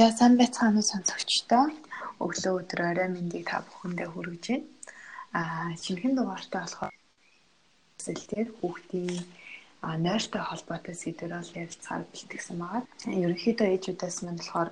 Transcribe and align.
За 0.00 0.08
сайн 0.18 0.34
байцгаана 0.40 0.80
уу 0.80 0.90
сонсогчдоо. 0.92 1.64
Өглөө 2.24 2.54
өдөр 2.60 2.80
орой 2.90 3.08
мэндийг 3.12 3.44
та 3.52 3.60
бүхэндээ 3.68 4.08
хүргэж 4.08 4.44
байна. 4.48 4.68
Аа 5.38 5.76
шинэхэн 5.82 6.16
дугаартай 6.16 6.60
болохоор 6.64 6.94
зүйлээр 8.04 8.48
хүүхдийн 8.56 9.20
нойртой 10.04 10.42
холбоотой 10.46 10.96
сэдвэр 10.96 11.32
бол 11.36 11.52
ярилцахаар 11.60 12.04
бэлтгэсэн 12.08 12.56
байгаа. 12.60 12.82
Ерөнхийдөө 13.24 13.68
ээжүүдээс 13.76 14.18
мань 14.24 14.40
болохоор 14.40 14.70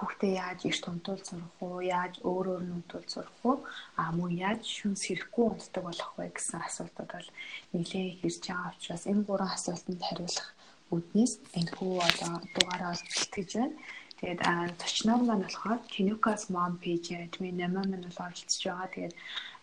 хүүхдээ 0.00 0.32
яаж 0.44 0.60
эрт 0.70 0.84
унтуул 0.88 1.22
сурах 1.28 1.56
уу, 1.60 1.84
яаж 1.84 2.14
өөр 2.24 2.46
өөр 2.52 2.64
нь 2.64 2.76
унтуул 2.80 3.06
сурах 3.12 3.36
уу, 3.44 3.56
а 4.00 4.02
мөн 4.16 4.32
яаж 4.48 4.62
шүн 4.64 4.96
сэрэхгүй 4.96 5.44
унтдаг 5.60 5.82
болох 5.84 6.10
вэ 6.16 6.32
гэсэн 6.32 6.56
асуултууд 6.64 7.10
бол 7.12 7.28
нэлээд 7.76 8.24
ирж 8.24 8.44
байгаа 8.48 8.72
учраас 8.72 9.04
энэ 9.12 9.26
гурван 9.28 9.52
асуултанд 9.52 10.00
хариулах 10.08 10.48
үүднээс 10.88 11.32
энэ 11.58 11.70
хүү 11.76 11.92
одоо 12.08 12.32
дугаараа 12.56 12.96
бэлтгэж 12.96 13.50
байна. 13.60 13.76
Тэгээд 14.20 14.76
зочноор 14.76 15.22
маань 15.24 15.44
болохоор 15.48 15.80
Kinukas 15.88 16.52
Mom 16.52 16.76
page 16.76 17.16
админ 17.16 17.56
намаа 17.56 17.84
маань 17.88 18.04
бол 18.04 18.20
оролцож 18.28 18.62
байгаа. 18.68 18.92
Тэгээд 18.92 19.14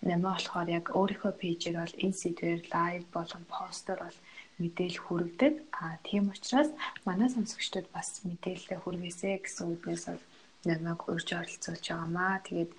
намаа 0.10 0.34
болохоор 0.34 0.68
яг 0.80 0.86
өөрийнхөө 0.98 1.34
пэйжээр 1.38 1.78
бол 1.78 2.02
энэ 2.02 2.20
сэдвээр 2.22 2.62
лайв 2.74 3.04
болон 3.14 3.44
постэр 3.54 3.98
бол 4.02 4.18
мэдээлэл 4.58 5.04
хүргэдэг. 5.06 5.54
А 5.78 6.02
тийм 6.02 6.34
учраас 6.34 6.70
манай 7.06 7.30
сонсогчдод 7.30 7.86
бас 7.94 8.26
мэдээлэл 8.26 8.82
хүргээсэй 8.82 9.46
гэсэн 9.46 9.66
үгнээс 9.78 10.06
бол 10.10 10.24
намайг 10.66 11.00
урьж 11.06 11.30
оролцуулж 11.38 11.86
байгаамаа. 11.86 12.42
Тэгээд 12.50 12.72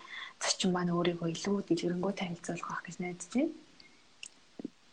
зочин 0.42 0.70
маань 0.74 0.94
өөрийгөө 0.98 1.28
илүү 1.30 1.56
дэлгэрэнгүй 1.62 2.12
танилцуулах 2.18 2.82
гэж 2.82 2.96
найдаж 2.98 3.30
байна. 3.38 3.54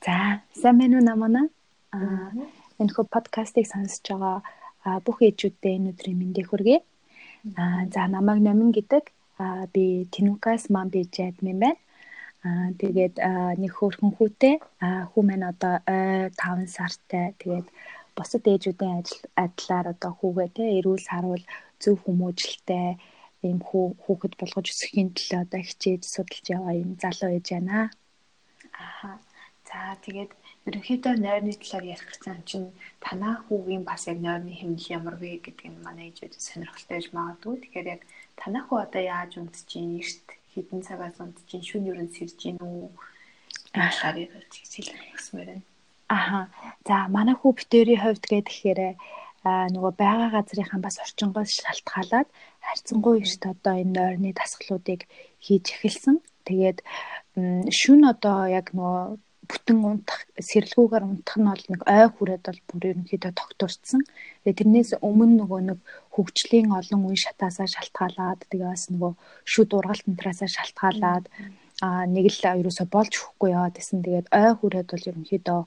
За, 0.05 0.15
сайн 0.61 0.77
байна 0.77 1.01
уу 1.01 1.05
намаа? 1.09 1.49
Аа, 1.97 2.29
энэ 2.77 2.93
хөө 2.93 3.05
подкастыг 3.09 3.65
сонсож 3.65 4.05
байгаа 4.05 4.45
бүх 5.05 5.17
ээжүүдтэй 5.27 5.73
энэ 5.77 5.89
өдрийн 5.91 6.17
мэндийг 6.19 6.47
хүргэе. 6.49 6.79
Аа 7.61 7.81
за 7.93 8.01
намайг 8.07 8.39
Номин 8.45 8.71
гэдэг. 8.77 9.03
Аа 9.41 9.65
би 9.73 10.05
Тинукас 10.13 10.69
мам 10.69 10.87
биж 10.93 11.13
админ 11.29 11.59
байна. 11.59 11.77
Аа 12.45 12.69
тэгээд 12.81 13.15
нэг 13.61 13.71
хөөрхөн 13.75 14.11
хүүтэй. 14.17 14.55
Аа 14.85 15.09
хүү 15.09 15.21
маань 15.25 15.49
одоо 15.51 15.75
ой 15.89 16.29
5 16.37 16.69
сартай. 16.75 17.33
Тэгээд 17.41 17.67
бусад 18.15 18.43
ээжүүдийн 18.53 18.97
ажил 18.99 19.23
адилаар 19.43 19.87
одоо 19.93 20.11
хүүгээ 20.17 20.49
те 20.55 20.63
эрүүл 20.77 21.01
саруул 21.09 21.43
зөв 21.81 21.95
хүмүүжлэлтэй 22.03 22.89
ийм 23.45 23.59
хүү 23.67 23.85
хүүхэд 24.03 24.33
болгож 24.39 24.67
өсөхийн 24.73 25.09
төлөө 25.17 25.39
одоо 25.45 25.61
хичээж 25.65 26.01
судалж 26.13 26.45
яваа 26.55 26.73
юм 26.83 26.91
залуу 27.01 27.29
ээж 27.35 27.47
байна. 27.53 27.77
Аа. 28.81 29.17
За 29.67 29.97
тэгээд 30.05 30.31
ерөнхийдөө 30.65 31.13
нойрны 31.21 31.53
талаар 31.61 31.85
ярих 31.93 32.09
гэсэн 32.09 32.41
чинь 32.49 32.69
танаа 33.05 33.45
хүүгийн 33.45 33.83
бас 33.85 34.09
яг 34.09 34.17
нойрны 34.17 34.53
хэмнэл 34.57 34.93
ямар 34.97 35.15
вэ 35.21 35.37
гэдгийг 35.45 35.77
манай 35.85 36.09
ээжүүд 36.09 36.33
сонирхолтой 36.41 36.97
гэж 36.97 37.07
магадгүй. 37.13 37.55
Тэгэхээр 37.61 37.87
яг 37.95 38.01
танаа 38.39 38.63
хүү 38.65 38.77
одоо 38.81 39.03
яаж 39.05 39.31
унтж 39.37 39.61
чинь 39.69 40.01
эрт 40.01 40.27
хідэн 40.53 40.81
цагаас 40.81 41.17
унтж 41.21 41.45
чинь 41.49 41.67
шүн 41.69 41.85
ерөн 41.91 42.09
сэрж 42.09 42.33
чинь 42.41 42.57
үү? 42.57 42.89
Ахаар 43.77 44.17
ярьж 44.25 44.53
хэлмээр 44.73 45.49
байна. 45.53 45.65
Аха. 46.09 46.49
За 46.87 46.95
манай 47.13 47.35
хүү 47.37 47.51
битэрийн 47.61 48.01
хувьд 48.01 48.25
гэхээр 48.25 48.97
нөгөө 49.45 49.93
байгаа 50.01 50.29
газрынхаа 50.33 50.81
бас 50.81 50.97
орчингоос 50.97 51.51
шалтгаалаад 51.61 52.29
харьцангуй 52.65 53.21
эрт 53.21 53.43
одоо 53.53 53.73
энэ 53.77 53.93
нойрны 53.93 54.29
дасгалуудыг 54.33 55.05
хийж 55.45 55.65
эхэлсэн. 55.77 56.17
Тэгээд 56.49 56.81
шүн 57.69 58.01
одоо 58.09 58.49
яг 58.49 58.73
нөгөө 58.73 59.21
бүтэн 59.49 59.79
унтах 59.89 60.19
сэрэлгүүгээр 60.49 61.03
унтах 61.05 61.37
нь 61.39 61.49
бол 61.49 61.65
нэг 61.71 61.81
ой 61.85 62.05
хүрээд 62.11 62.43
бол 62.47 62.61
бүр 62.69 62.83
ерөнхийдөө 62.91 63.31
тогтворцсон. 63.37 64.01
Тэгээ 64.43 64.59
тэрнээс 64.59 64.91
өмнө 65.07 65.33
нөгөө 65.39 65.61
нэг 65.69 65.79
хөгжлийн 66.15 66.69
олон 66.79 67.01
үе 67.07 67.17
шатаасаа 67.23 67.67
шалтгаалаад 67.69 68.39
тэгээ 68.49 68.69
бас 68.73 68.83
нөгөө 68.91 69.11
шүд 69.51 69.69
ургалт 69.77 70.05
нутраасаа 70.07 70.49
шалтгаалаад 70.51 71.25
а 71.85 72.07
нэг 72.07 72.25
л 72.31 72.41
ерөөсө 72.61 72.85
болж 72.87 73.13
өгөхгүй 73.19 73.49
яваад 73.57 73.75
гэсэн. 73.77 73.99
Тэгээд 74.05 74.27
ой 74.31 74.51
хүрээд 74.55 74.87
бол 74.91 75.09
ерөнхийдөө 75.11 75.59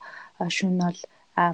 шүн 0.57 0.75
бол 0.83 0.99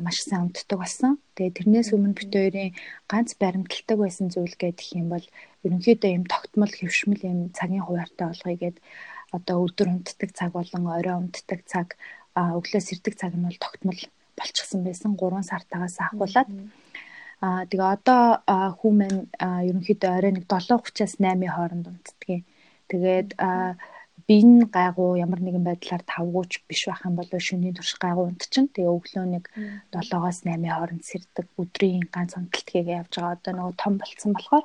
маш 0.04 0.18
сайн 0.24 0.48
унтдаг 0.48 0.78
болсон. 0.80 1.20
Тэгээ 1.36 1.56
тэрнээс 1.58 1.88
өмнө 1.92 2.16
бит 2.16 2.32
хоёрын 2.32 2.70
ганц 3.10 3.30
баримталдаг 3.40 3.98
байсан 4.00 4.26
зүйл 4.32 4.56
гэдэг 4.56 4.88
юм 4.96 5.08
бол 5.12 5.26
ерөнхийдөө 5.66 6.10
юм 6.16 6.24
тогтмол 6.24 6.72
хөвшмөл 6.72 7.22
юм 7.32 7.38
цагийн 7.56 7.84
хуваартай 7.84 8.26
болгоё 8.32 8.56
гэд 8.62 8.76
одоо 9.36 9.56
өдөр 9.66 9.88
унтдаг 9.92 10.30
цаг 10.38 10.50
болон 10.58 10.84
орой 10.98 11.16
унтдаг 11.20 11.60
цаг 11.72 11.88
өглөө 12.34 12.82
сэрдэг 12.84 13.14
цаг 13.20 13.32
нь 13.34 13.46
бол 13.46 13.58
тогтмол 13.64 14.00
болчихсон 14.38 14.80
байсан 14.86 15.12
3 15.18 15.50
сартаагаас 15.50 15.96
ахуулаад 16.06 16.48
аа 17.44 17.62
тэгээ 17.70 17.94
одоо 17.96 18.22
хүмүүс 18.80 19.14
ерөнхийдөө 19.68 20.10
орой 20.18 20.32
нэг 20.34 20.44
7:30-аас 20.48 21.14
8-ийн 21.20 21.54
хооронд 21.54 21.86
унтдгийг. 21.90 22.42
Тэгээд 22.90 23.28
биеийн 24.28 24.70
гайгүй 24.76 25.20
ямар 25.24 25.40
нэгэн 25.42 25.64
байдлаар 25.66 26.02
тавгууч 26.12 26.52
биш 26.68 26.82
байх 26.88 27.02
юм 27.08 27.14
бол 27.18 27.28
шөнийн 27.48 27.76
турш 27.76 27.92
гайгүй 28.04 28.24
унтчин. 28.30 28.66
Тэгээ 28.72 28.96
өглөө 28.96 29.26
нэг 29.34 29.44
7-оос 29.92 30.38
8-ийн 30.48 30.74
хооронд 30.74 31.04
сэрдэг 31.10 31.46
өдрийн 31.60 32.04
ганц 32.14 32.32
унталтгийг 32.38 32.88
явж 33.00 33.12
байгаа. 33.18 33.36
Одоо 33.36 33.52
нөгөө 33.54 33.74
том 33.82 33.94
болцсон 34.00 34.32
болохоор 34.34 34.64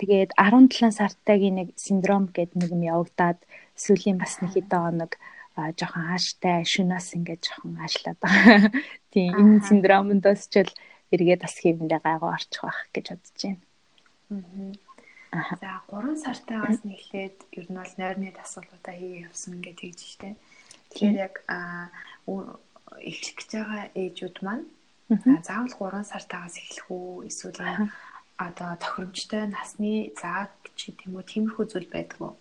Тэгээд 0.00 0.32
17 0.34 0.96
сартаагийн 0.96 1.56
нэг 1.60 1.68
синдром 1.76 2.32
гэдэг 2.32 2.56
нэг 2.56 2.70
юм 2.72 2.82
явагдаад 2.82 3.38
сүүлийн 3.76 4.16
бас 4.16 4.40
нэг 4.40 4.56
хэдэн 4.56 4.80
хоног 4.80 5.12
жоохон 5.56 6.04
ааштай 6.14 6.64
шунаас 6.64 7.12
ингээд 7.12 7.44
жоохон 7.44 7.76
аашлаад 7.78 8.18
байгаа. 8.20 8.72
Тийм 9.12 9.32
энэ 9.36 9.66
синдромондос 9.68 10.48
ч 10.48 10.64
л 10.64 10.72
эргээд 11.12 11.44
бас 11.44 11.54
хийвэндээ 11.60 12.00
гайгүй 12.00 12.30
орчих 12.32 12.62
байх 12.64 12.80
гэж 12.94 13.06
бодож 13.12 13.40
байна. 13.44 13.60
Аа. 15.30 15.54
За 15.62 15.70
3 15.90 16.16
сартаагаас 16.16 16.80
нэхлээд 16.82 17.38
ер 17.54 17.66
нь 17.70 17.78
бол 17.78 17.94
нойрны 17.98 18.30
дасгалуудаа 18.34 18.94
хийгээ 18.94 19.26
явсан 19.28 19.62
гэж 19.62 19.76
тэгж 19.78 20.00
штэ. 20.00 20.34
Тэгэхээр 20.90 21.18
яг 21.28 21.34
эхлэх 22.98 23.34
гэж 23.38 23.50
байгаа 23.54 23.84
ээжүүд 23.94 24.36
маань 24.42 24.66
заавал 25.46 25.70
3 25.70 26.02
сартаагаас 26.06 26.56
эхлэх 26.58 26.86
үү 26.90 27.30
эсвэл 27.30 27.58
одоо 28.46 28.70
тохиромжтой 28.82 29.44
насны 29.54 29.92
зааг 30.20 30.50
ч 30.78 30.80
гэдэм 30.88 31.12
үү 31.16 31.24
тиймэрхүү 31.30 31.64
зүйл 31.68 31.88
байдаг 31.92 32.18
уу? 32.24 32.34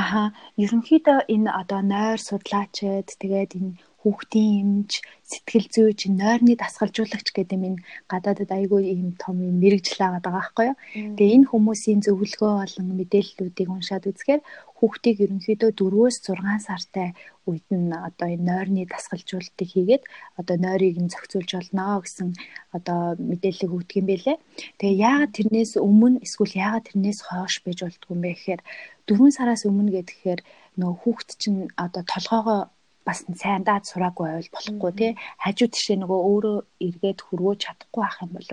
Аха 0.00 0.22
ерөнхийдөө 0.64 1.18
энэ 1.34 1.50
одоо 1.60 1.80
нойр 1.92 2.18
судлаачид 2.28 3.08
тэгээд 3.22 3.50
энэ 3.58 3.72
хүүхдийн 4.02 4.50
эмч, 4.62 4.92
сэтгэл 5.30 5.68
зүйч, 5.74 6.00
нойрны 6.10 6.58
дасгалжуулагч 6.58 7.28
гэдэг 7.30 7.54
юм 7.54 7.64
энэ 7.68 7.82
гадаадад 8.10 8.50
айгүй 8.50 8.82
ийм 8.90 9.14
том 9.22 9.38
юм 9.38 9.62
мэрэгжил 9.62 10.02
байгаа 10.02 10.32
байхгүй 10.34 10.66
юу. 10.70 10.76
Тэгээ 11.16 11.34
энэ 11.38 11.50
хүмүүсийн 11.50 12.00
зөвлөгөө 12.02 12.52
болон 12.58 12.86
мэдээллүүдийг 12.98 13.68
уншаад 13.70 14.10
үзэхээр 14.10 14.42
хүүхдийг 14.82 15.18
ерөнхийдөө 15.22 15.70
4-өөс 15.78 16.16
6 16.26 16.66
сартай 16.66 17.14
үед 17.46 17.66
нь 17.70 17.94
одоо 17.94 18.28
энэ 18.34 18.46
нойрны 18.50 18.82
дасгалжуулалтыг 18.90 19.68
хийгээд 19.70 20.02
одоо 20.40 20.56
нойрыг 20.58 20.98
нь 20.98 21.12
зохицуулж 21.14 21.50
болно 21.54 22.02
гэсэн 22.02 22.28
одоо 22.74 23.14
мэдээлэл 23.30 23.74
өгдөг 23.78 23.96
юм 24.02 24.06
байлээ. 24.10 24.36
Тэгээ 24.82 25.02
яагаад 25.06 25.32
тэрнээс 25.38 25.72
өмнө 25.78 26.18
эсвэл 26.26 26.58
яагаад 26.58 26.86
тэрнээс 26.90 27.20
хойш 27.30 27.54
байж 27.62 27.78
болдгоо 27.86 28.14
юм 28.14 28.22
бэ 28.26 28.30
гэхээр 28.34 28.60
4 29.06 29.36
сараас 29.38 29.62
өмнө 29.70 29.90
гэхээр 30.02 30.40
нөгөө 30.78 30.96
хүүхд 30.98 31.28
чинь 31.38 31.60
одоо 31.78 32.02
толгоогоо 32.02 32.60
бас 33.06 33.18
сайн 33.42 33.62
даад 33.66 33.84
сураагүй 33.90 34.26
байвал 34.26 34.50
болохгүй 34.54 34.92
тий. 35.00 35.12
Хажуу 35.42 35.68
тишээ 35.74 35.96
нөгөө 36.00 36.20
өөрөө 36.30 36.56
эргээд 36.86 37.20
хөрвөө 37.26 37.54
чадахгүй 37.64 38.02
ах 38.06 38.18
юм 38.22 38.30
бол 38.36 38.48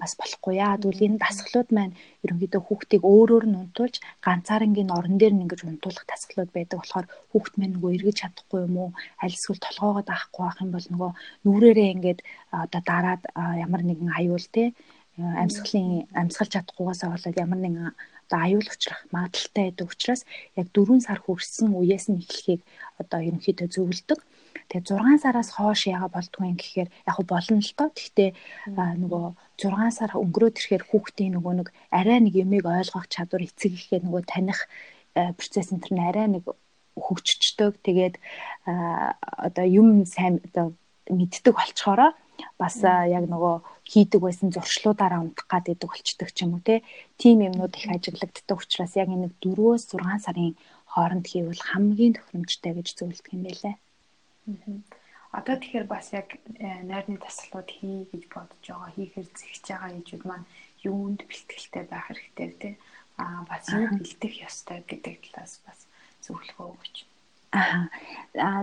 бас 0.00 0.12
болохгүй. 0.20 0.52
Яа 0.60 0.76
тэгвэл 0.76 1.06
энэ 1.06 1.22
дасгалууд 1.24 1.68
маань 1.72 1.94
ерөнхийдөө 2.24 2.62
хүүхдийг 2.64 3.02
өөрөөр 3.12 3.44
нь 3.48 3.60
унтуулж 3.62 3.96
ганцаарнгийн 4.26 4.94
орон 4.96 5.16
дээр 5.18 5.34
нь 5.34 5.44
ингэж 5.44 5.60
унтуулах 5.64 6.04
дасгалууд 6.08 6.50
байдаг 6.52 6.78
болохоор 6.80 7.06
хүүхд 7.32 7.52
маань 7.56 7.74
нөгөө 7.76 7.94
эргэж 7.96 8.16
чадахгүй 8.20 8.60
юм 8.68 8.76
уу? 8.82 8.90
Аль 9.22 9.36
эсвэл 9.36 9.64
толгоогоо 9.64 10.04
даахгүй 10.04 10.44
ах 10.46 10.58
юм 10.64 10.70
бол 10.76 10.86
нөгөө 10.92 11.10
нүрээрээ 11.44 11.94
ингээд 11.96 12.20
одоо 12.52 12.82
дараад 12.84 13.22
ямар 13.64 13.82
нэгэн 13.84 14.10
аюул 14.18 14.46
тий 14.52 14.68
амьсгалын 15.16 16.04
амьсгалж 16.20 16.50
чадахгүйгаасаа 16.52 17.08
болоод 17.16 17.36
ямар 17.40 17.60
нэгэн 17.64 17.96
одоо 18.26 18.38
аюул 18.42 18.66
учрах 18.66 19.06
магадaltaй 19.14 19.70
байдаг 19.70 19.86
учраас 19.94 20.22
яг 20.58 20.66
4 20.74 21.00
сар 21.06 21.18
хүрсэн 21.22 21.70
үеэс 21.70 22.10
нь 22.10 22.20
эхлэхийг 22.22 22.62
одоо 22.98 23.20
ерөнхийдөө 23.22 23.68
зөвлөдөг. 23.70 24.20
Тэгээ 24.66 24.98
6 24.98 25.22
сараас 25.22 25.50
хойш 25.54 25.86
яага 25.86 26.10
болдгүй 26.10 26.50
юм 26.50 26.58
гэхээр 26.58 26.88
яг 26.90 27.16
болно 27.30 27.62
л 27.62 27.72
тоо. 27.78 27.88
Гэхдээ 27.94 28.30
нөгөө 28.74 29.24
6 29.62 29.94
сар 29.94 30.10
өнгөрөөд 30.18 30.58
ирэхээр 30.58 30.84
хүүхдийн 30.90 31.32
нөгөө 31.38 31.54
нэг 31.54 31.68
арай 31.94 32.18
нэг 32.18 32.34
юмыг 32.34 32.66
ойлгох 32.66 33.06
чадвар 33.06 33.46
эцэг 33.46 33.72
ихээр 33.78 34.02
нөгөө 34.02 34.22
таних 34.26 34.66
процесс 35.14 35.70
энэ 35.70 35.86
төр 35.86 35.94
арай 36.02 36.26
нэг 36.34 36.44
хөгжчдөг. 36.98 37.78
Тэгээд 37.86 38.14
одоо 38.66 39.66
юм 39.70 40.02
сайн 40.02 40.42
одоо 40.50 40.74
мэддэг 41.06 41.54
болчхороо 41.54 42.10
бас 42.58 42.80
яг 42.82 43.24
нөгөө 43.32 43.56
хийдэг 43.90 44.20
байсан 44.22 44.48
зуршлуудаараа 44.52 45.20
унтах 45.24 45.46
гад 45.48 45.66
идэг 45.72 45.90
болчдөг 45.90 46.30
ч 46.32 46.44
юм 46.44 46.56
уу 46.56 46.62
те. 46.64 46.82
Тим 47.20 47.40
юмнууд 47.48 47.74
их 47.76 47.86
ажиглагддаг 47.88 48.58
учраас 48.58 48.92
яг 48.96 49.08
энэ 49.12 49.30
4-өөс 49.42 49.82
6 49.92 50.24
сарын 50.24 50.56
хооронд 50.92 51.26
хийвэл 51.28 51.62
хамгийн 51.70 52.16
тохиромжтой 52.16 52.72
гэж 52.76 52.88
зөвлөдөг 52.96 53.32
юм 53.36 53.42
байлаа. 53.46 53.74
Одоо 55.36 55.54
тэгэхээр 55.60 55.86
бас 55.90 56.06
яг 56.16 56.28
э, 56.56 56.80
найрны 56.88 57.18
тасгалууд 57.20 57.68
хий 57.68 58.08
гэж 58.08 58.22
бодож 58.32 58.64
байгаа, 58.64 58.90
хийхээр 58.96 59.28
зэгч 59.36 59.64
байгаа 59.68 59.90
ээжүүд 59.98 60.24
маань 60.24 60.46
юунд 60.80 61.20
бэлтгэлтэй 61.28 61.84
байх 61.92 62.06
хэрэгтэй 62.08 62.48
тий. 62.56 62.74
Аа 63.20 63.44
бас 63.44 63.68
юу 63.68 63.84
бэлтэх 64.00 64.32
ёстой 64.48 64.80
гэдэг 64.88 65.28
талаас 65.28 65.60
бас 65.66 65.78
зөвлөгөө 66.24 66.68
өгч. 66.72 66.96
Аа 67.04 67.15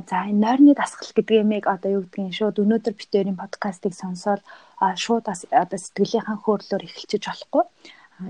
за 0.09 0.17
энэ 0.29 0.41
нойрны 0.43 0.73
дасгал 0.77 1.11
гэдэг 1.15 1.35
ямиг 1.43 1.65
одоо 1.67 1.89
юу 1.97 2.03
гэдгийг 2.05 2.33
шууд 2.37 2.61
өнөөдөр 2.61 2.93
битэрийн 2.97 3.41
подкастыг 3.41 3.93
сонсоод 3.97 4.41
шууд 5.03 5.25
одоо 5.29 5.79
сэтгэлийнхэн 5.81 6.37
хөөрлөөр 6.41 6.85
эхэлчих 6.85 7.25
болохгүй. 7.25 7.63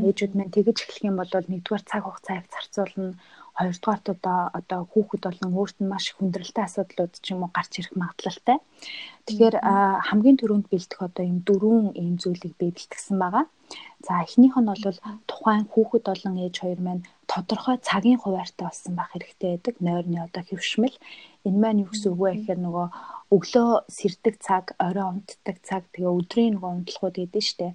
Ээжүүд 0.07 0.33
маань 0.36 0.56
тэгэж 0.56 0.77
эхлэх 0.80 1.04
юм 1.10 1.15
бол 1.19 1.27
нэгдүгээр 1.27 1.83
цаг 1.83 2.01
хугацааг 2.07 2.45
зарцуулна 2.48 3.19
хоёрдугаарт 3.58 4.06
одоо 4.16 4.40
одоо 4.60 4.80
хүүхэд 4.92 5.24
болон 5.26 5.52
өөрт 5.60 5.78
нь 5.80 5.92
маш 5.94 6.06
хүндрэлтэй 6.14 6.64
асуудлууд 6.66 7.14
ч 7.24 7.26
юм 7.34 7.46
уу 7.46 7.52
гарч 7.54 7.72
ирэх 7.78 7.94
магадлалтай. 8.02 8.58
Тэгэхээр 9.26 9.56
хамгийн 10.08 10.38
түрүүнд 10.40 10.68
бэлдэх 10.72 11.00
одоо 11.08 11.24
юм 11.32 11.40
дөрвөн 11.48 11.88
ийм 12.02 12.16
зүйлийг 12.22 12.54
би 12.58 12.68
бэлтгэсэн 12.74 13.18
байгаа. 13.22 13.46
За 14.06 14.14
эхнийх 14.26 14.56
нь 14.58 14.70
бол 14.70 14.98
тухайн 15.30 15.66
хүүхэд 15.70 16.04
болон 16.10 16.36
ээж 16.46 16.56
хоёр 16.60 16.80
маань 16.84 17.06
тодорхой 17.32 17.78
цагийн 17.88 18.20
хуваартай 18.22 18.66
болсон 18.68 18.94
байх 18.98 19.12
хэрэгтэй 19.14 19.50
байдаг. 19.54 19.76
Нойрны 19.86 20.20
одоо 20.26 20.44
хөвшмөл 20.46 20.98
энэ 21.48 21.62
маань 21.62 21.82
юу 21.84 21.90
гэсэн 21.92 22.10
үг 22.12 22.22
вэ 22.22 22.30
гэхээр 22.34 22.60
нөгөө 22.66 22.88
өглөө 23.36 23.70
сэрдэг 23.98 24.36
цаг, 24.46 24.66
орой 24.86 25.06
унтдаг 25.14 25.58
цаг, 25.68 25.82
тэгээ 25.94 26.18
өдрийн 26.20 26.54
нөгөө 26.58 26.72
унтлахууд 26.74 27.16
гэдэг 27.18 27.42
нь 27.42 27.48
шүү 27.48 27.60
дээ 27.62 27.74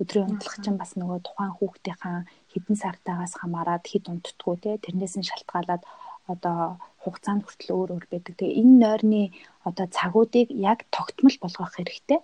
өдрийн 0.00 0.28
унтлах 0.28 0.56
чинь 0.60 0.76
бас 0.80 0.92
нөгөө 1.00 1.18
тухайн 1.24 1.52
хүүхдийнхаа 1.56 2.18
хэдэн 2.56 2.76
сартаагаас 2.80 3.34
хамаарат 3.36 3.84
хэд 3.84 4.08
унтдаггүй 4.08 4.56
те 4.64 4.70
тэрнээс 4.80 5.14
нь 5.20 5.28
шалтгаалаад 5.28 5.84
одоо 6.32 6.80
хугацаанд 7.04 7.44
хүртэл 7.44 7.76
өөр 7.76 7.90
өөр 7.94 8.06
байдаг. 8.10 8.34
Тэгээ 8.34 8.58
энэ 8.60 8.74
нойрны 8.82 9.22
одоо 9.68 9.86
цагуудыг 9.86 10.48
яг 10.50 10.88
тогтмол 10.96 11.36
болгох 11.38 11.72
хэрэгтэй. 11.76 12.20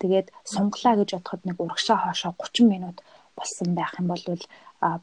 Тэгээд 0.00 0.26
сунглаа 0.42 0.94
гэж 0.98 1.10
бодоход 1.14 1.42
нэг 1.46 1.56
урагшаа 1.62 1.98
хоошоо 2.02 2.32
30 2.34 2.66
минут 2.72 2.98
болсон 3.38 3.74
байх 3.78 3.94
юм 4.00 4.08
бол 4.10 4.24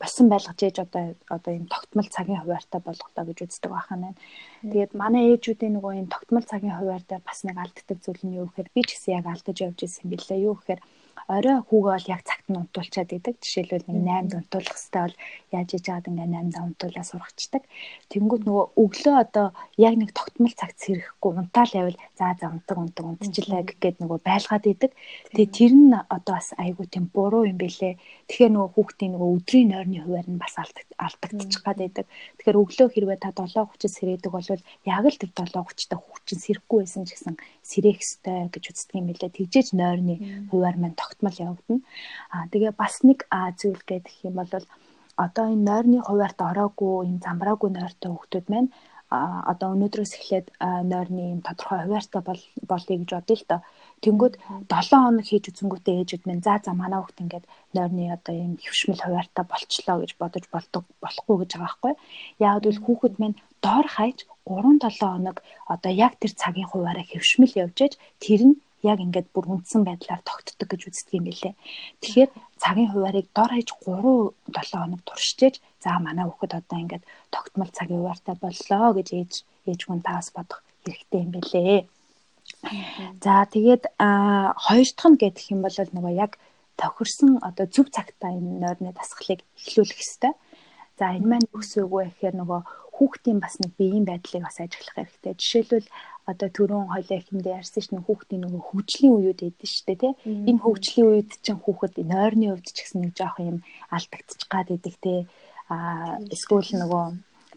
болсон 0.02 0.28
байлгаж 0.30 0.60
ээж 0.64 0.78
одоо 0.86 1.16
одоо 1.36 1.52
юм 1.60 1.66
тогтмол 1.72 2.08
цагийн 2.16 2.42
хуваартай 2.44 2.82
болгохдоо 2.84 3.24
гэж 3.26 3.38
үздэг 3.48 3.72
байхаа 3.72 3.98
байна. 3.98 4.20
Тэгээд 4.62 4.92
манай 5.02 5.24
ээжүүдийн 5.32 5.74
нөгөө 5.76 5.94
юм 6.02 6.08
тогтмол 6.12 6.46
цагийн 6.52 6.76
хуваар 6.76 7.04
дээр 7.08 7.24
бас 7.24 7.40
нэг 7.48 7.58
алддаг 7.58 7.98
зүйл 8.04 8.24
нь 8.28 8.38
юу 8.40 8.46
гэхээр 8.52 8.70
би 8.76 8.82
ч 8.84 8.90
гэсэн 8.96 9.16
яг 9.20 9.26
алдаж 9.32 9.58
явж 9.64 9.80
ирсэн 9.84 10.04
юм 10.06 10.12
билээ. 10.12 10.46
Юу 10.48 10.56
гэхээр 10.60 10.82
орой 11.28 11.60
хүүгээ 11.64 11.96
бол 11.96 12.12
яг 12.12 12.22
цагт 12.28 12.48
нь 12.50 12.60
унтуулчаад 12.60 13.10
идэг. 13.16 13.36
Жишээлбэл 13.40 13.88
нэг 13.88 14.04
8-д 14.04 14.34
унтуулах 14.40 14.76
хэрэгтэй 14.76 15.02
бол 15.02 15.18
яаж 15.56 15.70
иж 15.76 15.86
аваад 15.88 16.10
ингээ 16.12 16.30
8-д 16.32 16.58
унтуулаа 16.60 17.06
сургачдаг. 17.08 17.64
Тэнгүүд 18.12 18.44
нөгөө 18.48 18.66
өглөө 18.84 19.16
одоо 19.16 19.48
яг 19.80 19.96
нэг 19.96 20.12
тогтмол 20.12 20.56
цагт 20.56 20.78
сэрэхгүй 20.84 21.32
унтаал 21.32 21.72
явал 21.72 21.98
за 22.20 22.36
за 22.40 22.48
унтаг 22.52 22.78
унтаг 22.78 23.06
унтчихлаа 23.06 23.64
гэгээд 23.64 23.98
нөгөө 24.04 24.20
байлгаад 24.24 24.66
идэг. 24.68 24.92
Тэгээ 25.32 25.56
тэр 25.56 25.74
нь 25.76 25.94
одоо 25.96 26.34
бас 26.36 26.50
айгүй 26.56 26.86
тийм 26.92 27.06
буруу 27.12 27.48
юм 27.48 27.58
бэлээ. 27.60 27.96
Тэгэхээр 28.28 28.52
нөгөө 28.56 28.72
хүүхдийн 28.76 29.12
нөгөө 29.16 29.30
өдрийн 29.36 29.70
нойрны 29.72 30.00
хуваар 30.04 30.28
нь 30.28 30.42
бас 30.42 30.56
алдагдчих 30.60 31.62
гад 31.64 31.80
байдаг. 31.80 32.06
Тэгэхээр 32.40 32.62
өглөө 32.62 32.88
хэрвээ 32.92 33.20
та 33.20 33.32
7:30-д 33.32 33.88
сэрээдэг 33.92 34.32
бол 34.32 34.48
яг 34.48 35.06
л 35.08 35.20
тэр 35.20 35.32
7:30-та 35.36 35.96
хүүхчин 36.00 36.40
сэрэхгүй 36.40 36.80
байсан 36.84 37.04
ч 37.08 37.16
гэсэн 37.16 37.36
сэрээх 37.66 38.00
ёстой 38.02 38.48
гэж 38.54 38.64
үздэг 38.72 38.96
юм 39.00 39.08
билээ. 39.10 39.36
Тэгжээж 39.36 39.68
нойрны 39.76 40.16
хуваар 40.52 40.78
маань 40.80 40.98
тогтмол 41.02 41.36
явагдана. 41.46 41.82
Аа 42.36 42.46
тэгээ 42.54 42.74
бас 42.82 42.94
нэг 43.08 43.20
зүйл 43.60 43.82
гэдэг 43.90 44.16
юм 44.28 44.36
бол 44.40 44.66
одоо 45.26 45.46
энэ 45.54 45.66
нойрны 45.68 45.98
хуваарт 46.06 46.40
ороогүй 46.50 46.94
энэ 47.10 47.24
замбраагүй 47.26 47.70
нойртой 47.74 48.12
хүүхдүүд 48.14 48.48
маань 48.52 48.70
одоо 49.12 49.76
өнөөдрөөс 49.76 50.14
эхлээд 50.16 50.48
нойрны 50.92 51.24
юм 51.36 51.42
тодорхой 51.44 51.84
хуваартай 51.84 52.22
бол 52.24 52.42
болъё 52.70 52.96
гэж 52.96 53.10
бодъё 53.12 53.36
л 53.36 53.46
доо. 53.52 53.62
Тэнгүүд 54.04 54.36
7 54.72 55.04
хоног 55.04 55.26
хийж 55.28 55.46
үзэнгүүтээ 55.52 56.00
ээжүүд 56.00 56.24
минь 56.28 56.46
за 56.46 56.56
за 56.64 56.72
манай 56.72 57.00
хүүхд 57.04 57.22
ингээд 57.24 57.46
нойрны 57.76 58.04
одоо 58.16 58.34
юм 58.40 58.54
хөвшмөл 58.64 59.04
хуваартай 59.04 59.46
болчлоо 59.52 59.98
гэж 60.00 60.12
бодож 60.16 60.46
болдог 60.48 60.84
болохгүй 61.04 61.36
гэж 61.44 61.52
байгаа 61.52 61.68
байхгүй. 61.68 61.94
Яг 62.40 62.64
л 62.64 62.84
хүүхэд 62.86 63.16
минь 63.20 63.36
доор 63.60 63.88
хаяж 63.96 64.20
3 64.48 64.80
7 64.80 64.96
хоног 65.04 65.38
одоо 65.68 65.92
яг 65.92 66.14
тэр 66.16 66.32
цагийн 66.42 66.72
хуваараа 66.72 67.04
хөвшмөл 67.04 67.52
явж 67.64 67.78
ээж 67.84 67.94
тэр 68.24 68.42
нь 68.48 68.56
яг 68.84 69.00
ингээд 69.00 69.28
бүр 69.34 69.46
үндсэн 69.54 69.82
байдлаар 69.86 70.22
тогтдог 70.26 70.68
гэж 70.70 70.82
үздэг 70.90 71.14
юм 71.18 71.26
билэ. 71.30 71.54
Тэгэхээр 72.02 72.30
цагийн 72.62 72.90
хуваарийг 72.92 73.28
дор 73.34 73.52
хаяж 73.54 73.70
3 73.72 74.34
7 74.50 74.82
хоног 74.82 75.02
туршижээж 75.06 75.56
за 75.84 76.00
манай 76.02 76.26
хүүхэд 76.26 76.54
одоо 76.60 76.78
ингээд 76.82 77.04
тогтмол 77.34 77.72
цагийн 77.78 78.02
хуваартай 78.02 78.36
боллоо 78.42 78.88
гэж 78.98 79.08
ээж 79.20 79.34
ээж 79.70 79.82
хүн 79.86 80.02
таас 80.02 80.28
бодох 80.36 80.62
хэрэгтэй 80.86 81.22
юм 81.26 81.32
билэ. 81.36 81.86
За 83.24 83.46
тэгээд 83.54 83.84
хоёр 84.66 84.88
дахь 84.98 85.10
нь 85.10 85.20
гэх 85.22 85.52
юм 85.54 85.62
бол 85.62 85.76
нөгөө 85.78 86.14
яг 86.26 86.32
тохирсон 86.82 87.32
одоо 87.50 87.66
зөв 87.74 87.88
цагтаа 87.96 88.32
энэ 88.38 88.60
нойрны 88.62 88.92
дасгалыг 88.94 89.42
эхлүүлэх 89.60 89.98
хэрэгтэй. 89.98 90.34
За 91.00 91.06
энэ 91.18 91.30
маань 91.30 91.48
юу 91.54 91.62
гэсэн 91.62 91.86
үг 91.86 91.94
вэ 91.94 92.04
гэхээр 92.10 92.36
нөгөө 92.42 92.62
хүүхдийн 93.02 93.42
бас 93.42 93.58
нэг 93.58 93.74
биеийн 93.82 94.06
байдлыг 94.06 94.46
бас 94.46 94.62
ажиглах 94.62 94.94
хэрэгтэй. 94.94 95.34
Жишээлбэл 95.34 95.90
одоо 96.30 96.50
түрүүн 96.54 96.94
хоёлаа 96.94 97.18
ихэндээ 97.18 97.58
ярьсан 97.58 97.82
чинь 97.82 98.06
хүүхдийн 98.06 98.46
нөгөө 98.46 98.62
хөгжлийн 98.62 99.14
үеуд 99.18 99.42
эдэн 99.42 99.70
штэ 99.74 99.98
тий. 99.98 100.14
Энэ 100.22 100.62
хөгжлийн 100.62 101.10
үед 101.10 101.32
чинь 101.42 101.58
хүүхэд 101.58 101.98
нойрны 101.98 102.54
хувьд 102.54 102.70
ч 102.70 102.78
гэсэн 102.86 103.02
нэг 103.02 103.18
жоох 103.18 103.42
юм 103.42 103.66
алдагдчих 103.90 104.46
гад 104.46 104.70
идэг 104.70 104.96
тий. 105.02 105.20
А 105.66 106.22
эсвэл 106.30 106.70
нөгөө 106.78 107.06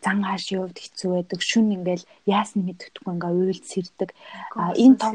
зан 0.00 0.19
хаашийн 0.25 0.64
хувьд 0.64 0.81
хэцүү 0.81 1.11
байдаг. 1.12 1.41
Шүн 1.44 1.76
ингээл 1.76 2.08
яасны 2.25 2.61
мэддэхгүй 2.64 3.12
ингээ 3.12 3.32
уйлд 3.37 3.64
сэрдэг. 3.69 4.11
А 4.56 4.73
энэ 4.73 4.97
том 4.97 5.12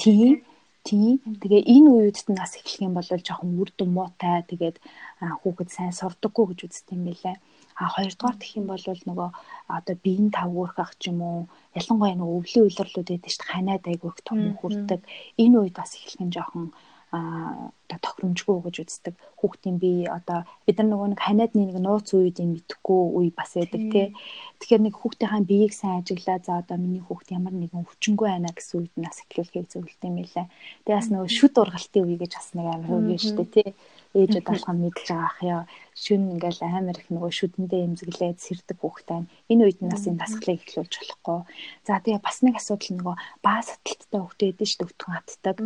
тийм 0.00 0.40
тийм. 0.88 1.20
Тэгээ 1.20 1.62
энэ 1.68 1.88
үеүдт 1.92 2.32
нас 2.32 2.56
эхлэх 2.56 2.88
юм 2.88 2.96
бол 2.96 3.04
жоохон 3.04 3.60
үр 3.60 3.70
дүн 3.76 3.92
муутай. 3.92 4.40
Тэгээд 4.48 4.80
хүүхэд 5.20 5.68
сайн 5.68 5.92
сурдаггүй 5.92 6.44
гэж 6.56 6.60
үздэг 6.64 6.96
юм 6.96 7.04
билээ. 7.12 7.36
А 7.78 7.86
хоёрдугаар 7.94 8.36
гэх 8.38 8.58
юм 8.58 8.66
бол 8.68 8.82
нөгөө 8.82 9.30
одоо 9.76 9.96
биеийн 10.04 10.30
тавгуурхах 10.34 10.92
ч 11.00 11.10
юм 11.10 11.18
уу 11.22 11.38
ялангуяа 11.78 12.18
нөгөө 12.18 12.38
өвлийн 12.38 12.64
үйлрлүүд 12.66 12.90
шүү 12.94 13.04
дээ 13.06 13.48
ханаад 13.50 13.84
айгүйх 13.86 14.18
том 14.26 14.40
хүрдэг. 14.58 15.00
Энэ 15.42 15.56
үед 15.62 15.74
бас 15.78 15.94
эхлэх 15.94 16.22
нь 16.26 16.34
жоохон 16.34 16.66
а 17.10 17.72
одоо 17.88 17.98
тохиромжгүй 18.04 18.58
гэж 18.68 18.76
үздэг. 18.84 19.14
Хүүхдийн 19.40 19.76
би 19.80 20.04
одоо 20.04 20.44
бид 20.68 20.76
нар 20.76 20.88
нөгөө 20.92 21.08
нэг 21.16 21.20
ханиадны 21.24 21.64
нэг 21.64 21.78
нууц 21.80 22.12
үед 22.12 22.36
юм 22.44 22.52
мэдхгүй 22.52 23.00
үе 23.16 23.30
бас 23.32 23.56
байдаг 23.56 23.82
тий 23.88 24.06
Тэгэхээр 24.58 24.82
нэг 24.84 24.94
хүүхдийнхаа 24.98 25.42
биеийг 25.46 25.72
сайн 25.72 26.02
ажиглаа. 26.04 26.42
За 26.44 26.60
одоо 26.60 26.76
миний 26.76 27.00
хүүхд 27.00 27.32
ямар 27.32 27.54
нэгэн 27.56 27.86
өвчнгүй 27.86 28.28
байна 28.28 28.52
гэсэн 28.52 28.76
үед 28.82 28.94
нас 29.00 29.22
эхлүүлэхийг 29.24 29.72
зөвлөд 29.72 30.02
юм 30.04 30.14
байлаа. 30.20 30.46
Тэгээ 30.84 30.98
бас 31.00 31.08
нөгөө 31.08 31.30
шүд 31.32 31.54
ургалтын 31.62 32.04
үе 32.04 32.16
гэж 32.20 32.32
бас 32.36 32.48
нэг 32.58 32.66
амар 32.66 32.92
үе 33.08 33.16
шүү 33.22 33.40
дээ 33.40 33.54
тий 33.54 33.68
ээжүүд 34.16 34.46
алхам 34.48 34.78
мэдж 34.80 34.98
байгаа 35.08 35.28
ах 35.28 35.38
яа 35.44 35.62
шүн 35.98 36.22
ингээл 36.38 36.62
амар 36.64 36.96
их 36.96 37.08
нөгөө 37.12 37.32
шүдэндээ 37.38 37.86
эмзэглээд 37.86 38.38
сэрдэг 38.40 38.78
хүүхдтэй. 38.80 39.26
Энэ 39.52 39.64
үед 39.66 39.78
насын 39.82 40.16
дасгалыг 40.16 40.62
эхлүүлж 40.64 40.94
болохгүй. 40.96 41.40
За 41.84 41.98
тэгээ 42.00 42.22
бас 42.22 42.38
нэг 42.40 42.54
асуудал 42.56 42.94
нөгөө 42.96 43.16
баа 43.44 43.60
саталттай 43.66 44.20
хүүхдээ 44.22 44.50
дээ 44.56 44.84
өтгөн 44.86 45.12
хатдаг. 45.12 45.56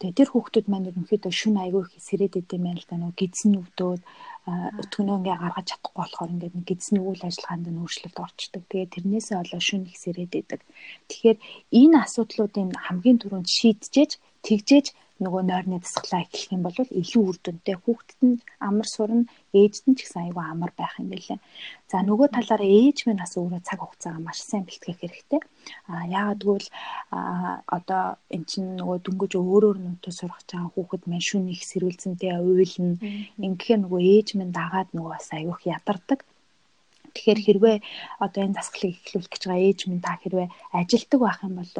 Тэгээ 0.00 0.18
тэр 0.18 0.28
хүүхдүүд 0.30 0.66
маань 0.70 0.88
ерөнхийдөө 0.90 1.32
шүн 1.34 1.56
айгүй 1.60 1.82
их 1.84 2.00
сэрээд 2.00 2.40
идэм 2.40 2.62
байл 2.64 2.86
та 2.86 2.96
нөгөө 2.96 3.18
гидсэн 3.20 3.52
өвдөөд 3.60 4.02
өтгөнөө 4.46 5.16
ингээ 5.18 5.36
гаргаж 5.42 5.66
чадахгүй 5.66 5.94
болохоор 5.98 6.30
ингээд 6.30 6.54
нэг 6.54 6.66
гидсний 6.70 7.02
үйл 7.02 7.22
ажиллагаанд 7.26 7.66
нь 7.66 7.80
өөрчлөлт 7.82 8.18
орчдөг. 8.22 8.62
Тэгээ 8.70 8.92
тэрнээсээ 8.94 9.36
олоо 9.42 9.60
шүн 9.66 9.82
их 9.90 9.98
сэрээд 9.98 10.32
идэг. 10.38 10.60
Тэгэхээр 11.10 11.38
энэ 11.74 11.96
асуудлуудын 12.06 12.70
хамгийн 12.78 13.18
түрүүнд 13.18 13.48
шийдчихэж 13.50 14.10
тэгжээж 14.46 14.86
нөгөө 15.16 15.42
нойрны 15.48 15.80
дасгалаа 15.80 16.28
эхлэх 16.28 16.52
юм 16.52 16.62
бол 16.68 16.76
илүү 16.76 17.22
үр 17.24 17.36
дүнтэй 17.40 17.76
хүүхдэд 17.80 18.20
нь 18.28 18.36
амар 18.60 18.84
сурна 18.84 19.24
ээжд 19.56 19.84
нь 19.88 19.96
ч 19.96 20.04
гэсэн 20.04 20.28
айгүй 20.28 20.44
амар 20.44 20.72
байх 20.76 20.92
юм 21.00 21.08
билээ. 21.08 21.40
За 21.88 22.04
нөгөө 22.04 22.28
талаараа 22.36 22.68
ээж 22.68 23.08
минь 23.08 23.22
бас 23.24 23.32
өөрөө 23.40 23.64
цаг 23.64 23.80
хугацаагаа 23.80 24.20
маш 24.20 24.38
сайн 24.44 24.68
бэлтгэх 24.68 25.00
хэрэгтэй. 25.00 25.40
А 25.88 26.04
яагаад 26.04 26.40
гэвэл 26.44 26.68
одоо 27.76 28.02
эн 28.28 28.44
чинь 28.44 28.76
нөгөө 28.76 28.96
дөнгөж 29.08 29.32
өөрөөр 29.40 29.78
нүнтэ 29.80 30.10
сурах 30.12 30.44
чагаа 30.44 30.68
хүүхэд 30.76 31.08
маань 31.08 31.24
шүн 31.24 31.48
их 31.48 31.64
сэрүүлзэнтэй 31.64 32.36
уйлна. 32.36 33.00
Ингэхээр 33.40 33.80
нөгөө 33.88 34.00
ээж 34.12 34.28
минь 34.36 34.52
дагаад 34.52 34.92
нөгөө 34.92 35.12
бас 35.16 35.28
айгүйх 35.32 35.64
ядардаг. 35.64 36.20
Тэгэхээр 37.16 37.40
хэрвээ 37.40 37.76
одоо 38.20 38.40
энэ 38.44 38.56
дасгалыг 38.60 39.00
эхлүүлэх 39.00 39.32
гэж 39.32 39.42
байгаа 39.48 39.64
ээж 39.64 39.80
минь 39.88 40.04
та 40.04 40.20
хэрвээ 40.20 40.48
ажилдаг 40.76 41.20
байх 41.24 41.40
юм 41.40 41.54
бол 41.56 41.72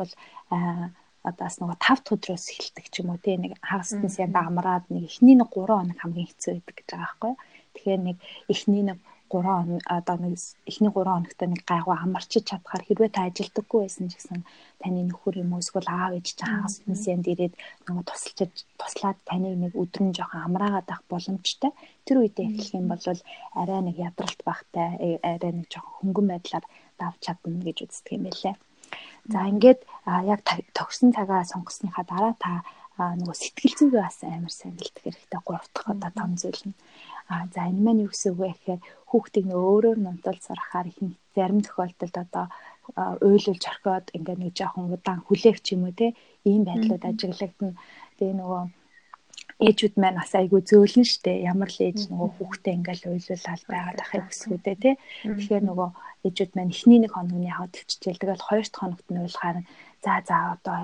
одоо 1.28 1.44
бас 1.46 1.58
нөгөө 1.60 1.78
5 1.82 2.14
өдрөөс 2.14 2.44
эхэлдэг 2.54 2.86
ч 2.92 2.94
юм 3.02 3.10
уу 3.10 3.20
тий 3.24 3.36
нэг 3.38 3.52
хагас 3.68 3.90
насны 3.98 4.30
амраад 4.30 4.84
нэг 4.94 5.02
эхний 5.10 5.36
нэг 5.38 5.50
3 5.50 5.66
хоног 5.74 5.98
хамгийн 5.98 6.30
хэцүү 6.30 6.52
байдаг 6.54 6.74
гэж 6.78 6.88
байгаа 6.90 7.02
байхгүй. 7.02 7.32
Тэгэхээр 7.74 8.00
нэг 8.06 8.16
эхний 8.52 8.82
нэг 8.88 8.98
3 9.28 9.42
хоног 9.42 9.82
одоо 9.98 10.16
нэг 10.22 10.34
эхний 10.70 10.92
3 10.94 11.10
хоногт 11.10 11.40
нэг 11.42 11.62
гайгүй 11.70 11.96
амарчиж 11.98 12.44
чадхаар 12.46 12.82
хэрвээ 12.86 13.10
та 13.10 13.26
ажилдаггүй 13.26 13.80
байсан 13.82 14.06
ч 14.06 14.14
гэсэн 14.14 14.40
таны 14.80 15.00
нөхөр 15.10 15.34
юм 15.42 15.50
уу 15.52 15.62
эсвэл 15.62 15.90
аав 15.90 16.12
ээж 16.14 16.26
чинь 16.38 16.46
хагас 16.46 16.74
наснд 16.86 17.26
ирээд 17.32 17.54
нөгөө 17.86 18.04
тусалж 18.06 18.54
туслаад 18.78 19.18
таныг 19.26 19.54
нэг 19.58 19.72
өдөр 19.82 20.02
нь 20.06 20.16
жоохон 20.16 20.46
амраагаад 20.46 20.88
авах 20.94 21.04
боломжтой. 21.10 21.70
Тэр 22.06 22.16
үедээ 22.22 22.46
эхлэх 22.54 22.78
юм 22.78 22.86
бол 22.86 23.02
арай 23.60 23.80
нэг 23.82 23.96
ядралт 24.08 24.40
багтай 24.46 24.88
э, 25.02 25.08
арай 25.26 25.52
нэг 25.58 25.66
жоохон 25.74 25.94
хөнгөн 25.98 26.26
байдлаар 26.30 26.64
давж 27.00 27.18
чадна 27.24 27.58
гэж 27.66 27.78
үздэг 27.82 28.14
юм 28.14 28.24
байлээ. 28.30 28.54
За 29.32 29.40
ингээд 29.52 29.80
яг 30.32 30.40
төгсөн 30.76 31.10
цагаа 31.16 31.42
сонгосныхаа 31.50 32.04
дараа 32.06 32.34
та 32.38 32.52
нөгөө 32.96 33.36
сэтгэл 33.36 33.74
зүйгээ 33.78 34.02
бас 34.06 34.18
амар 34.24 34.54
сайн 34.54 34.74
бэлтгэх 34.78 35.04
хэрэгтэй 35.04 35.40
гурав 35.44 35.66
дахь 35.74 35.90
одоо 35.92 36.10
том 36.16 36.30
зүйл 36.40 36.62
нь 36.68 36.76
а 37.28 37.44
за 37.52 37.60
энэ 37.68 37.82
маань 37.84 38.02
юу 38.04 38.10
гэсэн 38.12 38.30
үг 38.32 38.38
вэ 38.40 38.48
гэхээр 38.54 38.80
хүүхдийг 39.10 39.44
нөгөө 39.48 39.70
өөрөөр 39.74 39.98
нь 40.00 40.10
унтуул 40.12 40.40
сурахаар 40.42 40.86
их 40.90 40.98
зарим 41.34 41.60
тохиолдолд 41.60 42.16
одоо 42.24 42.46
уйлуулж 43.26 43.62
орхиод 43.72 44.06
ингээд 44.16 44.40
нэг 44.40 44.52
жоохон 44.54 44.94
удаан 44.94 45.20
хүлээх 45.26 45.58
юм 45.74 45.82
уу 45.84 45.94
те 45.98 46.14
ийм 46.48 46.62
байдлууд 46.64 47.02
ажиглагдана. 47.04 47.74
Тэгээ 48.16 48.36
нөгөө 48.40 48.62
ээжүүд 49.56 49.94
маань 49.96 50.20
бас 50.20 50.32
айгүй 50.36 50.60
зөөлнө 50.68 51.06
штэ. 51.08 51.48
Ямар 51.48 51.70
л 51.72 51.80
ээж 51.80 52.12
нөгөө 52.12 52.30
хүүхдээ 52.36 52.74
ингээл 52.76 53.08
уйлуулаад 53.08 53.62
байгаад 53.72 53.98
ахыг 54.04 54.24
хүсгүүдээ 54.28 54.76
тий 54.84 54.94
Тэгэхээр 55.24 55.62
нөгөө 55.64 55.88
ээжүүд 56.28 56.52
маань 56.52 56.74
эхний 56.76 57.00
нэг 57.00 57.12
хоног 57.16 57.38
нь 57.40 57.48
яваад 57.48 57.72
төвччихэл 57.72 58.20
тэгэл 58.20 58.46
хоёр 58.48 58.66
дахь 58.68 58.80
хоногт 58.80 59.08
нь 59.08 59.20
уйлахаар 59.24 59.58
за 60.04 60.12
за 60.28 60.36
одоо 60.54 60.78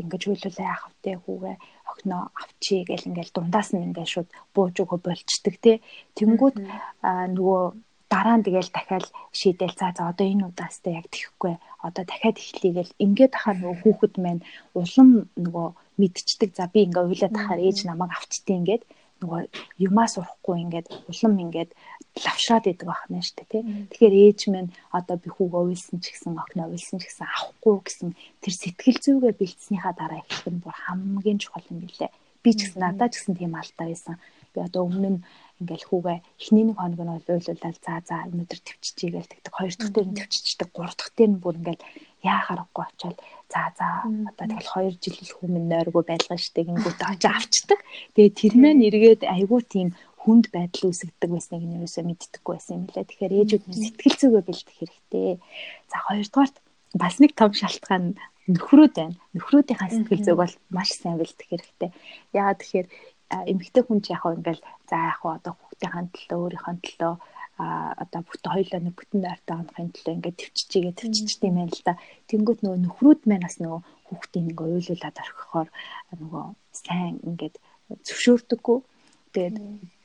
ингэж 0.00 0.22
уйлуулаа 0.28 0.66
яах 0.68 0.84
вэ 1.00 1.12
хүүгээ 1.24 1.56
огноо 1.90 2.22
авчий 2.42 2.80
гэл 2.84 3.08
ингээл 3.08 3.34
дундаас 3.34 3.68
нь 3.72 3.86
ингээл 3.88 4.12
шууд 4.12 4.28
бууж 4.54 4.76
өгөө 4.82 5.00
болчдөг 5.08 5.54
тий 5.64 5.76
Тэнгүүд 6.18 6.56
нөгөө 7.36 7.62
дараа 8.12 8.36
нь 8.36 8.44
тэгэл 8.46 8.70
дахиад 8.76 9.06
шийдэл 9.38 9.74
за 9.80 9.88
за 9.96 10.02
одоо 10.10 10.26
энэ 10.28 10.48
удаастай 10.50 10.92
яг 11.00 11.06
тэхгүй. 11.12 11.54
Одоо 11.86 12.04
дахиад 12.08 12.36
эхлэе 12.40 12.72
гэл 12.76 12.92
ингээд 13.04 13.32
ахаар 13.36 13.56
нөгөө 13.60 13.78
хүүхэд 13.82 14.14
маань 14.24 14.42
улам 14.80 15.08
нөгөө 15.44 15.68
мэдчихдэг 16.00 16.50
за 16.54 16.64
би 16.72 16.86
ингээ 16.86 17.04
уйлаад 17.06 17.34
тахаар 17.34 17.60
ээж 17.66 17.78
намайг 17.84 18.12
авчтیں۔ 18.14 18.58
ингээд 18.60 18.82
нөгөө 19.18 19.40
юмаа 19.82 20.06
сурахгүй 20.06 20.56
ингээд 20.62 20.86
улам 21.10 21.34
ингээд 21.44 21.70
лавшраад 22.22 22.70
идэг 22.70 22.86
байна 22.86 23.18
шүү 23.26 23.36
дээ 23.38 23.50
тий. 23.50 23.62
Тэгэхээр 23.90 24.14
ээж 24.22 24.40
минь 24.54 24.70
одоо 24.94 25.16
би 25.18 25.28
хүүгээ 25.34 25.62
уйлсан 25.66 25.98
ч 25.98 26.14
гэсэн 26.14 26.38
охиноо 26.38 26.70
уйлсан 26.70 26.98
ч 27.02 27.04
гэсэн 27.10 27.26
авахгүй 27.26 27.74
гэсэн 27.82 28.08
тэр 28.42 28.54
сэтгэл 28.54 28.98
зүгээ 29.02 29.34
бэлдснийхаа 29.38 29.94
дараа 29.98 30.22
эхлэх 30.22 30.46
нь 30.54 30.62
бүр 30.62 30.76
хамгийн 30.86 31.38
чухал 31.42 31.66
юм 31.70 31.82
билээ. 31.82 32.14
Би 32.42 32.50
ч 32.54 32.58
гэсэн 32.70 32.78
надад 32.82 33.10
ч 33.10 33.14
гэсэн 33.18 33.34
тийм 33.34 33.52
алдаа 33.58 33.86
байсан. 33.90 34.14
Би 34.54 34.58
одоо 34.62 34.82
өмнө 34.86 35.10
нь 35.18 35.20
ингээл 35.60 35.88
хүүгээ 35.88 36.18
эхний 36.38 36.64
нэг 36.66 36.76
хоног 36.78 37.00
нь 37.02 37.12
уйлуулаад 37.14 37.76
за 37.82 37.94
за 38.06 38.16
өнөдөр 38.30 38.60
төвччихье 38.62 39.10
гээл 39.14 39.30
тэгдэг. 39.30 39.54
Хоёр 39.54 39.74
дахь 39.74 39.92
дээр 39.94 40.08
нь 40.08 40.18
төвччихдэг. 40.18 40.68
Гурав 40.74 40.94
дахь 40.94 41.12
дээр 41.18 41.30
нь 41.34 41.42
бүр 41.42 41.58
ингээл 41.58 41.82
яа 42.22 42.40
харахгүй 42.46 42.84
очоод 42.86 43.18
за 43.50 43.60
за 43.78 43.86
одоо 44.06 44.46
тэгэл 44.46 44.98
2 44.98 45.02
жил 45.02 45.18
хүмүүн 45.38 45.66
нойргүй 45.70 46.04
байлгаа 46.06 46.38
штэ 46.38 46.66
гингүүт 46.66 47.00
очиж 47.02 47.24
авчдаг. 47.26 47.80
Тэгээ 48.14 48.38
тэр 48.38 48.54
маань 48.58 48.86
эргээд 48.86 49.22
айгүй 49.26 49.60
тийм 49.66 49.88
хүнд 50.22 50.50
байдал 50.54 50.90
үүсгдэг 50.90 51.30
байсныг 51.30 51.62
нь 51.64 51.78
юусоо 51.78 52.04
мэддэггүй 52.06 52.52
байсан 52.54 52.74
юм 52.78 52.86
лээ. 52.90 53.06
Тэгэхээр 53.06 53.38
ээжүүд 53.38 53.64
нь 53.70 53.78
сэтгэл 53.82 54.16
зүгээ 54.18 54.44
бэлдэх 54.46 54.76
хэрэгтэй. 54.78 55.28
За 55.90 55.96
хоёрдугаарт 56.06 56.56
бас 56.98 57.14
нэг 57.22 57.32
том 57.38 57.52
шалтгаан 57.54 58.18
нөхрүүд 58.48 58.94
байна. 58.96 59.16
Нөхрүүдийн 59.36 59.78
сэтгэл 59.92 60.24
зүг 60.24 60.36
бол 60.40 60.54
маш 60.72 60.90
сайн 60.96 61.20
бэлдэх 61.20 61.48
хэрэгтэй. 61.48 61.90
Яагаад 62.32 62.60
тэгэхээр 62.60 62.88
эмэгтэй 63.28 63.82
хүн 63.84 64.00
ч 64.04 64.12
яг 64.14 64.22
хөө 64.24 64.36
ингээл 64.38 64.62
за 64.88 64.96
яг 65.10 65.18
хөө 65.20 65.32
одоо 65.38 65.52
хүүхдийн 65.56 66.06
төлөө 66.14 66.38
өөрийнхөө 66.42 66.74
төлөө 66.84 67.14
а 67.58 67.90
одоо 68.02 68.20
бүгд 68.22 68.44
хоёулаа 68.46 68.80
нэг 68.82 68.94
бүтэн 68.94 69.20
дайртай 69.26 69.56
онохын 69.58 69.90
төлөө 69.90 70.14
ингээд 70.14 70.40
төвччихгээ 70.40 70.94
төвччихт 70.94 71.42
юм 71.42 71.56
байна 71.58 71.74
л 71.74 71.82
да. 71.82 71.94
Тэнгүүт 72.30 72.60
нөгөө 72.62 72.80
нөхрүүд 72.86 73.20
маань 73.26 73.46
бас 73.46 73.56
нөгөө 73.58 73.80
хүүхдийн 74.06 74.46
ингээ 74.54 74.68
уйлуулад 74.78 75.16
орхихоор 75.18 75.68
нөгөө 76.22 76.44
сайн 76.70 77.14
ингээд 77.28 77.56
зөвшөөрдөггүй 78.06 78.78
Тэгээд 79.32 79.56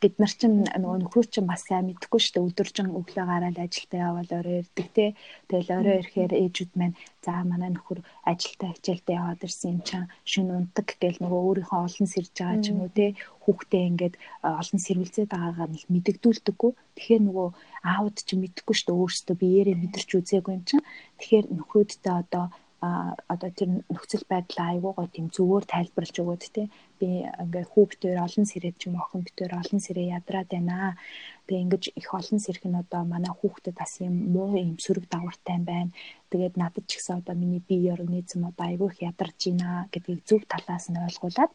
бид 0.03 0.15
нар 0.19 0.33
чинь 0.35 0.67
нөгөө 0.67 0.99
нөхрөө 1.07 1.25
чинь 1.31 1.47
бас 1.47 1.63
сайн 1.63 1.87
мэдэхгүй 1.87 2.19
шүү 2.19 2.33
дээ. 2.35 2.47
Өдөржин 2.51 2.89
өглөө 2.91 3.25
гараад 3.31 3.57
ажилдаа 3.63 3.99
явбал 4.03 4.31
орой 4.39 4.57
ирдэг 4.61 4.87
те. 4.91 5.05
Тэгэл 5.47 5.71
орой 5.79 5.95
ирэхээр 6.03 6.33
ээжүүд 6.43 6.71
маань 6.75 6.95
за 7.23 7.31
манай 7.47 7.71
нөхөр 7.71 7.99
ажилдаа 8.27 8.69
хичээлдээ 8.75 9.15
яваад 9.15 9.41
ирсэн 9.47 9.69
юм 9.73 9.81
чам 9.87 10.03
шүн 10.27 10.47
унтаг 10.51 10.87
гэл 10.99 11.23
нөгөө 11.23 11.41
өөрийнхөө 11.47 11.79
олон 11.87 12.07
сэрж 12.11 12.31
байгаа 12.35 12.59
ч 12.59 12.65
юм 12.75 12.79
уу 12.83 12.91
те. 12.91 13.15
Хүүхдээ 13.43 13.83
ингээд 13.89 14.15
олон 14.43 14.79
сэрвэлзээд 14.83 15.29
байгаагаа 15.31 15.67
нэг 15.71 15.83
мэдэгдүүлдэггүй. 15.93 16.71
Тэгэхээр 16.95 17.23
нөгөө 17.23 17.47
аауд 17.91 18.17
чинь 18.27 18.41
мэдэхгүй 18.43 18.75
шүү 18.75 18.87
дээ. 18.91 18.99
Өөрсдөө 18.99 19.35
биеэрээ 19.39 19.75
мэдэрч 19.79 20.09
үзээгүй 20.19 20.53
юм 20.55 20.63
чинь. 20.67 20.83
Тэгэхээр 21.19 21.45
нөхрөөдөө 21.55 22.15
одоо 22.23 22.45
одоо 22.83 23.49
тэр 23.55 23.69
нөхцөл 23.87 24.25
байдлаа 24.27 24.67
айгуугаа 24.75 25.07
тийм 25.07 25.27
зөвөр 25.35 25.63
тайлбарлаж 25.63 26.15
өгөөд 26.19 26.43
те 26.51 26.63
би 26.99 27.23
ингээ 27.43 27.65
хүүг 27.71 27.91
дээр 28.01 28.19
олон 28.27 28.45
сэрэд 28.49 28.75
ч 28.75 28.91
юм 28.91 28.99
охин 28.99 29.23
битээр 29.23 29.53
олон 29.55 29.79
сэрээ 29.79 30.13
ядраад 30.19 30.49
байна. 30.51 30.99
Тэгээ 31.47 31.63
ингэж 31.63 31.83
их 31.99 32.09
олон 32.19 32.39
сэрх 32.43 32.63
нь 32.67 32.81
одоо 32.83 33.01
манай 33.07 33.31
хүүхдэд 33.31 33.75
бас 33.79 33.93
юм 34.03 34.15
муу 34.35 34.51
юм 34.59 34.75
сөрөг 34.83 35.05
дагавартай 35.07 35.57
байна. 35.63 35.95
Тэгээд 36.31 36.55
надад 36.59 36.85
ч 36.89 36.91
гэсэн 36.99 37.23
одоо 37.23 37.35
миний 37.39 37.63
бие 37.63 37.95
организм 37.95 38.51
одоо 38.51 38.65
айгүй 38.67 38.89
их 38.91 38.99
ядарч 39.09 39.39
байна 39.47 39.87
гэдгийг 39.93 40.21
зөв 40.27 40.41
талаас 40.51 40.85
нь 40.91 40.99
ойлгуулад 41.07 41.51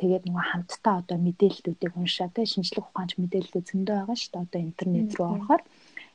тэгээд 0.00 0.22
нөгөө 0.26 0.44
хамтдаа 0.50 0.94
одоо 1.02 1.18
мэдээллүүдийг 1.26 1.92
уншаад 1.98 2.34
шинжлэх 2.52 2.86
ухаанч 2.88 3.18
мэдээллүүд 3.18 3.66
зөндөө 3.68 3.96
байгаа 3.98 4.16
шүү 4.18 4.30
дээ. 4.32 4.44
Одоо 4.46 4.60
интернет 4.68 5.10
рүү 5.18 5.26
орохоор 5.34 5.62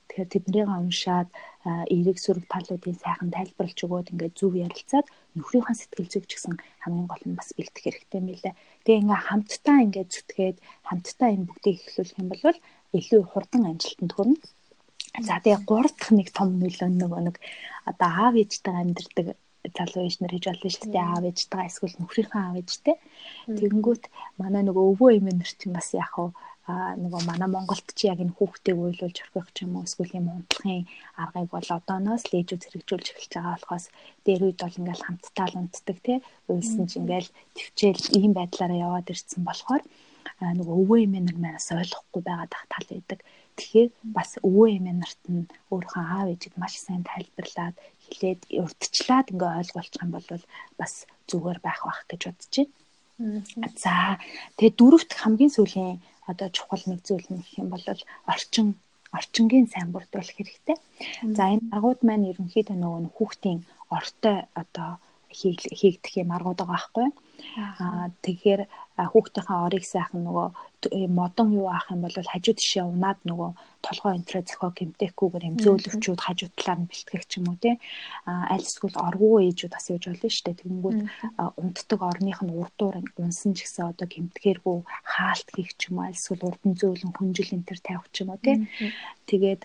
Тэгэхээр 0.09 0.29
тэднийг 0.33 0.69
уншаад 0.69 1.29
эерэг 1.65 2.17
сүрэг 2.21 2.45
талуудын 2.45 2.97
сайхан 3.01 3.29
тайлбарлаж 3.33 3.79
өгөөд 3.85 4.12
ингээд 4.13 4.38
зөв 4.38 4.53
ярилцаад 4.53 5.07
нөхрийнхөө 5.33 5.75
сэтгэл 5.75 6.12
зүйг 6.13 6.25
ч 6.29 6.31
гэсэн 6.38 6.55
хамгийн 6.83 7.07
гол 7.09 7.24
нь 7.25 7.38
бас 7.39 7.50
бэлтгэх 7.57 7.85
хэрэгтэй 7.85 8.19
юм 8.21 8.27
лээ. 8.29 8.53
Тэгээ 8.85 9.01
ингээ 9.01 9.21
хамтдаа 9.27 9.77
ингээд 9.85 10.09
зүтгээд 10.13 10.57
хамтдаа 10.88 11.29
энэ 11.33 11.47
бүгдийг 11.50 11.77
эхлүүлэх 11.81 12.19
юм 12.21 12.27
бол 12.29 12.57
илүү 12.97 13.21
хурдан 13.25 13.63
амжилтанд 13.65 14.12
хүрнэ. 14.13 14.38
За 15.27 15.35
тэгээ 15.43 15.65
гурав 15.69 15.93
дахь 15.97 16.13
нэг 16.13 16.29
том 16.38 16.50
нөлөө 16.62 16.89
нөгөө 16.91 17.21
нэг 17.25 17.35
одоо 17.89 18.09
аав 18.13 18.35
ээжтэй 18.38 18.75
амьдэрдэг 18.77 19.27
залуу 19.77 20.03
ээж 20.05 20.15
нар 20.21 20.33
хийж 20.33 20.45
болно 20.47 20.69
шүү 20.69 20.91
дээ. 20.93 21.05
Аав 21.09 21.24
ээжтэйгээ 21.25 21.69
эсвэл 21.69 21.95
нөхрийнхөө 22.00 22.41
аав 22.45 22.55
ээжтэй. 22.62 22.95
Тэгэнгүүт 23.57 24.03
манай 24.39 24.63
нөгөө 24.65 24.85
өвөө 24.91 25.09
эмээнэр 25.17 25.51
чинь 25.59 25.75
бас 25.75 25.89
яг 25.97 26.12
хаа 26.13 26.29
а 26.29 26.54
нөгөө 26.65 27.22
манай 27.29 27.50
Монголд 27.53 27.88
чи 27.93 28.10
яг 28.10 28.19
энэ 28.25 28.34
хүүхдийг 28.34 28.77
уйлуулж 28.81 29.17
орхих 29.22 29.50
ч 29.53 29.57
юм 29.69 29.77
уу 29.77 29.86
эсвэл 29.86 30.17
юм 30.17 30.27
унтлахын 30.34 30.89
аргыг 31.22 31.50
бол 31.53 31.69
одооноос 31.77 32.24
л 32.25 32.38
ээжүүд 32.41 32.65
хэрэгжүүлж 32.65 33.07
эхэлж 33.13 33.34
байгаа 33.38 33.53
болохоос 33.53 33.86
дээр 34.25 34.41
үед 34.50 34.60
бол 34.65 34.79
ингээл 34.81 35.05
хамтдаа 35.05 35.45
л 35.50 35.60
унтдаг 35.62 35.98
тий 36.01 36.17
уйлсан 36.50 36.86
чи 36.89 36.98
ингээл 36.98 37.29
төвчээл 37.53 38.03
ийм 38.17 38.31
байдлаараа 38.34 38.79
яваад 38.81 39.13
ирсэн 39.13 39.41
болохоор 39.45 39.84
нөгөө 40.41 40.75
өвөө 40.81 41.00
эмээ 41.05 41.24
нар 41.24 41.38
манаас 41.38 41.69
ойлгохгүй 41.69 42.22
байгаа 42.25 42.50
тал 42.50 42.88
байдаг. 42.89 43.19
Тэгэхээр 43.55 43.89
бас 44.17 44.29
өвөө 44.41 44.67
эмээ 44.77 44.95
нарт 45.00 45.22
нь 45.31 45.45
өөрийнхөө 45.72 46.01
аав 46.01 46.27
ээжийг 46.34 46.55
маш 46.57 46.74
сайн 46.81 47.03
тайлбарлаад 47.05 47.75
хэлээд 48.10 48.41
урдчлаад 48.63 49.27
ингээ 49.31 49.57
ойлгуулчих 49.62 50.01
юм 50.03 50.12
бол 50.17 50.27
бас 50.81 50.93
зүгээр 51.29 51.60
байх 51.62 51.81
бах 51.86 52.01
гэж 52.10 52.22
бодож 52.25 52.53
байна. 52.57 52.74
За 53.79 54.19
тэгээ 54.60 54.75
дөрөвт 54.75 55.12
хамгийн 55.15 55.53
сүүлийн 55.55 56.03
одоо 56.29 56.48
чухал 56.55 56.84
нэг 56.88 57.00
зүйл 57.08 57.27
нь 57.32 57.41
гэх 57.44 57.60
юм 57.62 57.67
бол 57.74 57.86
орчин 58.34 58.67
орчингийн 59.17 59.67
сайн 59.72 59.89
бүрдүүлэх 59.94 60.36
хэрэгтэй. 60.38 60.77
За 61.38 61.44
энэ 61.53 61.70
аргууд 61.75 62.01
маань 62.03 62.27
ерөнхийдөө 62.32 62.77
нөгөө 62.79 63.12
хүүхдийн 63.15 63.60
ортой 63.98 64.38
одоо 64.62 64.91
хийгдэх 65.36 66.13
юм 66.22 66.32
аргууд 66.36 66.60
байгаа 66.60 66.75
байхгүй. 66.75 67.08
Аа. 67.60 68.10
Тэгэхээр 68.24 68.62
хүүхдийнхээ 68.96 69.60
орыг 69.68 69.84
сайхан 69.84 70.24
нөгөө 70.24 70.48
модон 71.20 71.50
юу 71.60 71.68
аах 71.68 71.92
юм 71.92 72.01
бол 72.06 72.15
хажуу 72.15 72.56
тишээ 72.56 72.86
унаад 72.88 73.20
нөгөө 73.27 73.50
толгой 73.86 74.13
энтрэ 74.15 74.42
зохио 74.48 74.72
гэмтэхгүйгээр 74.72 75.48
юм 75.50 75.58
зөөлөвчүүд 75.60 76.22
хажуу 76.24 76.50
талаар 76.56 76.80
нь 76.80 76.89
бэлтгэх 76.89 77.24
ч 77.27 77.32
юм 77.39 77.46
уу 77.51 77.58
тий. 77.60 77.75
Аль 78.25 78.63
эсвэл 78.63 78.96
оргуу 78.96 79.44
ээжүүд 79.44 79.74
бас 79.75 79.88
яж 79.92 80.04
болно 80.08 80.30
шүү 80.30 80.46
дээ. 80.46 80.60
Тэгэнгүүт 80.62 81.00
унтдаг 81.60 82.00
орных 82.10 82.39
нь 82.46 82.56
урдуур 82.56 82.96
унсан 83.20 83.51
ч 83.58 83.65
гэсэн 83.65 83.92
одоо 83.92 84.08
гэмтгээргүй 84.08 84.77
хаалт 85.04 85.48
хийх 85.51 85.72
ч 85.75 85.82
юм 85.89 86.00
уу 86.00 86.08
аль 86.08 86.20
эсвэл 86.20 86.48
урдан 86.48 86.74
зөөлөн 86.80 87.13
хүнжил 87.18 87.56
энтер 87.56 87.80
тавих 87.84 88.08
ч 88.13 88.24
юм 88.24 88.32
уу 88.32 88.39
тий. 88.39 88.58
Тэгээд 89.27 89.62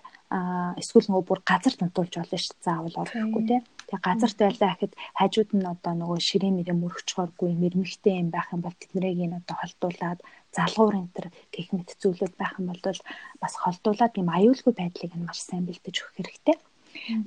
эсвэл 0.81 1.07
нөгөө 1.07 1.27
бүр 1.27 1.41
газар 1.47 1.75
тантуулж 1.77 2.15
болно 2.17 2.39
шүү 2.39 2.55
дээ. 2.55 2.67
Заавал 2.67 2.97
орохгүй 3.03 3.43
тий 3.47 3.61
Тэгээ 3.91 4.07
газарт 4.07 4.39
байлаа 4.39 4.71
гэхэд 4.71 4.93
хажууд 5.19 5.51
нь 5.59 5.67
одоо 5.75 5.95
нөгөө 5.99 6.19
ширээн 6.29 6.57
мөрөө 6.63 6.77
мөрөгчгооргүй 6.79 7.51
мэрмэгтэй 7.59 8.15
юм 8.23 8.29
байх 8.31 8.49
юм 8.55 8.63
бол 8.63 8.77
тэднийг 8.79 9.19
ин 9.19 9.35
одоо 9.41 9.57
холдуулаад 9.59 10.21
залгуур 10.57 10.95
энэ 11.01 11.15
төр 11.15 11.27
гэх 11.55 11.69
мэт 11.75 11.91
зүйлүүд 11.99 12.35
байх 12.39 12.55
юм 12.61 12.67
бол 12.71 12.83
бас 13.43 13.55
холдуулаад 13.63 14.15
юм 14.21 14.29
аюулгүй 14.31 14.75
байдлыг 14.79 15.13
нь 15.19 15.27
маш 15.27 15.43
сайн 15.43 15.67
бэлдэж 15.67 15.97
өгөх 15.99 16.17
хэрэгтэй. 16.17 16.57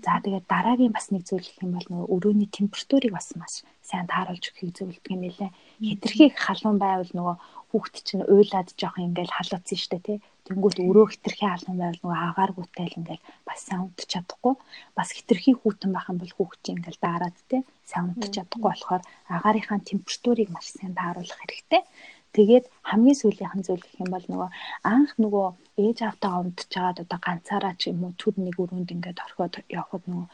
За 0.03 0.19
тэгээд 0.23 0.45
дараагийн 0.53 0.95
бас 0.95 1.07
нэг 1.11 1.23
зүйл 1.27 1.47
гэх 1.47 1.63
юм 1.65 1.71
бол 1.75 1.87
нөгөө 1.91 2.11
өрөөний 2.15 2.49
температурыг 2.51 3.11
бас 3.15 3.27
маш 3.39 3.53
сайн 3.89 4.07
тааруулж 4.11 4.43
өгөхийг 4.47 4.75
зөвлөдөг 4.75 5.11
юм 5.15 5.23
лээ. 5.23 5.51
Хитрхийг 5.87 6.33
халуун 6.35 6.77
байвал 6.83 7.11
нөгөө 7.15 7.35
хүүхд 7.71 7.95
чинь 8.07 8.27
уйлаад 8.33 8.69
жоох 8.79 8.95
ингээл 8.99 9.35
халууцсан 9.35 9.79
штэ 9.83 9.99
тий. 10.05 10.17
Тэнгүүт 10.47 10.77
өрөө 10.83 11.05
хитрхи 11.11 11.45
халуун 11.47 11.79
байвал 11.79 12.01
нөгөө 12.03 12.19
агааргүйтэй 12.27 12.87
л 12.91 12.97
ингээл 12.99 13.27
бас 13.47 13.59
сайн 13.63 13.81
унтж 13.87 14.07
чадахгүй. 14.11 14.53
Бас 14.97 15.09
хитрхи 15.15 15.51
хүүтэн 15.55 15.91
байх 15.95 16.07
юм 16.11 16.17
бол 16.19 16.35
хүүхд 16.35 16.59
чинь 16.63 16.77
ингээл 16.83 17.03
даарад 17.05 17.37
тий. 17.47 17.61
Сайн 17.87 18.11
унтж 18.11 18.31
чадахгүй 18.35 18.71
болохоор 18.71 19.03
агаарынхаа 19.35 19.79
температурыг 19.87 20.49
маш 20.51 20.67
сайн 20.75 20.93
тааруулах 20.99 21.39
хэрэгтэй. 21.39 21.81
Тэгээд 22.35 22.65
хамгийн 22.89 23.19
сүүлийнхэн 23.21 23.63
зүйл 23.63 23.83
гэх 23.85 24.01
юм 24.03 24.11
бол 24.11 24.25
нөгөө 24.27 24.49
анх 24.83 25.11
нөгөө 25.23 25.47
ээж 25.73 25.97
автаа 26.05 26.45
жагаад 26.73 26.97
одоо 27.03 27.19
ганцаараа 27.25 27.73
ч 27.79 27.89
юм 27.89 28.05
уу 28.05 28.13
түр 28.21 28.37
нэг 28.37 28.55
өрөөнд 28.61 28.93
ингээд 28.93 29.23
орхиод 29.25 29.53
явхад 29.73 30.03
нөгөө 30.05 30.27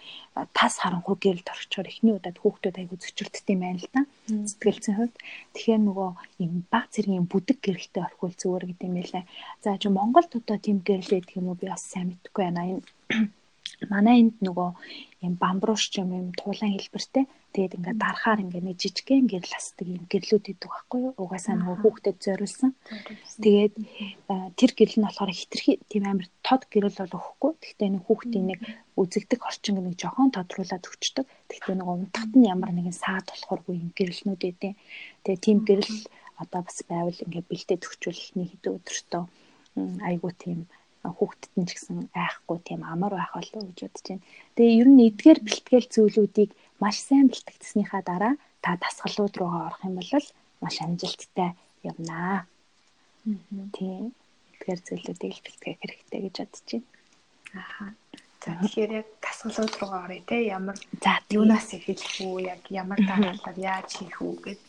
тас 0.58 0.74
харанхуй 0.84 1.16
гэрэлд 1.16 1.48
орчоор 1.56 1.88
эхний 1.88 2.14
удаад 2.16 2.38
хүүхдүүд 2.40 2.76
айгу 2.80 2.96
зөчөлддөг 3.00 3.48
юм 3.48 3.62
байна 3.64 3.80
л 3.80 3.88
да. 3.96 4.02
Сэтгэлцэн 4.52 4.96
хувьд. 5.00 5.16
Тэгэхээр 5.56 5.82
нөгөө 5.88 6.10
юм 6.44 6.54
баг 6.72 6.86
зэргийн 6.92 7.26
бүдэг 7.32 7.58
гэрэлтэй 7.64 8.04
орхиул 8.04 8.36
зүгээр 8.36 8.66
гэдэг 8.68 8.88
юм 8.90 8.96
байлаа. 9.00 9.24
За 9.64 9.80
чи 9.80 9.88
Монголд 9.88 10.32
одоо 10.36 10.58
тийм 10.60 10.78
гэрэл 10.84 11.14
байдаг 11.16 11.36
юм 11.40 11.48
уу 11.48 11.60
би 11.60 11.72
бас 11.72 11.84
сайн 11.88 12.08
мэдэхгүй 12.12 12.44
байна. 12.44 12.68
Энэ 12.68 12.84
манай 13.90 14.16
энд 14.24 14.38
нөгөө 14.46 14.70
юм 15.26 15.34
бамбрууш 15.42 15.84
ч 15.92 16.00
юм 16.02 16.10
юм 16.16 16.28
туулан 16.40 16.74
хэлбэртэй. 16.76 17.26
Тэгээд 17.54 17.76
ингээд 17.82 17.98
дарахаар 17.98 18.40
ингээд 18.46 18.66
нэг 18.66 18.78
жижигхэн 18.78 19.26
гэрэл 19.26 19.58
асдаг 19.58 19.88
юм 19.90 20.04
гэрлүүд 20.06 20.46
идэг 20.54 20.70
байхгүй 20.70 21.00
юу? 21.10 21.14
Угаасаа 21.18 21.56
нөгөө 21.58 21.78
хүүхдэд 21.82 22.18
зориулсан. 22.22 22.72
Тэгээд 23.42 23.74
тэр 24.60 24.72
гэрэл 24.78 24.98
нь 25.02 25.08
болохоор 25.10 25.32
хитрхи 25.34 25.82
тийм 25.90 26.04
амар 26.06 26.28
тод 26.46 26.70
гэрэл 26.70 27.00
бол 27.02 27.18
өгөхгүй. 27.18 27.52
Гэхдээ 27.58 27.90
нэг 27.90 28.04
хүүхдийн 28.06 28.46
нэг 28.54 28.60
үзэгдэх 29.02 29.42
орчин 29.50 29.82
нэг 29.82 29.98
жохон 29.98 30.30
тодруулаад 30.30 30.86
өгчдөг. 30.86 31.26
Гэхдээ 31.50 31.76
нөгөө 31.82 31.96
унтахт 31.98 32.34
нь 32.38 32.50
ямар 32.54 32.72
нэгэн 32.72 32.94
саад 32.94 33.26
болохгүй 33.34 33.76
юм 33.82 33.90
гэрэлнүүд 33.98 34.42
эдээ 34.46 34.74
тэгээд 35.24 35.42
тийм 35.46 35.58
гэрэл 35.66 35.98
одоо 36.40 36.62
бас 36.64 36.80
байвал 36.88 37.24
ингээд 37.26 37.50
бэлдээд 37.52 37.88
өгчвөл 37.88 38.24
нэг 38.38 38.48
хэдэн 38.52 38.76
өдөртөө 38.78 39.24
айгуу 40.08 40.32
тийм 40.44 40.60
хүүхдэд 41.04 41.54
нь 41.56 41.68
ч 41.68 41.72
гэсэн 41.80 41.98
айхгүй 42.12 42.60
тийм 42.68 42.82
амар 42.84 43.14
байх 43.16 43.32
болов 43.36 43.64
гэж 43.72 43.80
бодож 43.88 44.06
байна. 44.08 44.26
Тэгээ 44.56 44.80
ер 44.84 44.90
нь 44.92 45.06
эдгээр 45.08 45.40
бэлтгэл 45.48 45.88
зүйлүүдийг 45.96 46.52
маш 46.84 46.98
сайн 47.00 47.28
бэлтгэснийхаа 47.32 48.02
дараа 48.04 48.34
та 48.64 48.76
дасгалууд 48.84 49.34
руугаа 49.40 49.64
орох 49.72 49.82
юм 49.88 49.96
бол 49.96 50.28
маш 50.62 50.76
амжилттай 50.84 51.56
явнаа. 51.88 52.44
Тийм. 53.76 54.12
Эдгээр 54.54 54.80
зүйлүүдийг 54.88 55.36
бэлтгэх 55.40 55.80
хэрэгтэй 55.80 56.20
гэж 56.28 56.36
бодож 56.44 56.68
байна. 56.68 56.88
Аха. 57.64 57.86
За 58.44 58.50
тэгэхээр 58.60 58.92
яг 59.00 59.08
дасгалууд 59.24 59.74
руугаа 59.80 60.02
оръё 60.04 60.24
те 60.28 60.38
ямар 60.52 60.78
за 61.04 61.14
юунаас 61.32 61.70
эхэлэх 61.76 62.16
үү 62.28 62.38
яг 62.54 62.62
ямар 62.68 63.00
дараалал 63.08 63.58
яаж 63.72 63.90
хийх 63.96 64.20
үү 64.20 64.36
гэд. 64.44 64.62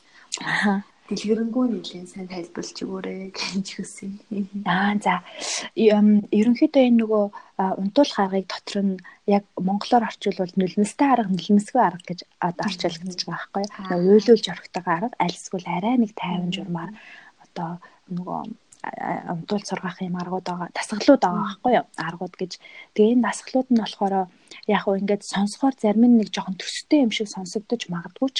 Аха 0.46 0.86
дэлгэрэнгүй 1.10 1.66
нэлийн 1.74 2.06
сайн 2.06 2.30
тайлбарлаж 2.30 2.78
өгөөрэй 2.86 3.34
гэж 3.34 3.66
хүсье. 3.74 4.14
Аа 4.62 4.94
за 5.02 5.14
ерөнхийдөө 5.74 6.82
энэ 6.86 7.00
нөгөө 7.02 7.24
унтуул 7.82 8.12
гаргыг 8.14 8.46
дотор 8.46 8.78
нь 8.86 8.94
яг 9.26 9.44
монголоор 9.58 10.06
орчуулвал 10.06 10.54
нулимстай 10.54 11.08
арга 11.10 11.34
нулимсгүй 11.34 11.82
арга 11.82 12.06
гэж 12.06 12.20
орчуулагдаж 12.38 13.20
байгаа 13.26 13.50
байхгүй 13.50 13.98
юу. 13.98 14.14
Уйлуулж 14.14 14.46
орхитойгоо 14.54 14.94
арга 14.94 15.16
альсгүй 15.18 15.60
арай 15.66 15.96
нэг 15.98 16.12
тайван 16.14 16.54
журмаар 16.54 16.90
одоо 17.42 17.82
нөгөө 18.14 18.40
унтуул 19.34 19.64
сургах 19.66 19.98
юм 20.00 20.16
аргууд 20.16 20.46
байгаа 20.46 20.68
дасгалууд 20.78 21.20
байгаа 21.20 21.44
байхгүй 21.44 21.72
юу 21.78 21.86
аргууд 22.08 22.34
гэж 22.40 22.52
тэгээ 22.94 23.12
энэ 23.14 23.26
дасгалууд 23.28 23.68
нь 23.70 23.82
болохоор 23.82 24.14
яг 24.76 24.84
уу 24.86 24.98
ингээд 25.00 25.22
сонсохоор 25.32 25.74
зарим 25.76 26.04
нь 26.08 26.18
нэг 26.20 26.28
жоохон 26.32 26.56
төстэй 26.56 27.04
юм 27.04 27.12
шиг 27.12 27.28
сонсогдож 27.28 27.82
магадгүй 27.92 28.30
ч 28.32 28.38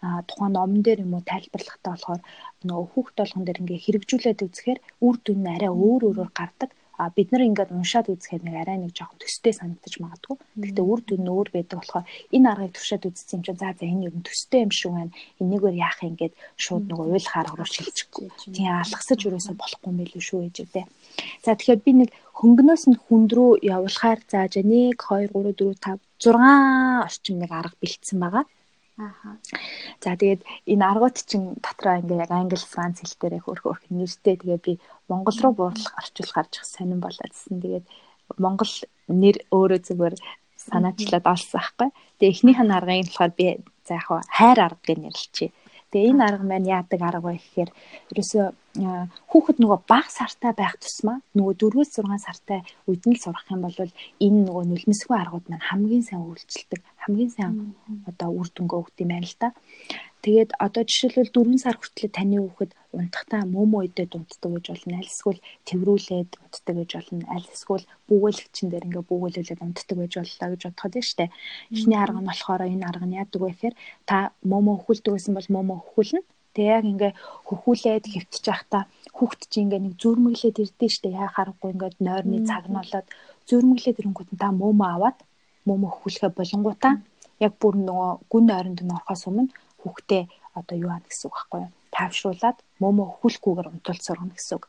тухайн 0.00 0.52
номон 0.52 0.82
дээр 0.82 1.04
юм 1.04 1.14
уу 1.16 1.24
тайлбарлахтаа 1.24 1.92
болохоор 1.96 2.22
нөгөө 2.68 2.86
хүүхд 2.92 3.14
болгон 3.18 3.44
дээр 3.44 3.60
ингээ 3.62 3.84
хэрэгжүүлээд 3.84 4.44
үзэхээр 4.46 4.80
үр 5.06 5.16
дүн 5.24 5.40
нь 5.42 5.52
арай 5.54 5.72
өөр 5.72 6.02
өөрөөр 6.08 6.30
гардаг. 6.36 6.70
А 6.96 7.12
бид 7.12 7.28
нар 7.28 7.44
ингээд 7.44 7.76
уншаад 7.76 8.08
үзэхээр 8.08 8.42
нэг 8.44 8.56
арай 8.56 8.80
нэг 8.80 8.96
жоохон 8.96 9.20
төстэй 9.20 9.52
санагдаж 9.52 9.94
магадгүй. 10.00 10.36
Гэхдээ 10.56 10.86
үр 10.92 11.00
дүн 11.04 11.22
нь 11.28 11.32
өөр 11.32 11.48
байдаг 11.52 11.76
болохоор 11.84 12.08
энэ 12.32 12.48
аргыг 12.48 12.72
туршаад 12.72 13.04
үзсэн 13.04 13.36
юм 13.36 13.42
чинь 13.44 13.60
за 13.60 13.68
за 13.76 13.84
энэ 13.84 14.08
ер 14.08 14.14
нь 14.16 14.24
төстэй 14.24 14.64
юм 14.64 14.72
шүү 14.72 14.92
байна. 14.96 15.12
Энийгээр 15.36 15.76
яах 15.76 16.00
юм 16.08 16.16
гээд 16.16 16.34
шууд 16.56 16.84
нөгөө 16.88 17.06
уйл 17.12 17.28
харга 17.28 17.56
руу 17.60 17.68
шилжихгүй. 17.68 18.26
Тийм 18.48 18.80
алгасаж 18.80 19.20
юусоо 19.28 19.54
болохгүй 19.60 19.88
юм 19.92 19.98
билүү 20.00 20.22
шүү 20.24 20.40
гэж 20.48 20.56
үү. 20.72 20.84
За 21.44 21.52
тэгэхээр 21.52 21.84
би 21.84 21.92
нэг 22.00 22.10
хөнгнөөс 22.32 22.84
нь 22.88 22.96
хүнд 22.96 23.30
рүү 23.36 23.50
явуулахаар 23.60 24.20
зааж 24.32 24.56
1 24.56 24.96
2 24.96 24.96
3 24.96 25.52
4 25.52 25.76
5 25.76 26.00
6 26.16 27.04
орчим 27.04 27.36
нэг 27.44 27.50
арга 27.52 27.76
бэлдсэн 27.76 28.18
байгаа. 28.24 28.44
Ааха. 28.96 29.36
За 30.00 30.16
тэгээд 30.16 30.40
энэ 30.72 30.84
аргууд 30.88 31.16
чинь 31.28 31.60
дотроо 31.60 32.00
ингээ 32.00 32.24
яг 32.24 32.32
англи, 32.32 32.56
франц 32.56 33.04
хэл 33.04 33.16
дээр 33.20 33.44
хөрх 33.44 33.62
хөрх 33.68 33.84
нэртэй 33.92 34.40
тэгээ 34.40 34.60
би 34.64 34.72
монгол 35.10 35.36
руу 35.36 35.52
буурлах 35.52 35.94
орчуулах 36.00 36.36
гарч 36.36 36.52
сонирн 36.64 37.04
болоодсэн. 37.04 37.60
Тэгээд 37.60 37.86
монгол 38.40 38.72
нэр 39.12 39.36
өөрөө 39.52 39.80
зүгээр 39.84 40.14
санаачлаад 40.56 41.26
олсон 41.28 41.60
аахгүй. 41.60 41.88
Тэгээ 42.16 42.32
эхнийх 42.32 42.60
нь 42.64 42.72
аргыг 42.72 43.04
болохоор 43.12 43.32
би 43.36 43.46
за 43.84 44.00
яг 44.00 44.08
хайр 44.32 44.58
арга 44.64 44.82
гэж 44.88 44.98
нэрлэчихье. 45.04 45.52
Тэгээ 45.96 46.12
энэ 46.12 46.24
арга 46.28 46.44
маань 46.44 46.68
яадаг 46.68 47.00
арга 47.00 47.24
вэ 47.24 47.40
гэхээр 47.40 47.70
ерөөсөө 48.12 48.44
хүүхэд 49.32 49.56
нөгөө 49.64 49.80
бага 49.88 50.12
сартай 50.12 50.52
байх 50.52 50.76
тусмаа 50.76 51.24
нөгөө 51.32 51.56
4-6 51.56 52.20
сартай 52.20 52.60
үед 52.84 53.08
нь 53.08 53.16
л 53.16 53.22
сурах 53.24 53.48
юм 53.48 53.64
бол 53.64 53.72
энэ 53.80 54.40
нөгөө 54.44 54.64
нулимсгүй 54.68 55.16
аргууд 55.16 55.48
маань 55.48 55.64
хамгийн 55.64 56.04
сайн 56.04 56.28
үйлчлдэг 56.28 56.84
хамгийн 57.00 57.32
сайн 57.32 57.72
одоо 58.04 58.28
үр 58.28 58.48
дүнгээ 58.52 58.80
өгд 58.84 58.96
юм 59.00 59.08
байна 59.08 59.24
л 59.24 59.36
да. 59.40 59.48
Тэгээд 60.26 60.58
одоо 60.58 60.82
жишээлбэл 60.82 61.30
4 61.30 61.62
сар 61.62 61.78
хүртэл 61.78 62.10
таны 62.10 62.42
хүүхэд 62.42 62.74
унтахтаа 62.98 63.46
мөмө 63.46 63.86
үедээ 63.86 64.10
унтдаг 64.10 64.50
гэж 64.58 64.66
болно. 64.74 64.98
Аль 64.98 65.06
эсвэл 65.06 65.40
тэрврүүлээд 65.70 66.30
унтдаг 66.42 66.74
гэж 66.82 66.90
болно. 66.98 67.24
Аль 67.30 67.46
эсвэл 67.46 67.86
бүүгээлэгчин 68.10 68.66
дээр 68.74 68.86
ингээ 68.90 69.04
бүүгээлүүлээд 69.06 69.62
унтдаг 69.62 69.96
гэж 70.02 70.12
боллоо 70.18 70.48
гэж 70.50 70.62
бодоход 70.66 70.94
нь 70.98 71.06
штэ. 71.06 71.30
Эхний 71.70 71.94
арга 72.02 72.18
нь 72.18 72.26
болохоор 72.26 72.62
энэ 72.66 72.86
арга 72.90 73.06
нь 73.06 73.18
яадаг 73.22 73.38
вэ 73.38 73.50
гэхээр 73.54 73.74
та 74.02 74.16
мөмө 74.42 74.70
өхүүлдэг 74.82 75.14
гэсэн 75.14 75.34
бол 75.38 75.50
мөмө 75.54 75.74
өхүүлнэ. 75.78 76.20
Тэгээ 76.58 76.74
яг 76.74 76.84
ингээ 76.90 77.12
хөхүүлээд 77.46 78.04
хөвтчих 78.10 78.50
байхдаа 78.50 78.82
хүүхд 79.14 79.40
чи 79.46 79.62
ингээ 79.62 79.78
нэг 79.78 79.94
зүрмэглээд 80.02 80.58
ирдэ 80.58 80.86
штэ. 80.90 81.14
Яа 81.14 81.30
харахгүй 81.30 81.70
ингээ 81.70 82.02
нойрны 82.02 82.42
цаг 82.50 82.66
нь 82.66 82.74
болоод 82.74 83.06
зүрмэглээд 83.46 84.00
ирэнгүүт 84.02 84.30
та 84.34 84.50
мөмө 84.50 84.84
аваад 84.90 85.18
мөмө 85.70 85.86
өхүүлэхэ 85.86 86.34
болонгуудаа 86.34 86.94
яг 87.44 87.52
бүр 87.60 87.74
нөгөө 87.78 88.10
гүн 88.32 88.46
ойронд 88.56 88.80
нь 88.82 88.94
орохоос 88.96 89.22
өмнө 89.30 89.52
хүүхдээ 89.86 90.22
одоо 90.58 90.76
юу 90.76 90.90
аана 90.90 91.06
гэсэн 91.08 91.28
үг 91.28 91.36
байхгүй 91.36 91.60
юу? 91.64 91.72
Тайвшруулад 91.96 92.58
мөмө 92.82 93.02
өхүүлэхгүйгээр 93.06 93.70
унтуул 93.72 94.00
сургана 94.02 94.34
гэсэн 94.36 94.56
үг. 94.58 94.64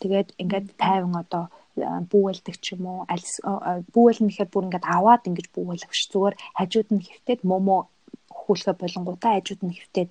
Тэгээд 0.00 0.28
ингээд 0.42 0.66
тайван 0.76 1.14
одоо 1.22 1.44
бүүвэлдэг 2.10 2.56
ч 2.64 2.74
юм 2.74 2.84
уу 2.88 3.00
аль 3.08 3.24
бүүвэлнэ 3.92 4.28
гэхээр 4.28 4.50
бүр 4.52 4.66
ингээд 4.68 4.86
аваад 4.96 5.28
ингэж 5.28 5.46
бүүвэлэх 5.52 5.92
ш 5.92 6.08
зүгээр 6.12 6.34
хажууд 6.58 6.88
нь 6.92 7.04
хэвтээд 7.04 7.40
мөмө 7.44 7.76
өхүүлэхэ 8.32 8.80
болонгуудаа 8.80 9.32
хажууд 9.36 9.62
нь 9.64 9.76
хэвтээд 9.76 10.10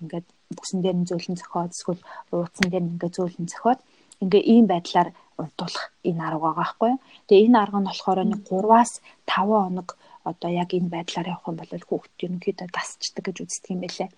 ингээд 0.00 0.26
бүсэн 0.56 0.80
дээр 0.80 0.96
нь 1.00 1.08
зөөлөн 1.08 1.36
зөхиод 1.40 1.72
эсвэл 1.76 2.02
ууцсан 2.32 2.66
дээр 2.72 2.84
нь 2.84 2.92
ингээд 2.96 3.16
зөөлөн 3.16 3.48
зөхиод 3.52 3.80
ингээ 4.24 4.42
ийм 4.52 4.66
байдлаар 4.68 5.08
унтуулах 5.38 5.86
энэ 6.08 6.22
арга 6.26 6.40
байгаа 6.42 6.58
байхгүй. 6.58 6.92
Тэгээ 7.28 7.46
энэ 7.46 7.58
арга 7.62 7.78
нь 7.80 7.88
болохоор 7.88 8.20
нэг 8.26 8.40
3-аас 8.48 8.92
5 9.28 9.44
хоног 9.62 9.88
одоо 10.32 10.50
яг 10.52 10.70
энэ 10.76 10.92
байдлаар 10.92 11.32
явах 11.32 11.48
юм 11.48 11.56
бол 11.58 11.72
хүүхд 11.88 12.16
ерөнхийдөө 12.24 12.68
дасчдаг 12.70 13.24
гэж 13.24 13.36
үздэг 13.42 13.72
юм 13.72 13.80
байлээ. 13.82 14.10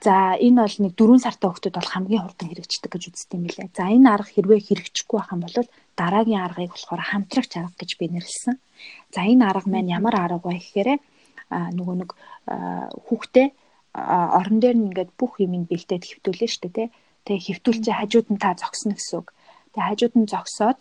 За 0.00 0.32
энэ 0.40 0.64
бол 0.64 0.76
нэг 0.80 0.92
4 0.96 1.20
сартай 1.20 1.48
хүүхдүүд 1.50 1.76
бол 1.76 1.92
хамгийн 1.92 2.22
хурдан 2.24 2.48
хэрэгждэг 2.48 2.90
гэж 2.92 3.02
үздэг 3.12 3.36
юм 3.36 3.44
билээ. 3.44 3.68
За 3.76 3.84
энэ 3.92 4.08
арга 4.08 4.32
хэрвээ 4.32 4.60
хэрэгжихгүй 4.64 5.18
байх 5.20 5.32
юм 5.36 5.42
бол 5.44 5.56
дараагийн 6.00 6.40
аргыг 6.40 6.72
болохоор 6.72 7.02
хамтрагч 7.04 7.52
арга 7.60 7.76
гэж 7.76 7.90
би 8.00 8.06
нэрлсэн. 8.08 8.56
За 9.12 9.20
энэ 9.28 9.44
арга 9.44 9.68
маань 9.68 9.92
ямар 9.92 10.16
арга 10.16 10.40
вэ 10.40 10.56
гэхээр 10.56 10.88
нөгөө 11.50 11.96
нэг 12.00 12.10
хүүхдээ 13.06 13.48
орон 13.92 14.58
дээр 14.62 14.76
нь 14.78 14.88
ингээд 14.88 15.10
бүх 15.20 15.36
юм 15.44 15.68
бэлдээд 15.68 16.04
хэвтүүлнэ 16.08 16.48
шүү 16.48 16.62
дээ 16.64 16.72
тий. 16.78 16.88
Тэгээ 17.26 17.46
хэвтүүлчээ 17.46 17.94
хажууд 18.00 18.28
нь 18.32 18.40
та 18.40 18.56
зогсно 18.56 18.96
гэсэн 18.96 19.18
үг. 19.20 19.28
Тэгээ 19.74 19.88
хажууд 19.90 20.14
нь 20.16 20.30
зогсоод 20.32 20.80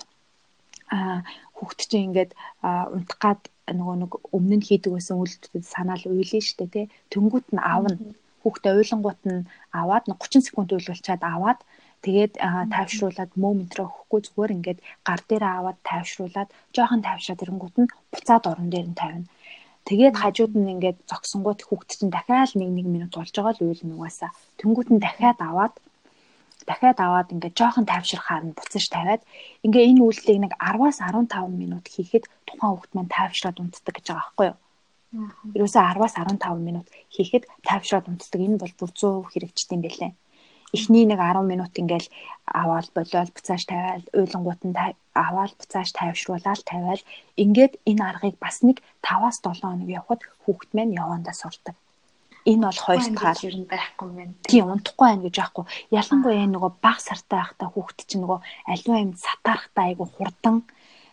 хүүхд 1.57 1.79
чинь 1.89 2.07
ингээд 2.13 2.31
унтах 2.63 3.19
гад 3.19 3.41
нөгөө 3.77 3.95
нэг 4.01 4.11
өмнө 4.37 4.55
нь 4.57 4.67
хийдэг 4.67 4.91
байсан 4.93 5.19
үйлдэлүүд 5.21 5.65
санаал 5.73 6.03
шүү 6.03 6.57
дээ 6.59 6.69
тий. 6.73 6.85
Тэнгүүт 7.13 7.47
нь 7.53 7.61
аавна. 7.71 7.97
Хүүхдээ 8.43 8.73
уйлангууд 8.79 9.21
нь 9.27 9.47
аваад 9.81 10.03
30 10.07 10.47
секунд 10.47 10.69
уйлуулчаад 10.71 11.21
аваад 11.33 11.59
тэгээд 12.05 12.33
тайвшруулад 12.73 13.31
моментро 13.43 13.83
өгөхгүй 13.91 14.19
зүгээр 14.23 14.55
ингээд 14.55 14.79
гар 15.07 15.21
дээр 15.27 15.43
аваад 15.43 15.77
тайвшруулад 15.89 16.49
жоохон 16.75 17.01
тайвшраад 17.03 17.43
ирэнгүүт 17.43 17.75
нь 17.81 17.91
буцаад 18.11 18.43
орон 18.51 18.69
дээр 18.71 18.87
нь 18.89 18.99
тавина. 19.01 19.27
Тэгээд 19.87 20.15
хажууд 20.21 20.53
нь 20.55 20.71
ингээд 20.73 20.97
зогсонгууд 21.09 21.59
хүүхд 21.65 21.89
чинь 21.91 22.13
дахиад 22.15 22.55
1 22.55 22.61
1 22.61 22.87
минут 22.95 23.11
болж 23.15 23.33
байгаа 23.35 23.53
л 23.57 23.65
уйлна 23.67 23.95
угаасаа. 23.97 24.31
Тэнгүүт 24.59 24.89
нь 24.93 25.03
дахиад 25.03 25.39
аваад 25.49 25.73
дахиад 26.69 26.99
аваад 27.01 27.33
ингээд 27.33 27.57
жоохон 27.59 27.85
тайвширхаар 27.89 28.43
нь 28.45 28.57
буцаж 28.57 28.85
тавиад 28.93 29.21
ингээ 29.65 29.89
энэ 29.89 30.03
үйлдэлийг 30.05 30.39
нэг 30.45 30.53
10-аас 30.61 30.97
15 31.01 31.49
минут 31.61 31.85
хийхэд 31.93 32.25
тухайн 32.47 32.69
хүүхд 32.69 32.91
маань 32.93 33.13
тайвшраад 33.17 33.57
унтдаг 33.57 33.93
гэж 33.97 34.05
байгаа 34.07 34.21
байхгүй 34.21 34.47
юу? 34.51 34.57
Ерөөсөө 35.57 35.81
10-аас 35.81 36.15
15 36.21 36.67
минут 36.67 36.87
хийхэд 37.15 37.43
тайвшраад 37.65 38.05
унтдаг. 38.09 38.39
Энэ 38.45 38.61
бол 38.61 38.73
бүр 38.77 38.91
100% 38.93 39.33
хэрэгждэг 39.33 39.75
юм 39.75 39.81
байлээ. 39.83 40.11
Эхний 40.77 41.05
нэг 41.09 41.17
10 41.17 41.51
минут 41.51 41.73
ингээл 41.81 42.13
аваад 42.45 42.87
болоод 42.93 43.29
буцааж 43.33 43.63
тавиал, 43.65 44.05
уйлангууд 44.13 44.61
нь 44.69 44.77
аваад 45.25 45.53
буцааж 45.57 45.89
тайвшруулаад 45.97 46.61
тавиал 46.69 47.01
ингээд 47.43 47.73
энэ 47.89 48.03
аргыг 48.09 48.35
бас 48.37 48.61
нэг 48.61 48.77
5-аас 49.01 49.41
7 49.41 49.65
хоног 49.65 49.89
явахад 49.89 50.21
хүүхд 50.45 50.69
маань 50.77 50.93
явандаа 51.01 51.33
сурдаг 51.33 51.75
Энэ 52.49 52.65
бол 52.65 52.81
хоёр 52.85 53.05
дахь 53.13 53.45
ер 53.45 53.55
нь 53.61 53.69
байхгүй 53.69 54.07
юм. 54.09 54.31
Тийм 54.49 54.65
унтахгүй 54.73 55.05
байна 55.07 55.23
гэж 55.25 55.35
байхгүй. 55.37 55.65
Ялангуяа 55.99 56.47
нөгөө 56.49 56.71
баг 56.81 56.97
сартай 56.97 57.37
байхдаа 57.39 57.69
хүүхэд 57.71 57.99
чинь 58.09 58.23
нөгөө 58.25 58.39
аливаа 58.71 58.99
юм 59.05 59.13
сатаархтаа 59.25 59.85
айгу 59.85 60.05
хурдан 60.09 60.57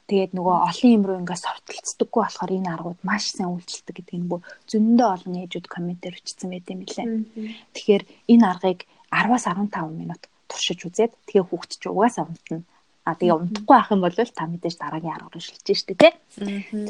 Тэгээд 0.06 0.38
нөгөө 0.38 0.56
олон 0.70 0.90
юм 0.94 1.02
руу 1.02 1.18
ингээс 1.18 1.42
сортолцдоггүй 1.42 2.22
болохоор 2.22 2.52
энэ 2.54 2.70
аргууд 2.78 3.00
маш 3.02 3.34
сайн 3.34 3.50
үйлчилдэг 3.50 3.94
гэдгийг 3.98 4.22
нөгөө 4.22 4.40
зөндөө 4.70 5.08
олон 5.18 5.34
ээжүүд 5.42 5.66
комментээр 5.66 6.14
бичсэн 6.14 6.48
байт 6.54 6.70
юм 6.70 6.80
лээ. 6.86 7.06
Тэгэхээр 7.74 8.02
энэ 8.30 8.44
аргыг 8.46 8.80
10-аас 9.10 9.44
15 9.50 9.98
минут 9.98 10.22
туршиж 10.46 10.78
үзээд 10.86 11.12
тэгээ 11.26 11.44
хүүхэд 11.50 11.72
ч 11.82 11.84
угаасаа 11.90 12.30
унтна. 12.30 12.62
А 13.06 13.14
тэгээ 13.14 13.38
унтахгүй 13.38 13.76
ах 13.78 13.94
юм 13.94 14.02
бол 14.02 14.10
та 14.10 14.50
мэдээж 14.50 14.82
дараагийн 14.82 15.14
арга 15.14 15.30
руу 15.30 15.38
шилжиж 15.38 15.78
штэ 15.78 15.94
тий. 15.94 16.12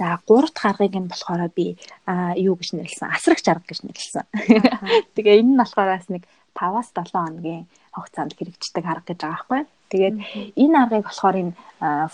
За 0.00 0.16
гурав 0.24 0.48
дахь 0.48 0.72
аргыг 0.72 0.96
нь 0.96 1.12
болохоор 1.12 1.52
би 1.52 1.76
а 2.09 2.33
юу 2.33 2.57
гэж 2.57 2.72
нэрлсэн? 2.72 3.12
Асрагч 3.12 3.44
арга 3.52 3.68
гэж 3.68 3.85
нэрлсэн. 3.85 4.24
Тэгээ 5.14 5.44
энэ 5.44 5.52
нь 5.52 5.61
болохоор 5.61 5.92
бас 5.92 6.09
нэг 6.09 6.24
5-аас 6.57 6.88
7 6.96 7.12
хоногийн 7.12 7.68
хугацаанд 7.92 8.33
хэрэгждэг 8.33 8.85
арга 8.88 9.12
гэж 9.12 9.20
байгаа 9.20 9.37
байхгүй. 9.37 9.62
Тэгээд 9.92 10.16
энэ 10.57 10.76
аргыг 10.81 11.05
болохоор 11.05 11.37
энэ 11.37 11.52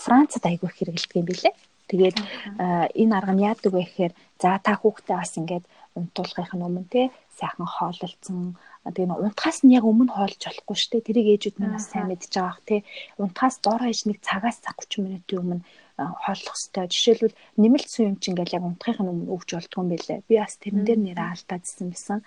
Францад 0.03 0.43
айгүй 0.51 0.67
хэрэгэлдэг 0.67 1.17
юм 1.23 1.27
билэ. 1.31 1.51
Тэгээд 1.87 2.17
энэ 2.99 3.13
арга 3.15 3.33
нь 3.33 3.45
яадаг 3.47 3.71
вэ 3.71 3.87
гэхээр 3.87 4.13
за 4.35 4.59
та 4.59 4.75
хүүхдээ 4.75 5.15
бас 5.15 5.31
ингээд 5.39 5.65
унтуулгын 5.95 6.65
өмнө 6.67 6.91
те 6.91 7.01
сайхан 7.39 7.67
хоололцсон 7.71 8.59
тэгээ 8.83 9.07
нэг 9.07 9.19
унтахаас 9.23 9.63
нь 9.63 9.71
яг 9.71 9.87
өмнө 9.87 10.11
хоолж 10.11 10.41
болохгүй 10.43 10.75
шүү 10.75 10.91
дээ. 10.91 11.07
Тэрийг 11.07 11.27
ээжүүд 11.39 11.57
минь 11.59 11.75
бас 11.75 11.87
сайн 11.87 12.11
мэдж 12.11 12.27
байгаа 12.35 12.51
бах 12.51 12.61
те. 12.67 12.75
Унтахаас 13.15 13.55
дор 13.63 13.79
хаяж 13.79 14.01
нэг 14.03 14.19
цагаас 14.19 14.57
цаг 14.59 14.75
30 14.83 15.03
минутын 15.07 15.39
өмнө 15.39 15.63
хооллох 15.95 16.57
хэрэгтэй. 16.59 16.91
Жишээлбэл 16.91 17.39
нэмэлт 17.63 17.89
суй 17.89 18.03
юм 18.11 18.17
чинь 18.19 18.35
ингээл 18.35 18.57
яг 18.59 18.65
унтахын 18.67 19.07
өмнө 19.07 19.31
өгч 19.31 19.49
болдгоо 19.55 19.81
юм 19.87 19.89
байлээ. 19.93 20.19
Би 20.27 20.35
бас 20.41 20.59
тэрэн 20.59 20.83
дээр 20.83 20.99
нэрээ 20.99 21.27
алдаадсэн 21.31 21.87
байсан. 21.93 22.19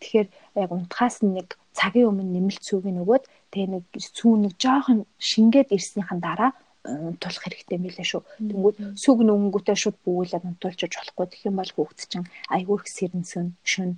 Тэгэхээр 0.00 0.28
яг 0.64 0.70
унтахаас 0.72 1.16
нэг 1.20 1.48
цагийн 1.76 2.08
өмнө 2.08 2.24
нэмэлт 2.24 2.62
сүүг 2.64 2.88
нөгөөд 2.88 3.24
тэгээ 3.52 3.68
нэг 3.74 3.84
сүү 3.92 4.32
нэг 4.48 4.52
жоохон 4.56 5.04
шингээд 5.18 5.74
ирснийхэн 5.76 6.20
дараа 6.24 6.56
унтуулах 6.88 7.42
хэрэгтэй 7.44 7.78
мэлээ 7.78 8.06
шүү. 8.06 8.22
Тэнгүүд 8.48 8.76
сүг 8.96 9.18
нөгөнгөтэй 9.26 9.76
шууд 9.76 9.96
бүүлээд 10.04 10.48
унтуулчих 10.48 10.88
болохгүй. 10.88 11.26
Тэгэх 11.28 11.48
юм 11.50 11.56
бол 11.58 11.72
хүүхд 11.74 11.98
чинь 12.08 12.30
айгүй 12.48 12.76
их 12.80 12.86
сэрнсэн 12.88 13.46
шүн. 13.66 13.90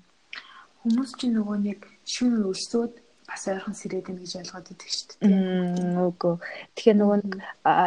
Хүмүүс 0.80 1.12
чинь 1.20 1.36
нөгөө 1.36 1.58
нэг 1.60 1.78
шүн 2.12 2.34
өсөөд 2.50 2.92
бас 3.30 3.42
ойрхон 3.46 3.74
сэрээд 3.78 4.06
байна 4.10 4.22
гэж 4.22 4.32
ойлгоод 4.42 4.72
идэг 4.74 4.90
шүү 4.90 5.06
дээ. 5.22 6.02
Үгүй. 6.02 6.34
Тэгэхээр 6.74 6.98
нөгөө 6.98 7.18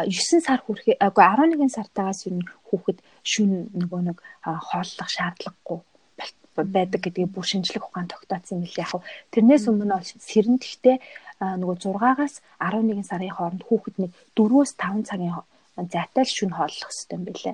9 0.08 0.40
сар 0.40 0.60
хүрэхээ 0.64 0.96
агүй 1.04 1.24
11 1.24 1.76
сартаагаас 1.76 2.20
юу 2.28 2.40
хүүхэд 2.68 2.98
шүн 3.20 3.50
нөгөө 3.76 4.00
нэг 4.08 4.18
хооллох 4.40 5.08
шаардлагагүй 5.12 5.80
байдаг 6.54 7.00
гэдгийг 7.02 7.34
бүр 7.34 7.44
шинжлэх 7.44 7.84
ухаан 7.90 8.08
тогтоосон 8.08 8.62
юм 8.62 8.70
л 8.70 8.78
яг. 8.78 8.92
Тэрнээс 9.34 9.68
өмнө 9.68 9.98
бол 9.98 10.06
сэрэн 10.06 10.58
тэгтээ 10.62 10.96
нөгөө 11.60 11.76
6-аас 11.82 12.40
11 12.62 13.02
сарын 13.04 13.34
хооронд 13.34 13.62
хүүхэд 13.66 13.96
нэг 14.00 14.10
4-өөс 14.38 14.72
5 14.78 15.08
цагийн 15.08 15.34
зайтай 15.90 16.24
шүн 16.24 16.54
хооллох 16.54 16.90
хэрэгтэй 16.94 17.16
юм 17.18 17.24
билэ. 17.26 17.52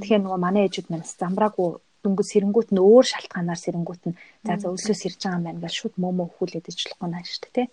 Тэгэхээр 0.00 0.22
нөгөө 0.24 0.40
манай 0.40 0.64
ээжүүд 0.66 0.88
манаас 0.88 1.12
замбраагүй 1.20 1.76
дөнгөж 2.04 2.26
сэрэнгүүт 2.30 2.70
нь 2.72 2.80
өөр 2.80 3.04
шалтгаанаар 3.12 3.60
сэрэнгүүт 3.60 4.02
нь 4.08 4.18
за 4.46 4.52
за 4.60 4.66
өлсөө 4.72 4.96
сэрж 4.98 5.20
байгаа 5.20 5.38
юм 5.38 5.44
байна 5.46 5.62
гэж 5.64 5.74
шууд 5.76 5.94
мөмө 6.02 6.22
өхүүлээд 6.28 6.70
ижлэхгүй 6.70 7.08
наа 7.10 7.22
шүү 7.24 7.40
дээ 7.44 7.54
тий. 7.56 7.68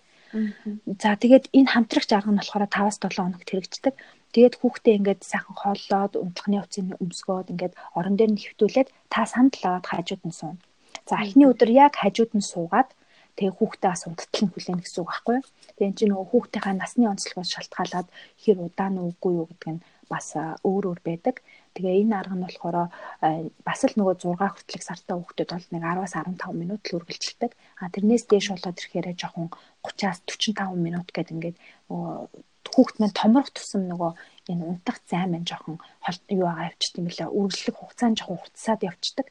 За 1.00 1.16
тэгээд 1.16 1.44
энэ 1.56 1.72
хамтрагч 1.72 2.10
арга 2.12 2.32
нь 2.32 2.40
болохоор 2.40 2.68
5-7 2.68 3.16
хоногт 3.16 3.48
хэрэгждэг. 3.48 3.94
Тэгээд 4.36 4.54
хүүхдээ 4.60 4.94
ингээд 5.00 5.20
сайхан 5.24 5.56
хооллоод 5.56 6.12
унтлахны 6.20 6.60
хувцсыг 6.60 7.00
өмсгөөд 7.00 7.52
ингээд 7.52 7.74
орон 7.96 8.14
дээр 8.16 8.32
нь 8.36 8.42
хэвтүүлээд 8.44 8.88
та 9.08 9.24
санд 9.24 9.56
л 9.56 9.64
аваад 9.64 9.86
хажууд 9.88 10.22
нь 10.28 10.36
сууна. 10.36 10.60
За 11.08 11.16
эхний 11.24 11.48
өдөр 11.48 11.70
яг 11.72 11.96
хажууд 11.96 12.32
нь 12.36 12.44
суугаад 12.44 12.92
тэгээ 13.40 13.56
хүүхдээ 13.56 13.88
бас 13.88 14.04
унттал 14.04 14.42
нь 14.44 14.52
хүлээнэ 14.52 14.82
гэсэн 14.84 15.00
үг 15.00 15.08
байхгүй 15.08 15.34
юу? 15.40 15.46
Тэгээ 15.76 15.88
эн 15.88 15.96
чинь 15.96 16.10
нөгөө 16.12 16.28
хүүхдийнхаа 16.28 16.74
насны 16.76 17.04
онцлогоос 17.08 17.50
шалтгаалаад 17.54 18.08
хэр 18.42 18.58
удаан 18.66 18.94
үгүй 19.00 19.32
юу 19.40 19.46
гэдэг 19.48 19.70
нь 19.72 19.84
бас 20.12 20.26
өөр 20.36 20.84
өөр 20.92 21.00
байдаг. 21.08 21.40
Тэгээ 21.78 22.02
энэ 22.02 22.18
арга 22.18 22.34
нь 22.34 22.42
болохоор 22.42 22.76
бас 23.62 23.80
л 23.86 23.94
нөгөө 23.94 24.14
6 24.18 24.34
хүртэлх 24.34 24.82
сартай 24.82 25.14
хүүхдүүд 25.14 25.50
бол 25.54 25.66
нэг 25.70 25.82
10-аас 25.86 26.14
15 26.18 26.58
минут 26.58 26.82
л 26.90 26.96
үргэлжилдэг. 26.98 27.52
А 27.78 27.86
тэрнээс 27.94 28.26
дээш 28.26 28.46
болоод 28.50 28.82
ирэхээр 28.82 29.14
жоохон 29.14 29.48
30-аас 29.86 30.18
45 30.26 30.74
минут 30.74 31.08
гэдэг 31.14 31.34
ингээд 31.38 31.56
нөгөө 31.86 32.14
хүүхд 32.74 32.96
маань 33.00 33.16
томрох 33.16 33.50
тусам 33.54 33.86
нөгөө 33.88 34.12
энэ 34.50 34.64
унтах 34.70 34.98
зай 35.08 35.24
маань 35.30 35.48
жоохон 35.48 35.78
юу 36.34 36.44
байгаа 36.46 36.68
явчихдаг 36.70 37.00
юм 37.00 37.08
лээ. 37.08 37.28
Үргэлжлэх 37.38 37.76
хугацаа 37.78 38.08
нь 38.10 38.18
жоохон 38.18 38.38
хурцсаад 38.42 38.80
явчихдаг. 38.90 39.26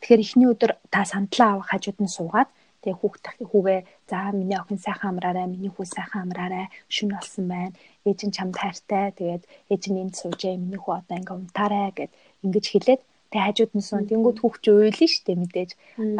Тэгэхээр 0.00 0.24
эхний 0.24 0.48
өдөр 0.52 0.72
та 0.92 1.02
сандлаа 1.08 1.48
авах 1.58 1.68
хажууд 1.72 1.98
нь 2.04 2.14
суугаад 2.16 2.50
тэгээ 2.82 2.98
хүүхд 3.00 3.24
хүүгээ 3.50 3.80
за 4.10 4.18
миний 4.38 4.58
охин 4.58 4.78
сайхан 4.78 5.10
амраарай, 5.12 5.46
миний 5.50 5.72
хүү 5.72 5.86
сайхан 5.86 6.22
амраарай, 6.26 6.66
шүн 6.94 7.08
болсон 7.14 7.44
байна. 7.52 7.76
Ээж 8.08 8.20
нь 8.26 8.34
чамд 8.36 8.54
хайртай. 8.58 9.06
Тэгээд 9.18 9.42
ээж 9.72 9.82
нь 9.90 10.00
энд 10.02 10.14
суужээ, 10.20 10.54
миний 10.62 10.80
хүү 10.80 10.94
одоо 11.00 11.16
ингээ 11.18 11.38
унтаарай 11.38 11.90
гэд 11.98 12.12
ингэж 12.44 12.66
хэлээд 12.70 13.02
тэг 13.32 13.40
хажууд 13.44 13.72
нь 13.76 13.84
суун 13.84 14.08
тэнгууд 14.08 14.38
хүүхч 14.40 14.64
уйлна 14.72 15.08
штэ 15.12 15.36
мэдээж 15.36 15.70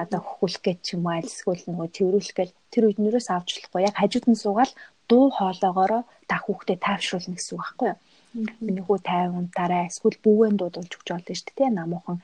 одоо 0.03 0.21
хөхүүлэх 0.21 0.61
гэж 0.61 0.79
ч 0.85 0.89
юм 0.97 1.09
уу 1.09 1.17
альсгүүл 1.17 1.65
нөгөө 1.65 1.89
тэрүүлэх 1.97 2.37
гэл 2.37 2.53
тэр 2.73 2.85
үед 2.85 2.99
нэрээс 3.01 3.29
авч 3.33 3.49
болохгүй 3.57 3.81
яг 3.89 3.97
хажууд 3.97 4.27
нь 4.29 4.43
суугаад 4.43 4.73
дуу 5.09 5.33
хоолоогоороо 5.33 6.03
та 6.29 6.37
хүүхдэд 6.45 6.85
тайвшруулна 6.85 7.37
гэсэн 7.37 7.57
үг 7.57 7.65
байхгүй 7.65 7.89
юу 7.89 7.99
миний 8.35 8.85
хүү 8.85 8.99
50 9.01 9.39
унтаарай 9.41 9.85
эсвэл 9.89 10.19
бүүвэн 10.25 10.57
дуудулж 10.61 10.93
өгч 10.97 11.09
болно 11.13 11.35
шүү 11.39 11.55
дээ 11.57 11.71
намуухан 11.79 12.19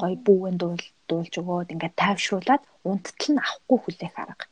гоё 0.00 0.16
бүүвэн 0.26 0.56
дуул 0.60 0.84
дуулж 1.08 1.34
өгөөд 1.40 1.72
ингээд 1.74 2.00
тайвшруулад 2.02 2.62
унттал 2.88 3.28
нь 3.32 3.42
авахгүй 3.44 3.78
хүлээх 3.80 4.16
арга. 4.22 4.46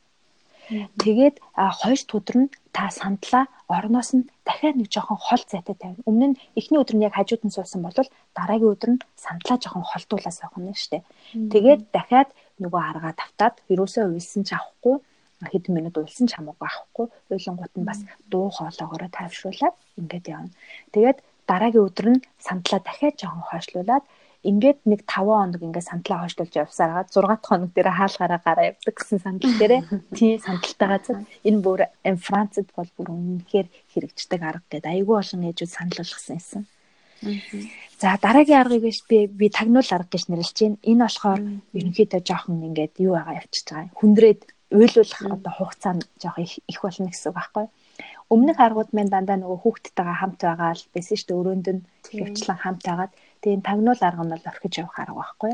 Тэгээд 1.01 1.35
хоёр 1.79 1.99
өдөр 2.17 2.37
нь 2.45 2.49
та 2.77 2.93
сандлаа 2.93 3.49
орноос 3.65 4.13
нь 4.13 4.29
дахиад 4.45 4.77
нэг 4.77 4.87
жоохон 4.93 5.17
хол 5.17 5.43
зайтай 5.49 5.73
тавина. 5.73 6.05
Өмнө 6.09 6.27
нь 6.29 6.39
эхний 6.59 6.77
өдөр 6.77 6.95
нь 6.95 7.05
яг 7.09 7.17
хажууд 7.17 7.41
нь 7.45 7.55
суусан 7.55 7.81
бол 7.81 7.97
дараагийн 8.37 8.73
өдөр 8.73 8.89
нь 8.93 9.01
сандлаа 9.17 9.57
жоохон 9.57 9.85
холдуулаад 9.89 10.37
суух 10.37 10.55
нь 10.61 10.69
шүү 10.77 10.91
дээ. 10.93 11.03
Тэгээд 11.53 11.81
дахиад 11.95 12.29
нөгөө 12.61 12.81
аргаа 12.85 13.13
тавтаад 13.17 13.55
ерөөсөө 13.73 14.03
уйлсан 14.13 14.43
ч 14.45 14.53
авахгүй 14.53 14.95
хэдэн 15.39 15.73
минут 15.75 15.95
уйлсан 15.95 16.27
ч 16.27 16.35
хамаагүй 16.35 16.67
авахгүй 16.67 17.07
уйлангууд 17.31 17.73
нь 17.79 17.87
бас 17.87 17.99
дуу 18.31 18.51
хоолоогоороо 18.51 19.11
тайвшруулад 19.13 19.75
ингээд 19.99 20.25
явна. 20.35 20.51
Тэгээд 20.91 21.19
дараагийн 21.47 21.87
өдөр 21.87 22.07
нь 22.13 22.23
сандлаа 22.43 22.79
дахиад 22.83 23.15
жоохон 23.15 23.47
хойшлуулад 23.47 24.03
ингээд 24.43 24.79
нэг 24.87 25.03
5 25.03 25.27
хоног 25.27 25.61
ингээд 25.63 25.89
сандлаа 25.91 26.19
хойшлуулж 26.23 26.53
явсараа 26.63 27.03
6 27.03 27.27
дахь 27.27 27.43
хоног 27.43 27.71
дээр 27.75 27.89
хаалгаараа 27.91 28.39
гараа 28.43 28.69
явдаг 28.71 28.95
гэсэн 28.95 29.19
сандал 29.19 29.55
дээрээ 29.59 29.81
тий 30.17 30.31
сандалтайгаа 30.39 30.99
зөв 31.03 31.17
энэ 31.47 31.63
бүр 31.63 31.79
Францад 32.27 32.67
бол 32.75 32.89
бүр 32.95 33.07
үнэхээр 33.11 33.67
хэрэгждэг 33.91 34.41
арга 34.43 34.67
гэдэг 34.71 34.91
айгүй 34.91 35.15
олон 35.19 35.47
ээжүүд 35.51 35.75
санал 35.75 35.99
болгосон 35.99 36.39
юм. 36.55 36.63
За 37.99 38.15
дараагийн 38.15 38.61
аргыг 38.63 38.83
би 39.11 39.27
би 39.27 39.47
тагнуул 39.51 39.91
арга 39.91 40.07
гэж 40.07 40.23
нэрлэж 40.31 40.57
байна. 40.63 40.77
Энэ 40.87 41.03
болохоор 41.03 41.41
ерөнхийдөө 41.75 42.21
жоохон 42.23 42.63
ингээд 42.67 42.93
юу 43.03 43.13
байгаа 43.19 43.39
явчихж 43.43 43.67
байгаа. 43.67 43.91
Хүндрээд 43.99 44.41
уйлуулах 44.77 45.21
одоо 45.35 45.53
хугацаа 45.57 45.93
нь 45.97 46.03
жоох 46.21 46.37
их 46.71 46.79
болно 46.83 47.09
гэсэн 47.09 47.29
үг 47.29 47.37
байхгүй 47.37 47.63
юу? 47.65 47.71
Өмнөх 48.33 48.57
аргууд 48.61 48.93
маань 48.93 49.09
дандаа 49.13 49.37
нөгөө 49.41 49.59
хүүхдтэйгээ 49.65 50.17
хамт 50.21 50.39
байгаа 50.45 50.71
л 50.77 50.85
байсан 50.93 51.17
шүү 51.17 51.27
дээ. 51.27 51.39
Өрөөнд 51.41 51.67
нь 51.73 51.81
хөвчлэн 52.13 52.59
хамт 52.61 52.85
агаад 52.93 53.11
тэгээд 53.41 53.65
тагнуул 53.65 54.01
арга 54.05 54.23
нь 54.23 54.33
бол 54.33 54.49
орхиж 54.51 54.73
явах 54.77 54.97
арга 55.01 55.17
байхгүй? 55.19 55.53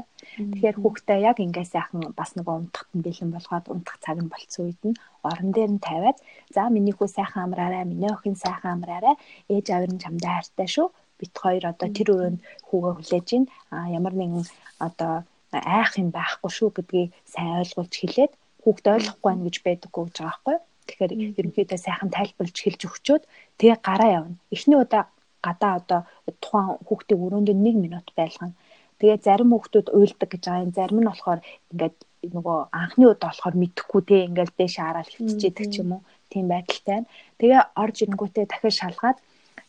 Тэгэхээр 0.51 0.78
хүүхдээ 0.84 1.19
яг 1.30 1.38
ингээс 1.39 1.71
яхан 1.80 2.01
бас 2.19 2.32
нөгөө 2.36 2.56
унтахт 2.60 2.91
нь 2.91 3.06
бэлэн 3.06 3.32
болгоод 3.32 3.65
унтах 3.71 3.97
цаг 4.04 4.17
нь 4.19 4.32
болцсон 4.34 4.63
үед 4.67 4.82
нь 4.84 4.99
орон 5.30 5.49
дээр 5.56 5.71
нь 5.71 5.86
тавиад 5.88 6.17
за 6.51 6.67
миний 6.75 6.95
хүү 6.95 7.08
сайхан 7.08 7.47
амраарай, 7.47 7.88
миний 7.88 8.12
охин 8.12 8.36
сайхан 8.36 8.71
амраарай. 8.75 9.15
Ээж 9.47 9.65
авир 9.71 9.91
нь 9.95 10.04
чамдаа 10.04 10.43
хайртай 10.43 10.67
шүү. 10.75 10.88
Бит 11.19 11.32
хоёр 11.32 11.63
одоо 11.71 11.88
тэр 11.95 12.08
өрөөнд 12.12 12.39
хүүгээ 12.67 12.93
хүлээж 12.99 13.28
ин 13.39 13.43
а 13.71 13.88
ямар 13.88 14.13
нэгэн 14.19 14.43
одоо 14.84 15.23
айх 15.56 15.95
юм 15.95 16.12
байхгүй 16.12 16.51
шүү 16.51 16.69
гэдгийг 16.75 17.15
сайн 17.23 17.63
ойлгуулж 17.63 17.95
хэлээд 17.95 18.34
хүүхд 18.65 18.86
ойлгохгүй 18.95 19.30
байна 19.30 19.45
гэж 19.45 19.58
байдаггүй 19.62 20.04
гэж 20.10 20.17
байгаа 20.17 20.34
байхгүй. 20.34 20.58
Тэгэхээр 20.86 21.12
ерөнхийдөө 21.38 21.80
сайхан 21.82 22.10
тайлбарлаж 22.10 22.58
хэлж 22.62 22.82
өгчөөд 22.89 23.23
тэгээ 23.62 23.78
гараа 23.86 24.10
явна. 24.19 24.36
Эхний 24.56 24.78
удаа 24.78 25.04
гадаа 25.45 25.71
одоо 25.82 25.99
тухайн 26.41 26.82
хүүхдийн 26.88 27.21
өрөөнд 27.25 27.49
1 27.54 27.86
минут 27.86 28.08
байлгана. 28.17 28.58
Тэгээ 28.99 29.17
зарим 29.28 29.49
хүүхдүүд 29.54 29.88
уйлдаг 29.97 30.30
гэж 30.34 30.43
байгаа 30.45 30.65
юм. 30.65 30.73
Зарим 30.78 30.99
нь 31.01 31.10
болохоор 31.10 31.39
ингээд 31.71 31.97
нөгөө 32.36 32.58
анхны 32.82 33.06
удаа 33.06 33.30
болохоор 33.30 33.56
мэдхгүй 33.62 34.01
те 34.10 34.17
ингээд 34.28 34.51
дэше 34.58 34.82
хараад 34.82 35.10
хөвчээдэг 35.13 35.67
ч 35.73 35.75
юм 35.82 35.89
уу. 35.95 36.01
Тийм 36.32 36.45
байдалтай 36.49 36.93
байна. 36.93 37.08
Тэгээ 37.39 37.62
орж 37.82 37.95
ирэнгүүтээ 38.01 38.45
дахиад 38.49 38.80
шалгаад 38.82 39.17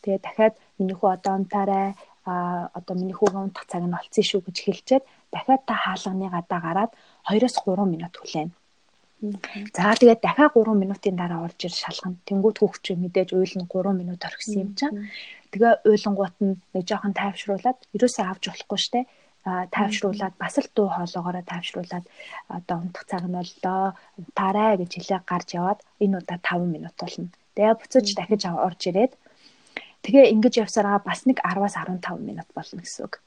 тэгээ 0.01 0.19
дахиад 0.25 0.53
миний 0.77 0.97
хүү 0.97 1.09
одоо 1.17 1.33
унтаарай 1.37 1.87
а 2.27 2.33
одоо 2.77 2.93
миний 2.99 3.15
хүүгээ 3.17 3.45
унтах 3.45 3.65
цаг 3.71 3.83
нь 3.85 3.97
олцсон 3.99 4.25
шүү 4.29 4.41
гэж 4.45 4.57
хэлчихэд 4.65 5.03
дахиад 5.33 5.61
та 5.69 5.75
хаалганы 5.83 6.27
гадаа 6.35 6.59
гараад 6.67 6.91
2-3 7.29 7.93
минут 7.93 8.13
хүлээнэ. 8.17 8.53
За 9.17 9.97
тэгээд 9.97 10.21
дахиад 10.21 10.53
3 10.53 10.77
минутын 10.77 11.15
дараа 11.17 11.49
орж 11.49 11.59
ир 11.65 11.73
шалгана. 11.73 12.21
Тэнгүүд 12.29 12.57
хүүхч 12.61 12.85
мэдээж 12.93 13.29
уйлн 13.33 13.65
3 13.65 13.97
минут 13.97 14.21
орхисон 14.21 14.61
юм 14.61 14.71
чинь. 14.77 15.09
Тэгээ 15.49 15.73
уйлангууд 15.89 16.35
нь 16.37 16.61
нэг 16.73 16.83
жоохон 16.85 17.17
тайвшруулад 17.17 17.77
ерөөсөө 17.97 18.25
авч 18.29 18.43
болохгүй 18.45 18.77
штэ. 18.77 18.99
тайвшруулад 19.47 20.33
бас 20.37 20.55
л 20.61 20.69
дуу 20.75 20.87
хоолоогоороо 20.93 21.43
тайвшруулад 21.49 22.05
одоо 22.57 22.77
унтах 22.83 23.03
цаг 23.09 23.23
нь 23.25 23.37
боллоо 23.37 23.95
таарай 24.37 24.77
гэж 24.77 24.91
хэлээ 24.93 25.21
гарч 25.25 25.49
яваад 25.59 25.79
энэ 26.03 26.17
удаа 26.19 26.37
5 26.37 26.67
минут 26.75 26.93
болно. 26.99 27.31
Тэгээ 27.55 27.79
буцаж 27.79 28.05
дахиж 28.13 28.43
орж 28.45 28.81
ирээд 28.91 29.13
тэгээ 30.03 30.29
ингэж 30.35 30.53
явсараа 30.61 30.99
бас 31.01 31.25
нэг 31.25 31.41
10-аас 31.41 31.73
15 31.73 32.21
минут 32.21 32.47
болно 32.53 32.79
гэсэн 32.83 33.01
үг. 33.07 33.17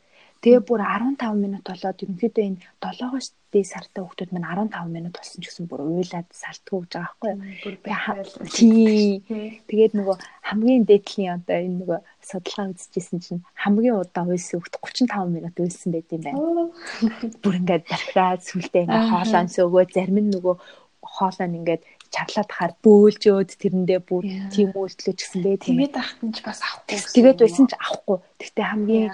Тэгээ 0.41 0.65
бүр 0.65 0.81
15 0.81 1.37
минут 1.37 1.65
болоод 1.69 2.01
ерөнхийдөө 2.01 2.45
энэ 2.49 2.61
7-оос 2.81 3.27
дээд 3.53 3.69
сартай 3.69 4.01
хүүхдүүд 4.01 4.31
минь 4.33 4.49
15 4.49 4.89
минут 4.89 5.13
болсон 5.13 5.41
ч 5.43 5.53
гэсэн 5.53 5.69
бүр 5.69 5.85
уйлаад 5.85 6.29
салтгүй 6.33 6.81
гэж 6.81 6.93
байгаа 6.97 7.13
байхгүй 7.21 7.31
юу. 7.37 8.49
Тий. 8.49 9.21
Тэгээд 9.69 9.93
нөгөө 10.01 10.17
хамгийн 10.49 10.89
дээдлийн 10.89 11.37
одоо 11.45 11.59
энэ 11.61 11.79
нөгөө 11.85 11.99
судалгаа 12.25 12.73
үзчихсэн 12.73 13.21
чинь 13.21 13.45
хамгийн 13.53 14.01
удаан 14.01 14.33
уйлсан 14.33 14.65
хүүхд 14.65 14.81
35 14.81 15.29
минут 15.29 15.57
уйлсан 15.61 15.91
байт 15.93 16.09
юм 16.09 16.23
байна. 16.25 16.41
Бүр 17.45 17.55
ингээд 17.61 17.85
дахиад 17.93 18.41
сүлдээ 18.41 18.89
ингээд 18.89 19.09
хоолоо 19.13 19.45
сөөгөө 19.45 19.85
зарим 19.93 20.19
нь 20.25 20.33
нөгөө 20.33 20.55
хоолоо 21.05 21.47
нь 21.53 21.59
ингээд 21.61 21.83
чарлаад 22.11 22.51
хаар 22.51 22.73
бөөлжөөд 22.83 23.51
тэрэндээ 23.63 24.01
бүр 24.03 24.25
тийм 24.51 24.71
үйлчлэж 24.75 25.19
гисэн 25.19 25.41
бэ 25.47 25.63
тийм. 25.63 25.79
Тэгээд 25.79 25.97
нь 26.27 26.35
ч 26.35 26.39
бас 26.43 26.61
авахгүй. 26.61 26.99
Тэгээд 27.15 27.39
байсан 27.39 27.67
ч 27.71 27.73
авахгүй. 27.79 28.19
Тэгтээ 28.43 28.67
хамгийн 28.67 29.09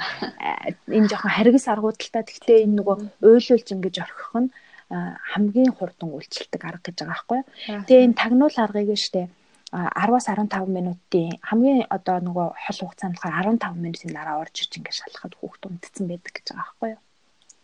энэ 0.97 1.09
жоохон 1.13 1.33
харгас 1.37 1.67
аргуудaltaа 1.69 2.25
тэгтээ 2.25 2.65
энэ 2.65 2.77
нөгөө 2.81 2.97
уйлуулж 3.21 3.69
ингэж 3.69 3.97
орхих 4.01 4.33
нь 4.41 4.49
хамгийн 4.89 5.73
хурдан 5.77 6.09
үйлчлдэг 6.15 6.63
арга 6.65 6.89
гэж 6.89 6.97
байгаа 7.05 7.13
байхгүй. 7.13 7.41
Тэгээ 7.85 8.07
энэ 8.07 8.19
тагнуул 8.21 8.57
аргыг 8.57 8.91
нь 8.97 9.05
штэ 9.05 9.29
10-аас 9.77 10.27
15 10.31 10.71
минутын 10.71 11.37
хамгийн 11.43 11.91
одоо 11.91 12.23
нөгөө 12.23 12.49
хол 12.55 12.79
хугацаанд 12.87 13.19
болохоор 13.19 13.59
15 13.59 13.83
минутын 13.83 14.15
дараа 14.15 14.41
орж 14.41 14.63
иж 14.63 14.73
ингээд 14.79 14.99
шалахад 15.01 15.35
хүүхд 15.37 15.63
унтцсан 15.67 16.07
байдаг 16.07 16.33
гэж 16.33 16.47
байгаа 16.49 16.65
байхгүй 16.65 16.89
юу. 16.95 17.01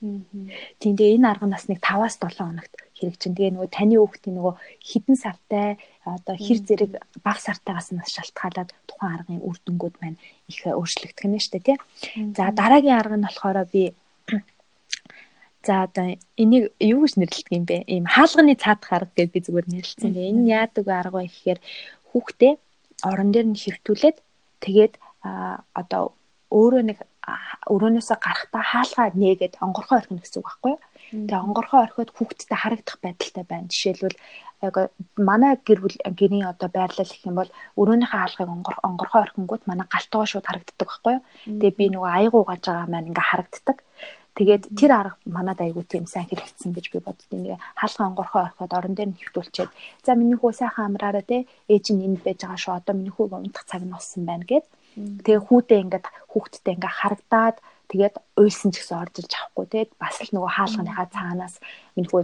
Тийм 0.03 0.99
тэгээ 0.99 1.15
энэ 1.23 1.31
арга 1.31 1.47
нас 1.47 1.71
нэг 1.71 1.79
5-аас 1.79 2.19
7 2.19 2.43
хоногт 2.43 2.75
хэрэгжин. 2.99 3.39
Тэгээ 3.39 3.55
нөгөө 3.55 3.71
таны 3.71 3.95
хүүхдийн 4.03 4.35
нөгөө 4.35 4.55
хідэн 4.83 5.15
сартай 5.15 5.79
одоо 6.03 6.35
хэр 6.35 6.59
зэрэг 6.59 6.91
бага 7.23 7.39
сартаагаас 7.39 7.95
нас 7.95 8.11
шалтгаалаад 8.11 8.75
тухайн 8.91 9.15
аргын 9.15 9.47
үр 9.47 9.59
дүнгууд 9.63 9.95
маань 10.03 10.19
их 10.51 10.67
өөрчлөгдөх 10.67 11.27
нь 11.31 11.39
шүү 11.39 11.55
дээ 11.55 11.67
тий. 11.71 11.79
За 12.35 12.51
дараагийн 12.51 12.99
арга 12.99 13.15
нь 13.15 13.27
болохоор 13.27 13.63
би 13.71 13.95
За 15.67 15.87
одоо 15.87 16.19
энийг 16.35 16.75
юу 16.83 17.07
гэж 17.07 17.15
нэрлэдэг 17.23 17.55
юм 17.55 17.65
бэ? 17.71 17.87
Ийм 17.87 18.07
хаалганы 18.11 18.59
цаадах 18.59 18.91
арга 18.91 19.15
гэж 19.15 19.31
би 19.31 19.39
зүгээр 19.39 19.67
нэрлэлсэн. 19.71 20.19
Энэ 20.19 20.51
яадаг 20.51 20.87
арга 20.91 21.23
вэ 21.23 21.31
гэхээр 21.31 21.61
хүүхдээ 22.11 22.53
орон 23.07 23.31
дээр 23.31 23.47
нь 23.55 23.59
хөвтүүлээд 23.63 24.19
тэгээд 24.67 24.95
одоо 25.23 26.19
өөрөө 26.51 26.83
нэг 26.91 26.99
өрөөнөөсөө 27.75 28.19
гарахтаа 28.23 28.63
хаалгаа 28.73 29.09
нээгээд 29.15 29.55
онгорхоо 29.65 29.97
орхино 29.99 30.23
гэсэн 30.23 30.41
үг 30.41 30.49
байхгүй 30.49 30.71
юу? 30.73 30.81
Тэгээ 31.13 31.45
онгорхоо 31.47 31.81
орхиод 31.85 32.11
хүүхдтэй 32.17 32.59
харагдах 32.59 32.97
байдалтай 33.05 33.45
байна. 33.49 33.71
Жишээлбэл 33.73 34.17
манай 35.19 35.59
гэр 35.67 35.81
бүл 35.83 35.99
гэрийн 36.19 36.47
одоо 36.47 36.69
байрлал 36.71 37.11
гэх 37.11 37.27
юм 37.27 37.37
бол 37.41 37.51
өрөөнийхөө 37.81 38.21
хаалгыг 38.23 38.51
онгор 38.55 38.77
онгорхоо 38.87 39.21
орхингууд 39.27 39.63
манай 39.67 39.87
галтгоо 39.91 40.25
шууд 40.27 40.47
харагддаг 40.47 40.79
байхгүй 40.79 41.13
юу? 41.19 41.23
Тэгээ 41.59 41.79
би 41.79 41.85
нөгөө 41.91 42.11
аяг 42.17 42.35
угааж 42.35 42.63
байгаа 42.63 42.87
маань 42.87 43.11
ингээ 43.11 43.27
харагддаг. 43.31 43.79
Тэгээд 44.39 44.65
тэр 44.79 44.93
арга 44.97 45.17
манад 45.27 45.61
айгүй 45.61 45.85
тийм 45.85 46.07
сайн 46.07 46.31
хэрэгцсэн 46.31 46.73
гэж 46.73 46.87
би 46.95 46.99
боддоо. 47.05 47.37
Ингээ 47.37 47.59
хаалган 47.77 48.09
онгорхоо 48.15 48.41
орхиод 48.49 48.73
орон 48.73 48.95
дээр 48.95 49.11
нь 49.13 49.19
хөвтүүлчихэд 49.19 49.71
за 50.07 50.17
миний 50.17 50.39
хүү 50.39 50.53
сайхан 50.57 50.89
амраараа 50.89 51.27
те 51.27 51.45
ээж 51.69 51.93
нь 51.93 52.05
энд 52.07 52.25
байж 52.25 52.41
байгаа 52.41 52.61
шүү. 52.63 52.79
Одоо 52.81 52.95
миний 52.97 53.13
хүү 53.13 53.29
унтах 53.29 53.69
цаг 53.69 53.83
нь 53.85 53.93
болсон 53.93 54.25
байна 54.25 54.49
гэд. 54.49 54.65
Тэгээ 54.97 55.41
хүүтэй 55.49 55.79
ингээд 55.85 56.07
хүүхдтэй 56.33 56.75
ингээ 56.77 56.93
харагдаад 57.01 57.57
тэгээд 57.93 58.15
уйлсан 58.41 58.71
ч 58.73 58.81
гэсэн 58.81 59.01
орж 59.05 59.15
ирж 59.21 59.33
авахгүй 59.37 59.67
тэгээд 59.69 59.91
бас 60.01 60.17
л 60.25 60.33
нөгөө 60.33 60.51
хаалганыхаа 60.57 61.07
цаанаас 61.13 61.55
энэхүү 61.97 62.21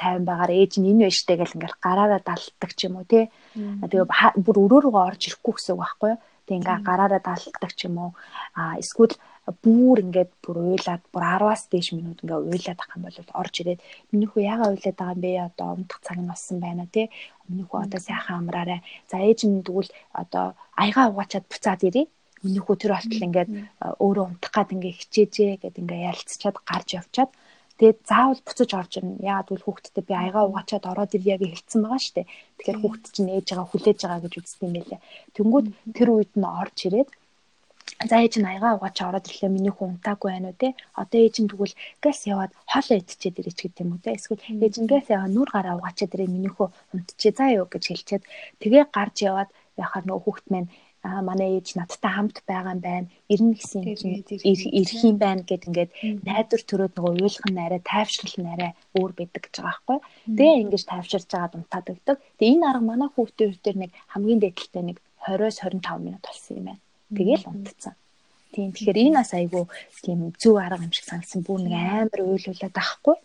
тайван 0.00 0.24
байгаар 0.24 0.52
ээж 0.56 0.72
нь 0.80 0.88
энэ 0.92 1.12
тээ 1.12 1.36
гэл 1.40 1.56
ингээл 1.60 1.84
гараараа 1.84 2.20
далдаг 2.24 2.70
ч 2.72 2.80
юм 2.88 2.96
уу 2.96 3.04
тий. 3.04 3.28
Тэгээ 3.52 4.08
бүр 4.40 4.56
өрөө 4.64 4.80
рүүгээ 4.88 5.08
орж 5.08 5.22
ирэхгүй 5.28 5.52
гэсэн 5.56 5.72
үг 5.76 5.80
байхгүй 5.84 6.08
юу. 6.16 6.20
Тэг 6.48 6.56
ингээ 6.56 6.78
гараараа 6.88 7.20
далдаг 7.20 7.70
ч 7.76 7.80
юм 7.84 7.96
уу. 8.00 8.10
А 8.56 8.80
эсвэл 8.80 9.14
бүр 9.48 9.96
ингээд 10.04 10.30
бүр 10.44 10.56
уйлаад 10.62 11.02
бүр 11.12 11.24
10-аас 11.24 11.62
дээш 11.72 11.88
минут 11.96 12.22
ингээ 12.22 12.40
уйлаад 12.44 12.80
ах 12.80 12.94
юм 12.96 13.02
бол 13.06 13.18
орж 13.40 13.54
ирээд 13.60 13.80
миний 14.12 14.28
хүү 14.30 14.42
ягаа 14.52 14.68
уйлаад 14.70 14.96
байгаа 14.98 15.14
юм 15.16 15.22
бэ? 15.24 15.30
Одоо 15.48 15.66
умдах 15.74 16.00
цаг 16.04 16.18
нь 16.20 16.30
болсон 16.30 16.56
байна 16.60 16.84
тий 16.94 17.06
миний 17.48 17.66
хүү 17.66 17.78
одоо 17.86 18.00
сайхан 18.00 18.36
амраарай. 18.44 18.80
За 19.10 19.16
ээж 19.18 19.40
нь 19.48 19.64
тэгвэл 19.66 19.90
одоо 20.22 20.54
аяга 20.76 21.10
угаачаад 21.10 21.46
буцаад 21.50 21.82
ирээ 21.88 22.06
миний 22.44 22.62
хүү 22.64 22.76
тэр 22.78 22.92
болтол 22.94 23.26
ингээд 23.28 23.50
өөрөө 24.00 24.24
умдах 24.28 24.52
гад 24.54 24.70
ингээ 24.74 24.94
хичээжээ 25.00 25.52
гэд 25.60 25.80
ингээ 25.80 26.06
ярилцчаад 26.10 26.56
гарч 26.64 26.88
явчаад. 27.00 27.30
Тэгээд 27.80 28.00
заавал 28.04 28.40
буцаж 28.44 28.70
орж 28.76 28.92
ирнэ. 29.00 29.24
Яагаад 29.24 29.48
гэвэл 29.48 29.66
хүүхдтэй 29.66 30.04
би 30.04 30.12
аяга 30.12 30.44
угаачаад 30.44 30.84
ороод 30.84 31.16
ирье 31.16 31.36
гэж 31.40 31.52
хэлсэн 31.56 31.80
байгаа 31.80 32.00
шүү 32.04 32.14
дээ. 32.16 32.28
Тэгэхээр 32.60 32.80
хүүхд 32.80 33.04
чинь 33.08 33.32
ээж 33.32 33.46
байгаа 33.48 33.68
хүлээж 33.72 33.98
байгаа 34.04 34.20
гэж 34.20 34.34
үзсэн 34.36 34.64
юм 34.68 34.74
байлээ. 34.76 35.00
Тэнгүүд 35.36 35.66
тэр 35.96 36.08
үед 36.12 36.32
нь 36.36 36.44
орж 36.60 36.76
ирээд 36.88 37.10
за 38.08 38.16
ээж 38.24 38.34
нь 38.40 38.48
аяга 38.48 38.76
угаачаа 38.76 39.08
ороод 39.10 39.28
ирлээ 39.28 39.50
миний 39.52 39.74
хүн 39.74 40.00
унтаагүй 40.00 40.30
байна 40.32 40.48
уу 40.50 40.60
те 40.62 40.68
одоо 41.02 41.20
ээж 41.20 41.36
нь 41.40 41.50
тэгвэл 41.50 41.74
газ 42.04 42.18
яваад 42.32 42.52
хоолоо 42.72 42.96
идчихэд 42.98 43.40
ирэж 43.40 43.58
гэдэг 43.60 43.82
юм 43.84 43.92
уу 43.92 44.04
те 44.04 44.16
эсвэл 44.16 44.40
ээж 44.64 44.74
нь 44.80 44.90
газ 44.92 45.04
яваа 45.14 45.28
нүр 45.28 45.48
гараа 45.52 45.76
угаачаад 45.78 46.14
ирээ 46.14 46.34
миний 46.34 46.52
хөө 46.54 46.68
унтчихээ 46.94 47.36
заа 47.38 47.50
юу 47.60 47.66
гэж 47.68 47.84
хэлчихэд 47.86 48.22
тэгээ 48.60 48.84
гарч 48.96 49.16
яваад 49.30 49.50
яхаар 49.84 50.04
нөө 50.08 50.18
хүүхд 50.24 50.46
маань 50.52 50.68
а 51.02 51.22
манай 51.28 51.50
ээж 51.56 51.68
надтай 51.80 52.12
хамт 52.12 52.36
байгаа 52.50 52.76
юм 52.76 52.80
байна. 52.88 53.08
Ирнэ 53.32 53.52
гэсэн 53.56 53.80
ирэх 54.80 55.00
юм 55.08 55.16
байна 55.24 55.42
гэд 55.48 55.62
ингээд 55.68 55.90
найдвар 56.28 56.62
төрөөд 56.68 56.92
нөгөө 56.96 57.12
уйлах 57.24 57.46
нь 57.48 57.64
арай 57.64 57.80
тайвшрал 57.80 58.36
нь 58.40 58.52
арай 58.54 58.70
өөр 58.98 59.12
байдаг 59.16 59.40
гэж 59.44 59.54
байгаа 59.56 59.72
байхгүй. 59.72 59.98
Тэгээ 60.36 60.60
ингэж 60.64 60.82
тайвширж 60.92 61.28
байгаа 61.32 61.50
дунтаад 61.52 61.86
өгдөг. 61.92 62.16
Тэгээ 62.36 62.52
энэ 62.52 62.68
арга 62.68 62.84
манай 62.84 63.08
хүүхдийн 63.12 63.48
хувьд 63.48 63.80
нэг 63.80 63.90
хамгийн 64.12 64.40
дээдэлтэй 64.44 64.84
нэг 64.84 64.96
20-с 65.24 65.58
25 65.64 66.04
минут 66.04 66.24
болсон 66.28 66.56
юм 66.60 66.66
байна. 66.68 66.82
Тэгээл 67.16 67.44
унтцсан. 67.50 67.94
Тийм 68.54 68.70
тэгэхээр 68.74 68.98
энэ 69.06 69.18
бас 69.22 69.32
айгүй 69.34 69.64
тийм 70.02 70.20
зөв 70.40 70.54
арга 70.58 70.84
юм 70.86 70.92
шиг 70.94 71.06
санагдсан. 71.06 71.42
Бүр 71.46 71.60
нэг 71.62 71.74
амар 71.74 72.20
уйлуулад 72.22 72.74
байхгүй. 72.74 73.16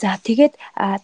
За 0.00 0.16
тэгээд 0.20 0.54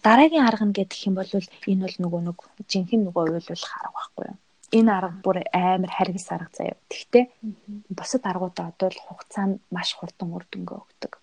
дараагийн 0.05 0.45
арга 0.45 0.65
нь 0.65 0.77
гэдэг 0.77 0.99
юм 1.09 1.15
бол 1.17 1.29
энэ 1.31 1.83
бол 1.85 1.97
нөгөө 2.01 2.21
нэг 2.27 2.37
жинхэнэ 2.69 3.05
нөгөө 3.09 3.23
уйлуулах 3.25 3.73
арга 3.77 3.97
байхгүй 3.97 4.25
юу? 4.29 4.37
энэ 4.73 4.91
арга 4.97 5.21
бүр 5.25 5.37
амар 5.53 5.91
харгас 5.93 6.27
арга 6.33 6.49
заяа. 6.57 6.77
Тэгтээ 6.89 7.23
бусад 7.93 8.23
аргуудаа 8.25 8.73
одоо 8.73 8.89
л 8.89 8.99
хугацаанд 9.05 9.61
маш 9.69 9.93
хурдан 9.93 10.33
үр 10.33 10.45
дүнгээ 10.49 10.79
өгдөг. 10.81 11.13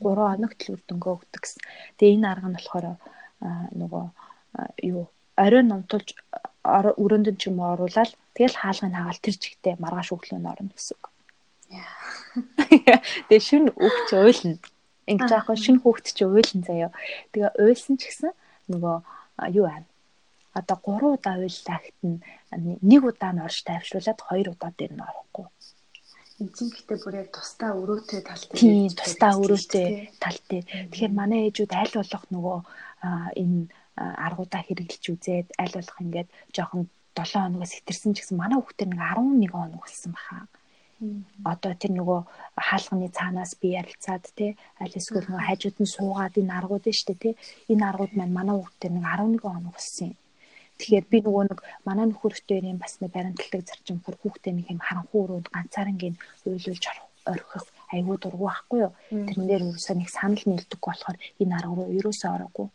3 0.00 0.32
хоногт 0.32 0.60
л 0.64 0.72
үр 0.74 0.82
дүнгээ 0.88 1.12
өгдөг 1.16 1.40
гэсэн. 1.44 1.62
Тэгээ 2.00 2.16
энэ 2.16 2.30
арга 2.32 2.48
нь 2.48 2.56
болохоор 2.56 2.86
нөгөө 3.80 4.04
юу 4.92 5.02
оройн 5.36 5.68
номтолж 5.68 6.08
өрөөнд 6.64 7.36
ч 7.36 7.42
юм 7.52 7.60
уу 7.60 7.76
оруулаад 7.76 8.12
тэгэл 8.36 8.60
хаалгыг 8.60 8.92
хагаал 8.92 9.20
тэр 9.24 9.36
чигтээ 9.40 9.74
маргааш 9.80 10.08
өглөө 10.12 10.38
нь 10.38 10.50
орно 10.52 10.70
гэсэн 10.76 10.94
үг. 11.00 11.04
Тэгээ 13.26 13.42
шүн 13.48 13.64
өгч 13.72 14.08
уйлна. 14.12 14.60
Ингэж 15.10 15.30
аахгүй 15.32 15.56
шүн 15.56 15.78
хөөгт 15.80 16.06
ч 16.12 16.28
уйлна 16.28 16.62
заяа. 16.68 16.90
Тэгээ 17.32 17.56
уйлсан 17.56 17.96
ч 17.96 18.12
гэсэн 18.12 18.32
нөгөө 18.70 18.96
юу 19.56 19.66
аа 19.66 19.80
одоо 20.56 20.76
3 20.84 21.16
удаа 21.16 21.36
уйллагт 21.36 21.96
нь 22.04 22.20
нэг 22.90 23.02
удаа 23.04 23.32
нь 23.32 23.44
орж 23.46 23.58
тайвшруулад 23.68 24.20
2 24.20 24.52
удаа 24.52 24.72
дээр 24.72 24.92
нь 24.96 25.06
орохгүй. 25.08 25.46
Энд 26.40 26.52
чинь 26.56 26.72
гэхдээ 26.72 26.98
бүр 27.04 27.14
яг 27.22 27.28
тусдаа 27.32 27.72
өрөөтэй 27.80 28.20
тал 28.24 28.42
дээр 28.44 28.60
тийм 28.60 28.92
тусдаа 28.92 29.32
өрөөтэй 29.40 29.86
тал 30.20 30.40
дээр. 30.48 30.64
Тэгэхээр 30.92 31.14
манай 31.16 31.40
ээжүүд 31.48 31.72
аль 31.72 31.94
болох 31.96 32.24
нөгөө 32.32 32.58
энэ 33.40 33.60
аргуудаа 33.96 34.62
хэрэгжилж 34.64 35.04
үзээд 35.12 35.48
аль 35.60 35.76
болох 35.76 35.98
ингээд 36.04 36.28
жоохон 36.56 36.82
7 37.16 37.42
хоногоос 37.42 37.72
хэтэрсэн 37.74 38.12
ч 38.14 38.16
гэсэн 38.20 38.36
манай 38.38 38.58
хүүхдээ 38.60 38.88
нэг 38.92 39.00
11 39.00 39.52
хоног 39.54 39.80
болсон 39.82 40.12
баха. 40.16 40.46
Одоо 41.44 41.72
тэр 41.76 41.92
нөгөө 41.98 42.20
хаалганы 42.68 43.08
цаанаас 43.16 43.52
би 43.60 43.76
ярилцаад 43.80 44.24
тий 44.38 44.50
аль 44.80 44.96
эсвэл 44.98 45.28
нөгөө 45.28 45.46
хажууд 45.48 45.76
нь 45.80 45.92
суугаад 45.94 46.34
энэ 46.40 46.56
аргууд 46.58 46.84
нь 46.88 46.98
штэ 47.00 47.14
тий 47.22 47.34
энэ 47.72 47.84
аргууд 47.90 48.12
маань 48.16 48.36
манай 48.38 48.56
хүүхдээ 48.56 48.90
нэг 48.92 49.04
11 49.04 49.44
хоног 49.44 49.74
болсон 49.76 50.08
юм 50.12 50.16
Тэгэхээр 50.76 51.06
би 51.08 51.18
нөгөө 51.24 51.44
нэг 51.48 51.60
манай 51.88 52.04
нөхөртэй 52.08 52.60
юм 52.60 52.76
бас 52.76 53.00
нэг 53.00 53.10
баримтлагдаг 53.16 53.64
зарчим 53.64 53.98
хөр 54.04 54.16
хүүхдээ 54.20 54.52
нэг 54.56 54.66
юм 54.68 54.80
харанхуй 54.84 55.20
өрөөнд 55.24 55.48
ганцаарнгийн 55.48 56.16
уйлуулж 56.44 56.84
орхих 57.32 57.64
айгүй 57.96 58.16
дургу 58.20 58.44
байхгүй 58.44 58.78
юу. 58.84 58.92
Тэрэн 59.08 59.46
дээр 59.48 59.62
юусаа 59.72 59.96
нэг 59.96 60.12
санал 60.12 60.44
нийлдэг 60.44 60.80
болохоор 60.84 61.16
энэ 61.40 61.56
арга 61.56 61.74
руу 61.80 61.96
ерөөсөө 61.96 62.30
ороогүй. 62.36 62.68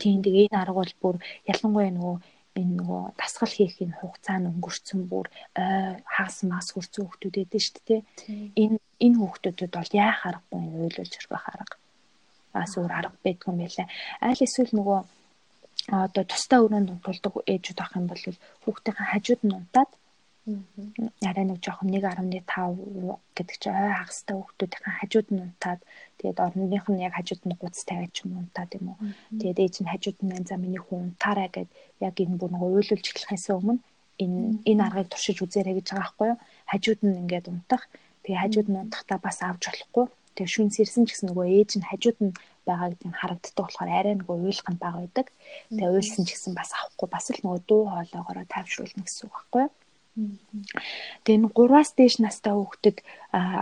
Тийм 0.00 0.18
тэгээ 0.24 0.48
энэ 0.48 0.60
арга 0.62 0.80
бол 0.80 0.94
бүр 1.02 1.16
ялангуяа 1.52 1.92
нөгөө 1.92 2.16
энэ 2.58 2.74
нөгөө 2.78 3.02
дасгал 3.20 3.54
хийх 3.54 3.76
энэ 3.84 3.98
хугацаа 3.98 4.38
нь 4.38 4.50
өнгөрцөн 4.50 5.00
бүр 5.10 5.26
хагас 6.14 6.38
мас 6.50 6.66
хөрцөн 6.74 7.04
хүүхдүүд 7.06 7.36
эдэн 7.42 7.62
шүү 7.62 7.82
дээ. 7.86 8.02
Энэ 8.62 8.76
энэ 9.04 9.16
хүүхдүүдэд 9.18 9.72
бол 9.78 9.92
яах 9.94 10.20
аргагүй 10.26 10.58
энэ 10.58 10.74
уйлуулж 10.82 11.12
орхих 11.18 11.46
арга. 11.54 11.76
Аас 12.58 12.72
өөр 12.74 12.92
арга 12.98 13.16
байдгүй 13.24 13.48
юм 13.52 13.58
байлаа. 13.62 13.86
Аль 14.18 14.44
эсвэл 14.46 14.72
нөгөө 14.74 14.98
одоо 15.88 16.24
тусдаа 16.26 16.58
өрөөнд 16.64 16.92
унтуулдаг 16.92 17.34
ээжүүд 17.46 17.78
ах 17.80 17.96
юм 17.96 18.06
бол 18.10 18.24
хүүхдийн 18.64 18.96
хажууд 18.98 19.42
нь 19.46 19.56
унтаад 19.56 19.90
арай 21.28 21.44
нэг 21.44 21.58
жоохон 21.64 21.92
1.5 21.92 23.18
гэдэг 23.36 23.56
чи 23.60 23.68
ой 23.68 23.92
хагастай 24.00 24.34
хүүхдүүдийн 24.36 24.96
хажууд 24.98 25.28
нь 25.32 25.42
унтаад 25.44 25.80
тэгээд 26.18 26.38
орныных 26.46 26.86
нь 26.88 27.04
яг 27.06 27.12
хажууд 27.16 27.42
нь 27.44 27.58
гуц 27.60 27.76
тавиад 27.88 28.12
ч 28.14 28.24
юм 28.24 28.40
унтаад 28.40 28.70
юм 28.78 28.86
уу. 28.90 28.98
Тэгээд 29.40 29.62
ээж 29.64 29.74
нь 29.82 29.90
хажууд 29.92 30.18
нь 30.24 30.48
за 30.48 30.56
миний 30.56 30.82
хүн 30.82 31.12
унтаарай 31.12 31.48
гэд 31.52 31.68
яг 32.00 32.14
энэ 32.16 32.38
бүр 32.40 32.50
нэг 32.52 32.62
уйлуулж 32.64 33.04
эхлэхээс 33.06 33.46
өмнө 33.56 33.82
энэ 34.22 34.38
энэ 34.70 34.82
аргыг 34.86 35.08
туршиж 35.10 35.38
үзээрэй 35.44 35.74
гэж 35.78 35.86
байгаа 35.90 36.02
байхгүй 36.02 36.26
юу. 36.32 36.38
Хажууд 36.70 37.00
нь 37.04 37.18
ингээд 37.22 37.46
унтах. 37.52 37.84
Тэгээд 38.22 38.42
хажууд 38.42 38.68
нь 38.70 38.80
унтахдаа 38.82 39.18
бас 39.22 39.38
авч 39.46 39.62
болохгүй. 39.68 40.06
Тэгээд 40.34 40.54
шүнс 40.54 40.76
ирсэн 40.82 41.04
ч 41.06 41.08
гэсэн 41.14 41.28
нөгөө 41.30 41.46
ээж 41.58 41.70
нь 41.78 41.88
хажууд 41.90 42.18
нь 42.24 42.32
байгаа 42.66 42.88
гэдэг 42.90 43.08
нь 43.08 43.18
харагддаг 43.20 43.64
болохоор 43.64 43.90
арай 43.90 44.14
нэг 44.18 44.28
уйлах 44.28 44.68
нь 44.70 44.82
бага 44.82 44.98
байдаг. 45.02 45.26
Тэгээ 45.70 45.94
уйлсан 45.94 46.24
ч 46.26 46.30
гэсэн 46.34 46.52
бас 46.58 46.70
авахгүй 46.74 47.08
бас 47.10 47.26
л 47.30 47.42
нөгөө 47.44 47.60
дуу 47.68 47.82
хоолоогоороо 47.90 48.46
тайвшруулна 48.50 49.02
гэсэн 49.06 49.24
үг 49.26 49.34
байхгүй 49.34 49.62
юу. 49.66 49.72
Тэгээ 51.24 51.38
энэ 51.38 51.52
3-аас 51.54 51.90
дээш 51.98 52.14
настай 52.24 52.54
хүүхдэд 52.56 52.98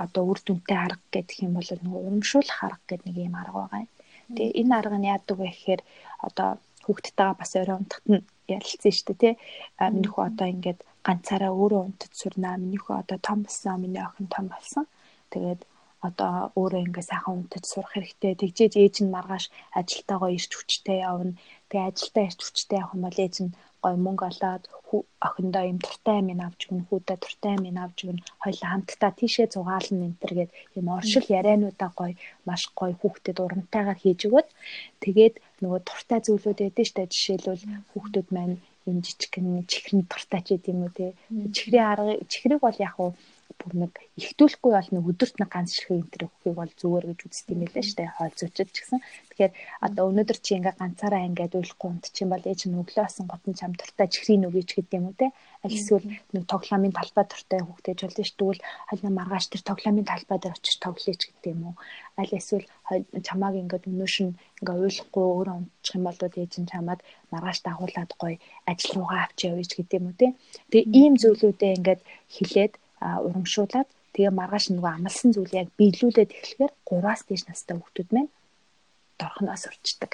одоо 0.05 0.23
үр 0.31 0.40
дүнтэй 0.42 0.79
арга 0.87 1.07
гэдэг 1.12 1.38
юм 1.47 1.53
бол 1.57 1.71
нөгөө 1.85 2.01
урамшуулах 2.07 2.61
арга 2.64 2.85
гэдэг 2.88 3.07
нэг 3.07 3.16
юм 3.29 3.37
арга 3.37 3.59
байгаа 3.61 3.81
юм. 3.85 3.90
Тэгээ 4.37 4.57
энэ 4.61 4.75
арга 4.81 4.97
нь 4.99 5.09
яадаг 5.12 5.37
вэ 5.38 5.49
гэхээр 5.53 5.83
одоо 6.27 6.49
хүүхдтэйгээ 6.85 7.40
бас 7.40 7.53
орой 7.61 7.77
унтахт 7.79 8.07
нь 8.09 8.25
ярилцсан 8.55 8.92
шүү 8.95 9.07
дээ 9.07 9.21
тий. 9.23 9.35
Минийхүү 9.95 10.23
одоо 10.31 10.47
ингээд 10.55 10.81
ганцаараа 11.07 11.53
өөрөө 11.61 11.81
унтаж 11.87 12.12
сурнаа. 12.14 12.55
Минийхүү 12.62 12.95
одоо 13.03 13.19
том 13.27 13.38
болсон, 13.45 13.77
миний 13.83 14.03
охин 14.07 14.27
том 14.35 14.47
болсон. 14.53 14.85
Тэгээд 15.33 15.61
одоо 16.09 16.33
өөрөө 16.61 16.83
ингээ 16.87 17.11
сайхан 17.11 17.35
унтаж 17.40 17.64
сурах 17.66 17.92
хэрэгтэй. 17.95 18.33
Тэгжээж 18.40 18.75
ээж 18.79 18.97
нь 19.03 19.14
маргааш 19.14 19.45
ажилтаагаа 19.79 20.31
ирч 20.37 20.53
хүчтэй 20.55 20.99
явна. 21.11 21.38
Тэгээ 21.69 21.88
ажилдаа 21.90 22.25
ирч 22.29 22.40
хүчтэй 22.42 22.79
явах 22.81 22.95
юм 22.97 23.03
бол 23.07 23.19
ээж 23.25 23.37
нь 23.45 23.55
гой 23.83 23.95
мөнгө 24.05 24.25
олоод 24.31 24.62
охиндоо 25.27 25.64
юм 25.72 25.79
туртай 25.83 26.16
амин 26.22 26.40
авч 26.46 26.61
өгнө, 26.68 26.87
хүүдээ 26.88 27.18
туртай 27.20 27.53
амин 27.57 27.79
авч 27.85 27.99
өгнө. 28.07 28.22
Хоёлаа 28.42 28.68
хамтдаа 28.72 29.12
тийшээ 29.18 29.46
зугаална 29.55 30.07
энэ 30.07 30.20
төр 30.20 30.33
гээд 30.38 30.51
юм 30.79 30.87
оршил 30.96 31.27
яриануудаа 31.38 31.90
гой 31.99 32.12
маш 32.46 32.62
гой 32.79 32.92
хүүхдэд 33.01 33.37
урамтайгаар 33.44 33.99
хийж 34.01 34.20
өгöd. 34.29 34.49
Тэгээд 35.03 35.35
нөгөө 35.62 35.81
туртай 35.88 36.20
зүйлүүд 36.22 36.59
байдаг 36.62 36.87
штэ 36.87 37.03
жишээлбэл 37.12 37.64
хүүхдүүд 37.90 38.29
маань 38.35 38.57
энэ 38.88 39.05
жижигхэн 39.07 39.66
чихрэн 39.70 40.03
туртай 40.11 40.40
ч 40.46 40.49
гэдэм 40.55 40.79
үү 40.87 40.92
те. 40.96 41.07
Чихрийн 41.55 41.87
арга 41.90 42.12
чихрийг 42.31 42.61
бол 42.62 42.79
яг 42.79 42.96
уу 43.03 43.11
бүр 43.61 43.73
нэг 43.83 43.92
ихтүүлэхгүй 44.21 44.73
бол 44.77 44.90
нэг 44.95 45.05
өдөрт 45.11 45.37
нэг 45.40 45.51
ганц 45.53 45.71
ширхэг 45.77 45.97
энэ 45.97 46.11
төр 46.12 46.23
өгөхийг 46.29 46.57
бол 46.57 46.73
зүгээр 46.81 47.05
гэж 47.11 47.21
үздэг 47.27 47.53
юм 47.53 47.61
байлаа 47.64 47.85
шүү 47.85 47.99
дээ 47.99 48.11
хоол 48.16 48.35
зүйчд 48.37 48.71
ч 48.73 48.77
гэсэн. 48.81 49.01
Тэгэхээр 49.03 49.53
одоо 49.87 50.05
өнөөдөр 50.11 50.38
чи 50.45 50.51
ингээ 50.57 50.75
ганцаараа 50.81 51.23
ингээд 51.29 51.57
уйлахгүй 51.57 51.88
унтчих 51.90 52.23
юм 52.25 52.31
бол 52.33 52.49
ээж 52.49 52.61
нь 52.69 52.79
өглөө 52.81 53.05
асан 53.07 53.27
готон 53.29 53.53
чам 53.59 53.73
туртай 53.77 54.07
чихрийн 54.12 54.47
өгөөч 54.49 54.71
гэдэг 54.77 54.97
юм 54.97 55.07
уу 55.09 55.16
те. 55.21 55.27
Аль 55.64 55.77
эсвэл 55.77 56.07
нэг 56.07 56.45
тоглоомын 56.53 56.97
талбай 56.97 57.25
туртай 57.29 57.61
хүүхдэж 57.64 57.99
болно 58.05 58.25
шүү. 58.25 58.37
Тэгвэл 58.37 58.62
хальна 58.88 59.11
маргааш 59.19 59.47
тэр 59.51 59.62
тоглоомын 59.69 60.07
талбай 60.07 60.38
дээр 60.40 60.57
очиж 60.57 60.77
тоглоё 60.81 61.14
ч 61.16 61.23
гэдэг 61.29 61.51
юм 61.53 61.62
уу. 61.69 61.75
Аль 62.21 62.33
эсвэл 62.38 62.66
чамааг 63.27 63.55
ингээд 63.61 63.88
өнөөш 63.90 64.16
нь 64.25 64.37
ингээ 64.61 64.77
уйлахгүй 64.81 65.25
өөрөө 65.27 65.57
унтчих 65.61 65.97
юм 65.99 66.05
бол 66.07 66.19
ээж 66.23 66.53
нь 66.61 66.71
чамаад 66.71 67.01
маргааш 67.33 67.59
дагуулад 67.66 68.11
гоё 68.21 68.37
ажил 68.71 68.92
руугаа 68.97 69.21
авч 69.27 69.40
ч 69.42 69.73
гэдэг 69.77 69.99
юм 69.99 70.07
уу 70.09 70.21
те. 70.21 70.29
Тэгээ 70.71 70.92
ийм 71.01 71.14
зүйлүүдээ 71.21 71.73
ингээд 71.79 72.01
хилээд 72.35 72.73
урамшуулад 73.01 73.89
тэгээ 74.15 74.33
маргааш 74.33 74.67
нөгөө 74.73 74.93
амлсан 74.97 75.31
зүйл 75.37 75.53
яг 75.61 75.69
биелүүлээд 75.79 76.31
эхлэхээр 76.33 76.73
3-аас 76.89 77.23
дээш 77.29 77.43
настай 77.47 77.77
хүүхдүүд 77.77 78.09
маань 78.13 78.31
дорхноос 79.21 79.65
урчдаг. 79.69 80.13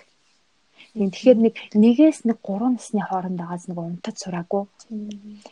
Тэгэхээр 0.93 1.39
нэг 1.41 1.55
нэгээс 1.73 2.29
нэг 2.29 2.39
3 2.45 2.77
насны 2.77 3.01
хооронд 3.01 3.41
байгаас 3.41 3.65
нэг 3.65 3.79
унтаж 3.81 4.17
сураагүй. 4.21 4.69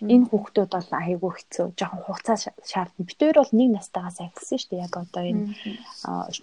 Энэ 0.04 0.28
хүүхдүүд 0.28 0.68
бол 0.68 0.90
айгүй 0.92 1.32
хэцүү. 1.32 1.66
Жохон 1.80 2.00
хугацаа 2.04 2.36
шаардна. 2.60 3.08
Хоёр 3.08 3.36
бол 3.40 3.52
нэг 3.56 3.68
настайгаас 3.72 4.20
эхэлсэн 4.20 4.58
шүү 4.60 4.70
дээ. 4.70 4.84
Яг 4.84 4.94
одоо 5.00 5.22
энэ 5.24 5.44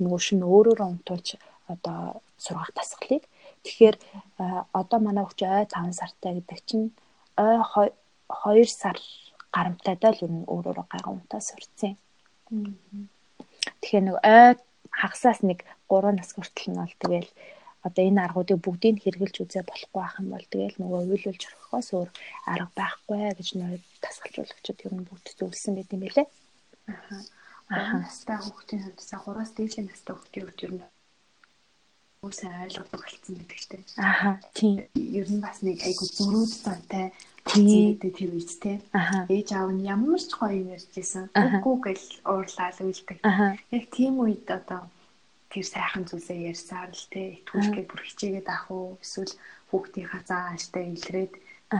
нөгөө 0.01 0.21
шин 0.25 0.41
өөрөөрөө 0.41 0.87
унтуулж 0.89 1.37
одоо 1.69 2.25
сургах 2.41 2.73
тасгалыг. 2.73 3.23
Тэгэхээр 3.61 3.95
одоо 4.73 4.99
манай 5.03 5.23
хүүхд 5.29 5.45
ой 5.45 5.65
5 5.69 5.93
сартай 5.93 6.31
гэдэг 6.41 6.59
чинь 6.65 6.89
ой 7.37 7.93
2 8.33 8.65
сар 8.65 8.97
гарамтайдаа 9.55 10.11
л 10.13 10.23
ер 10.25 10.31
нь 10.33 10.49
өөрөөрөө 10.53 10.85
гайхамтаа 10.91 11.41
сурцсан. 11.41 11.93
Тэгэхээр 13.81 14.05
нэг 14.05 14.15
ой 14.21 14.55
хагасаас 15.01 15.39
нэг 15.43 15.59
3 15.89 16.17
нас 16.17 16.29
хүртэл 16.33 16.69
нь 16.71 16.79
бол 16.81 16.95
тэгэл 17.01 17.29
одоо 17.87 18.03
энэ 18.09 18.23
аргуудыг 18.25 18.59
бүгдийг 18.63 18.97
хэрэгжилж 19.03 19.35
үзээ 19.43 19.63
болохгүй 19.67 20.01
байх 20.01 20.15
юм 20.19 20.27
бол 20.33 20.45
тэгэл 20.51 20.79
нөгөө 20.81 20.99
уйлуулж 21.13 21.41
орхихоос 21.47 21.87
өөр 21.95 22.09
арга 22.51 22.71
байхгүй 22.79 23.21
гэж 23.37 23.49
нөр 23.59 23.79
тасгалжуулагчид 24.03 24.79
ер 24.85 24.93
нь 24.95 25.07
бүгд 25.07 25.25
зөвлөсөн 25.37 25.73
байт 25.75 25.93
юм 25.95 26.01
билэ. 26.03 26.23
Аа. 26.91 27.21
Аа. 27.71 27.99
Настай 28.03 28.37
хүүхдийн 28.41 28.81
хувьд 28.83 28.99
са 29.03 29.15
3-аас 29.23 29.51
дээшлийн 29.55 29.87
настай 29.87 30.13
хүүхдийн 30.15 30.45
хувьд 30.47 30.65
ер 30.65 30.73
нь 30.75 30.83
үсэн 32.25 32.51
ойлгодог 32.65 33.01
болсон 33.01 33.35
гэдэг 33.37 33.59
чинь. 33.61 33.85
Аа. 34.01 34.39
Тийм. 34.57 34.85
Ер 34.95 35.27
нь 35.29 35.43
бас 35.43 35.61
нэг 35.61 35.81
айгу 35.85 36.05
зөрүүд 36.05 36.51
зантай 36.65 37.13
Тэгээд 37.47 38.03
тэр 38.11 38.31
үед 38.35 38.51
те 38.59 38.73
ээж 39.31 39.49
аав 39.55 39.71
нь 39.71 39.87
ямар 39.87 40.19
ч 40.19 40.35
гоё 40.35 40.51
юм 40.51 40.75
ярьжсэн. 40.75 41.31
Үгүй 41.31 41.75
гэл 41.95 42.07
уурлаад 42.27 42.77
үлддэг. 42.83 43.23
Яг 43.23 43.83
тийм 43.95 44.19
үед 44.19 44.43
одоо 44.51 44.91
тэр 45.47 45.63
сайхан 45.63 46.03
зүйлээ 46.03 46.51
ярьсаар 46.51 46.91
л 46.91 47.07
те 47.07 47.39
итгүүлгээ 47.39 47.85
бүр 47.87 48.01
хичээгээд 48.03 48.47
авах 48.51 48.67
уу 48.67 48.99
эсвэл 48.99 49.33
хүүхдийнхаа 49.71 50.21
заа 50.27 50.43
ааштай 50.51 50.91
илрээд 50.91 51.33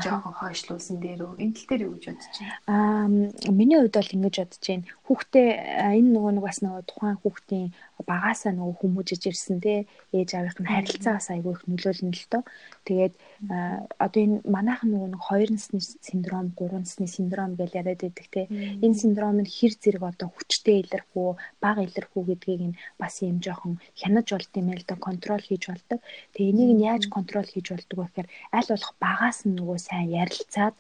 жоохон 0.04 0.36
хойшлуулсан 0.40 0.98
дээр 1.00 1.22
үү 1.24 1.40
энэ 1.44 1.56
тал 1.56 1.68
дээр 1.68 1.84
юу 1.88 1.94
гэж 1.96 2.06
бодож 2.12 2.36
байна 2.40 2.56
аа 2.68 3.08
миний 3.52 3.80
хувьд 3.80 3.96
бол 3.96 4.16
ингэж 4.16 4.36
бодож 4.40 4.64
байна 4.68 4.86
хүүхдээ 5.08 5.50
энэ 5.96 6.12
нөгөө 6.12 6.32
нэг 6.36 6.44
бас 6.44 6.60
нөгөө 6.60 6.84
тухайн 6.84 7.18
хүүхдийн 7.24 7.68
багаасаа 8.04 8.52
нөгөө 8.52 8.76
хүмүүжиж 8.84 9.22
ирсэн 9.32 9.58
те 9.64 9.88
ээж 10.12 10.30
аавынх 10.36 10.60
нь 10.60 10.68
харилцаагаас 10.68 11.28
айгүй 11.32 11.54
их 11.56 11.64
нөлөөлнө 11.64 12.12
л 12.12 12.28
доо. 12.28 12.44
Тэгээд 12.84 13.14
одоо 14.04 14.20
энэ 14.20 14.38
манайхан 14.44 14.92
нөгөө 14.92 15.10
нэг 15.16 15.22
хоёр 15.24 15.50
насны 15.56 15.80
синдром 15.80 16.52
гурван 16.60 16.84
насны 16.84 17.08
синдром 17.08 17.56
гэж 17.56 17.72
яриад 17.80 18.04
байдаг 18.04 18.28
те. 18.36 18.42
Энэ 18.84 19.00
синдром 19.02 19.40
нь 19.40 19.48
хэр 19.48 19.74
зэрэг 19.80 20.04
одоо 20.04 20.28
хүчтэй 20.28 20.84
илэрх 20.84 21.10
үү 21.16 21.40
бага 21.64 21.82
илэрх 21.88 22.12
үү 22.12 22.24
гэдгийг 22.28 22.62
нь 22.68 22.78
бас 23.00 23.24
юм 23.24 23.40
жоохон 23.40 23.80
хянаж 23.96 24.28
болд 24.28 24.52
юм 24.60 24.68
л 24.76 24.84
да 24.84 24.96
контрол 25.00 25.40
хийж 25.40 25.64
болдог. 25.72 26.00
Тэгээд 26.36 26.52
энийг 26.52 26.72
нь 26.76 26.84
яаж 26.84 27.04
контрол 27.08 27.48
хийж 27.48 27.68
болдог 27.72 27.98
вэ 27.98 28.06
гэхээр 28.12 28.28
аль 28.58 28.72
болох 28.72 28.94
багаас 29.00 29.40
нь 29.48 29.56
нөгөө 29.56 29.78
сайн 29.80 30.12
ярилцаад 30.22 30.76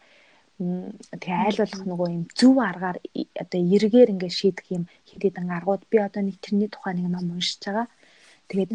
тэгээ 0.58 1.38
айл 1.46 1.58
болох 1.62 1.84
нөгөө 1.86 2.08
юм 2.18 2.24
зөв 2.40 2.56
аргаар 2.58 2.98
одоо 3.44 3.60
эргээр 3.76 4.14
ингээд 4.14 4.38
шийдэх 4.40 4.68
юм 4.78 4.84
хэдийд 5.10 5.38
аргууд 5.38 5.84
би 5.92 5.98
одоо 6.02 6.22
нэг 6.26 6.38
тэрний 6.42 6.70
тухай 6.72 6.94
нэг 6.98 7.08
ном 7.14 7.30
уншиж 7.38 7.62
байгаа. 7.62 7.88
Тэгээд 8.48 8.72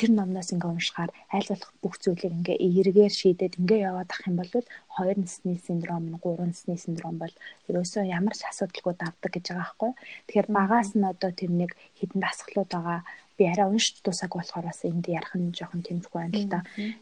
тэр 0.00 0.10
номноос 0.12 0.50
ингээ 0.52 0.74
уншихаар 0.74 1.10
айл 1.30 1.48
болох 1.48 1.72
бүх 1.82 1.94
зүйлийг 2.02 2.36
ингээ 2.36 2.58
эргээр 2.58 3.14
шийдээд 3.20 3.58
ингээ 3.60 3.86
яваад 3.88 4.10
ах 4.10 4.26
юм 4.28 4.36
бол 4.36 4.50
хоёр 4.96 5.16
насны 5.22 5.56
синдром, 5.62 6.04
гурван 6.18 6.50
насны 6.50 6.74
синдром 6.76 7.16
бол 7.22 7.34
ерөөсөө 7.70 8.02
ямар 8.18 8.34
ч 8.34 8.42
асуудалгүй 8.50 8.94
давдаг 8.98 9.30
гэж 9.32 9.44
байгаа 9.46 9.62
байхгүй. 9.62 9.90
Тэгэхээр 10.26 10.48
багаас 10.58 10.90
нь 10.98 11.06
одоо 11.12 11.30
тэр 11.30 11.50
нэг 11.54 11.70
хідэн 11.96 12.20
дасгалууд 12.20 12.70
байгаа 12.74 13.00
би 13.42 13.50
арай 13.50 13.66
уншиж 13.66 13.98
дуусаагүй 14.06 14.38
болохоор 14.38 14.66
бас 14.70 14.80
энд 14.86 15.10
ярих 15.10 15.34
нь 15.34 15.50
жоохон 15.58 15.82
тэмцэхгүй 15.82 16.20
байна 16.22 16.38
л 16.38 16.48
да. 16.54 16.60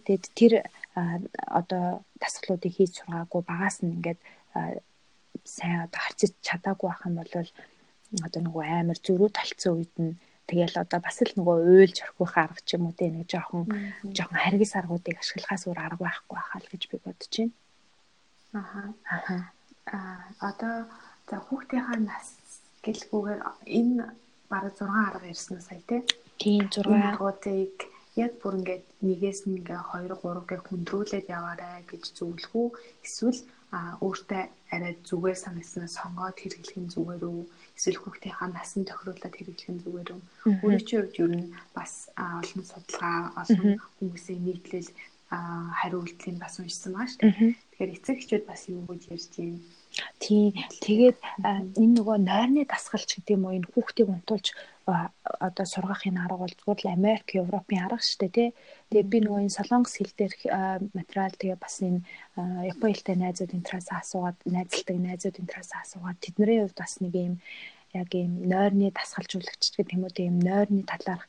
Тэгэд 0.08 0.24
тэр 0.32 0.52
одоо 1.60 2.00
дасгалуудыг 2.16 2.72
хийж 2.72 2.96
сургаагүй 2.96 3.42
багаас 3.44 3.84
нь 3.84 3.92
ингээд 4.00 4.20
сайн 5.44 5.84
одоо 5.84 6.00
харцаж 6.00 6.32
чадаагүй 6.40 6.88
байх 6.88 7.04
юм 7.04 7.16
бол 7.20 7.32
одоо 8.26 8.40
нөгөө 8.40 8.64
амар 8.64 8.98
зөрүү 9.04 9.28
талцсан 9.36 9.76
үед 9.76 9.94
нь 10.00 10.16
Тэгэл 10.50 10.82
одоо 10.82 10.98
бас 10.98 11.22
л 11.22 11.30
нөгөө 11.38 11.56
уйлж 11.62 11.96
орхих 12.02 12.34
арга 12.34 12.58
ч 12.66 12.74
юм 12.74 12.90
уу 12.90 12.94
те 12.98 13.06
нэг 13.06 13.30
жоохон 13.30 13.70
жоохон 14.02 14.42
харгис 14.42 14.74
аргуудыг 14.74 15.22
ашиглахаас 15.22 15.62
өөр 15.70 15.78
арга 15.78 16.02
байхгүй 16.10 16.34
байхаа 16.34 16.58
л 16.58 16.70
гэж 16.74 16.82
би 16.90 16.96
бодож 16.98 17.34
байна. 17.38 17.54
Аха. 18.58 18.82
Аха. 19.06 19.36
Аа 19.94 20.18
одоо 20.50 20.76
за 21.30 21.38
хүүхдийнхаа 21.46 21.98
нас 22.02 22.26
гэлгүүгээр 22.82 23.40
энэ 23.78 24.04
бараг 24.50 24.74
6 24.74 24.90
арга 24.90 25.26
ирсэн 25.30 25.62
сая 25.62 25.82
тий. 25.86 26.02
Тийм 26.40 26.70
6 26.72 26.88
аргуудыг 26.88 27.76
яг 28.16 28.32
бүр 28.40 28.54
ингээд 28.58 28.84
нэгээс 29.04 29.40
нь 29.44 29.60
ингээ 29.60 29.80
2 29.92 30.08
3 30.24 30.48
гээ 30.48 30.60
хүндрүүлээд 30.64 31.26
яваарай 31.36 31.84
гэж 31.90 32.04
зөвлөх 32.16 32.52
үү? 32.60 32.68
Эсвэл 33.04 33.40
өөртөө 34.04 34.42
арай 34.74 34.94
зүгээр 35.08 35.38
санагснаа 35.44 35.88
сонгоод 35.98 36.36
хэрэглэх 36.40 36.78
нь 36.80 36.92
зүгээр 36.94 37.22
үү? 37.28 37.42
Эсвэл 37.76 38.00
хүүхдийнхаа 38.00 38.48
насан 38.56 38.82
тохируулаад 38.88 39.36
хэрэглэх 39.36 39.70
нь 39.72 39.82
зүгээр 39.84 40.08
үү? 40.16 40.22
Өөрийн 40.64 40.86
чинь 40.88 41.00
хувьд 41.04 41.20
ер 41.20 41.32
нь 41.36 41.52
бас 41.76 41.92
олон 42.16 42.64
судалгаа 42.64 43.18
олон 43.42 43.76
хүмүүсийн 44.00 44.40
нийтлэл 44.40 44.90
хариу 45.78 46.00
үйлдэлийн 46.02 46.38
бас 46.40 46.54
уншсан 46.56 46.92
байгаа 46.96 47.12
шүү 47.12 47.20
дээ. 47.20 47.52
Тэгэхээр 47.68 47.94
эцэг 48.00 48.16
эхчүүд 48.18 48.44
бас 48.48 48.62
юу 48.72 48.82
гэж 48.88 49.02
ярьж 49.12 49.28
байна 49.36 49.60
Тийм. 50.22 50.54
Тэгээд 50.84 51.18
энэ 51.82 51.94
нөгөө 51.98 52.18
нойрны 52.22 52.62
дасгалч 52.72 53.10
гэдэг 53.18 53.34
юм 53.34 53.44
уу? 53.44 53.56
Энэ 53.58 53.70
хүүхдийг 53.74 54.08
унтуулж 54.10 54.46
одоо 55.46 55.66
сургахын 55.66 56.16
арга 56.18 56.36
бол 56.42 56.54
зүгээр 56.58 56.80
л 56.84 56.94
Америк, 56.96 57.26
Европын 57.34 57.84
арга 57.84 58.02
шүү 58.02 58.18
дээ 58.20 58.32
тий. 58.36 58.48
Тэгээ 58.90 59.10
би 59.12 59.18
нөгөө 59.24 59.40
энэ 59.44 59.56
солонгос 59.58 59.94
хэл 59.96 60.14
дээрх 60.18 60.40
материал 60.98 61.34
тэгээ 61.36 61.58
бас 61.60 61.76
энэ 61.80 62.00
Япон 62.70 62.90
хэлтэй 62.92 63.16
найзуудын 63.18 63.62
тараас 63.66 63.88
асуугаад 63.90 64.38
найзалдаг 64.46 64.96
найзуудын 65.00 65.46
тараас 65.50 65.72
асуугаад 65.82 66.18
тэдний 66.20 66.58
хувьд 66.60 66.78
бас 66.78 66.92
нэг 67.02 67.14
юм 67.14 67.34
яг 67.92 68.10
ийм 68.14 68.32
нойрны 68.50 68.88
дасгалжуулагч 68.94 69.62
гэх 69.74 69.94
юм 69.94 70.04
уу 70.06 70.12
тийм 70.14 70.38
нойрны 70.38 70.82
талаарх 70.86 71.26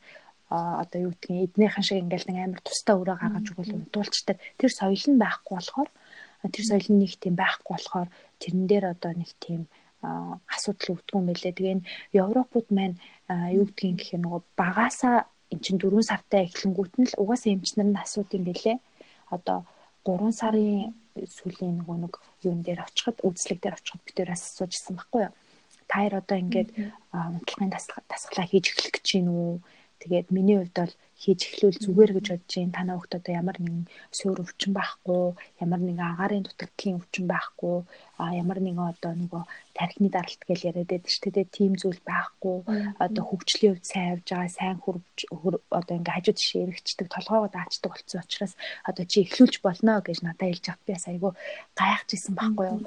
одоо 0.52 0.98
юу 1.08 1.12
гэдгийг 1.16 1.56
эднийхэн 1.56 1.84
шиг 1.86 1.98
ингээл 2.04 2.28
нэг 2.28 2.38
амар 2.38 2.62
тустай 2.62 2.94
өрөө 3.00 3.16
гаргаж 3.18 3.46
өгвөл 3.50 3.76
унтуулчдаг 3.76 4.36
тэр 4.60 4.70
соёл 4.70 5.06
нь 5.10 5.22
байхгүй 5.22 5.54
болохоор 5.56 5.90
тэр 6.54 6.64
соёл 6.68 6.88
нь 6.92 7.00
нэг 7.02 7.12
тийм 7.22 7.34
байхгүй 7.40 7.72
болохоор 7.74 8.08
тэрэн 8.42 8.64
дээр 8.70 8.84
одоо 8.94 9.12
нэг 9.16 9.30
тийм 9.40 9.62
асуудал 10.02 10.98
үүдгүй 10.98 11.18
юм 11.18 11.26
байлээ. 11.30 11.54
Тэгээ 11.54 11.74
энэ 11.78 11.86
Европууд 12.22 12.68
маань 12.74 12.96
юу 13.56 13.64
гэдгийг 13.68 13.96
гэх 13.98 14.14
юм 14.16 14.22
нөгөө 14.26 14.42
багасаа 14.56 15.16
эн 15.52 15.60
чин 15.64 15.76
4 15.78 16.02
сартай 16.10 16.48
эхлэнгүүт 16.48 16.94
нь 16.98 17.08
л 17.12 17.18
угаасаа 17.22 17.52
эмчнэр 17.52 17.88
нь 17.90 18.02
асууд 18.02 18.30
юм 18.36 18.44
байлээ. 18.48 18.76
Одоо 19.36 19.58
3 20.04 20.32
сарын 20.32 20.96
сүүлийн 21.36 21.84
нөгөө 21.84 21.96
нэг 22.02 22.14
юун 22.48 22.60
дээр 22.64 22.80
очиход 22.86 23.20
үзлэг 23.26 23.58
дээр 23.60 23.76
очиход 23.76 24.02
бид 24.04 24.16
тэрээс 24.16 24.42
асуужсэн 24.56 24.96
байхгүй 24.96 25.20
юу? 25.28 25.34
Та 25.88 25.94
хоёр 26.00 26.14
одоо 26.24 26.36
ингээд 26.40 26.70
унтлагын 27.12 27.72
дасгалаа 27.72 28.46
хийж 28.48 28.66
эхлэх 28.72 28.92
гэж 28.96 29.06
байна 29.12 29.32
уу? 29.32 29.54
Тэгээд 30.00 30.28
миний 30.34 30.56
хувьд 30.58 30.76
бол 30.80 30.94
хийж 31.22 31.40
эхлүүл 31.46 31.78
зүгээр 31.78 32.10
гэж 32.18 32.26
бодож. 32.34 32.54
Танай 32.74 32.96
хүүхд 32.98 33.14
одоо 33.18 33.32
ямар 33.38 33.56
нэгэн 33.62 33.86
суур 34.10 34.42
өвчин 34.42 34.74
байхгүй, 34.74 35.22
ямар 35.62 35.80
нэгэн 35.86 36.02
агаарын 36.02 36.42
дутагдлагын 36.42 36.98
өвчин 36.98 37.26
байхгүй, 37.30 37.76
а 38.18 38.24
ямар 38.34 38.58
нэгэн 38.58 38.90
одоо 38.90 39.12
нөгөө 39.14 39.42
тархины 39.78 40.10
даралт 40.10 40.42
гэж 40.42 40.60
яриад 40.66 40.90
байдаг 40.90 41.12
шүү 41.14 41.30
дээ. 41.30 41.54
Тийм 41.54 41.72
зүйл 41.78 42.02
байхгүй. 42.02 42.56
Одоо 42.98 43.22
хөгжлийн 43.22 43.78
хувьд 43.78 43.86
сайн 43.86 44.10
явж 44.18 44.26
байгаа, 44.26 44.50
сайн 44.50 44.76
хөрвж 44.82 45.18
одоо 45.70 45.94
ингээ 45.94 46.16
хажууд 46.18 46.38
жишээ 46.42 46.62
эргэждэг, 46.66 47.06
толгоогоо 47.06 47.50
даачдаг 47.54 47.92
болсон 47.94 48.20
учраас 48.26 48.54
одоо 48.82 49.04
чи 49.06 49.22
эхлүүлж 49.22 49.62
болно 49.62 50.02
гэж 50.02 50.18
надад 50.26 50.50
хэлж 50.50 50.66
авт 50.74 50.82
би 50.86 50.92
бас 50.98 51.06
айгүй 51.06 51.32
гайхаж 51.78 52.10
исэн 52.12 52.34
байхгүй 52.34 52.66
юу 52.66 52.80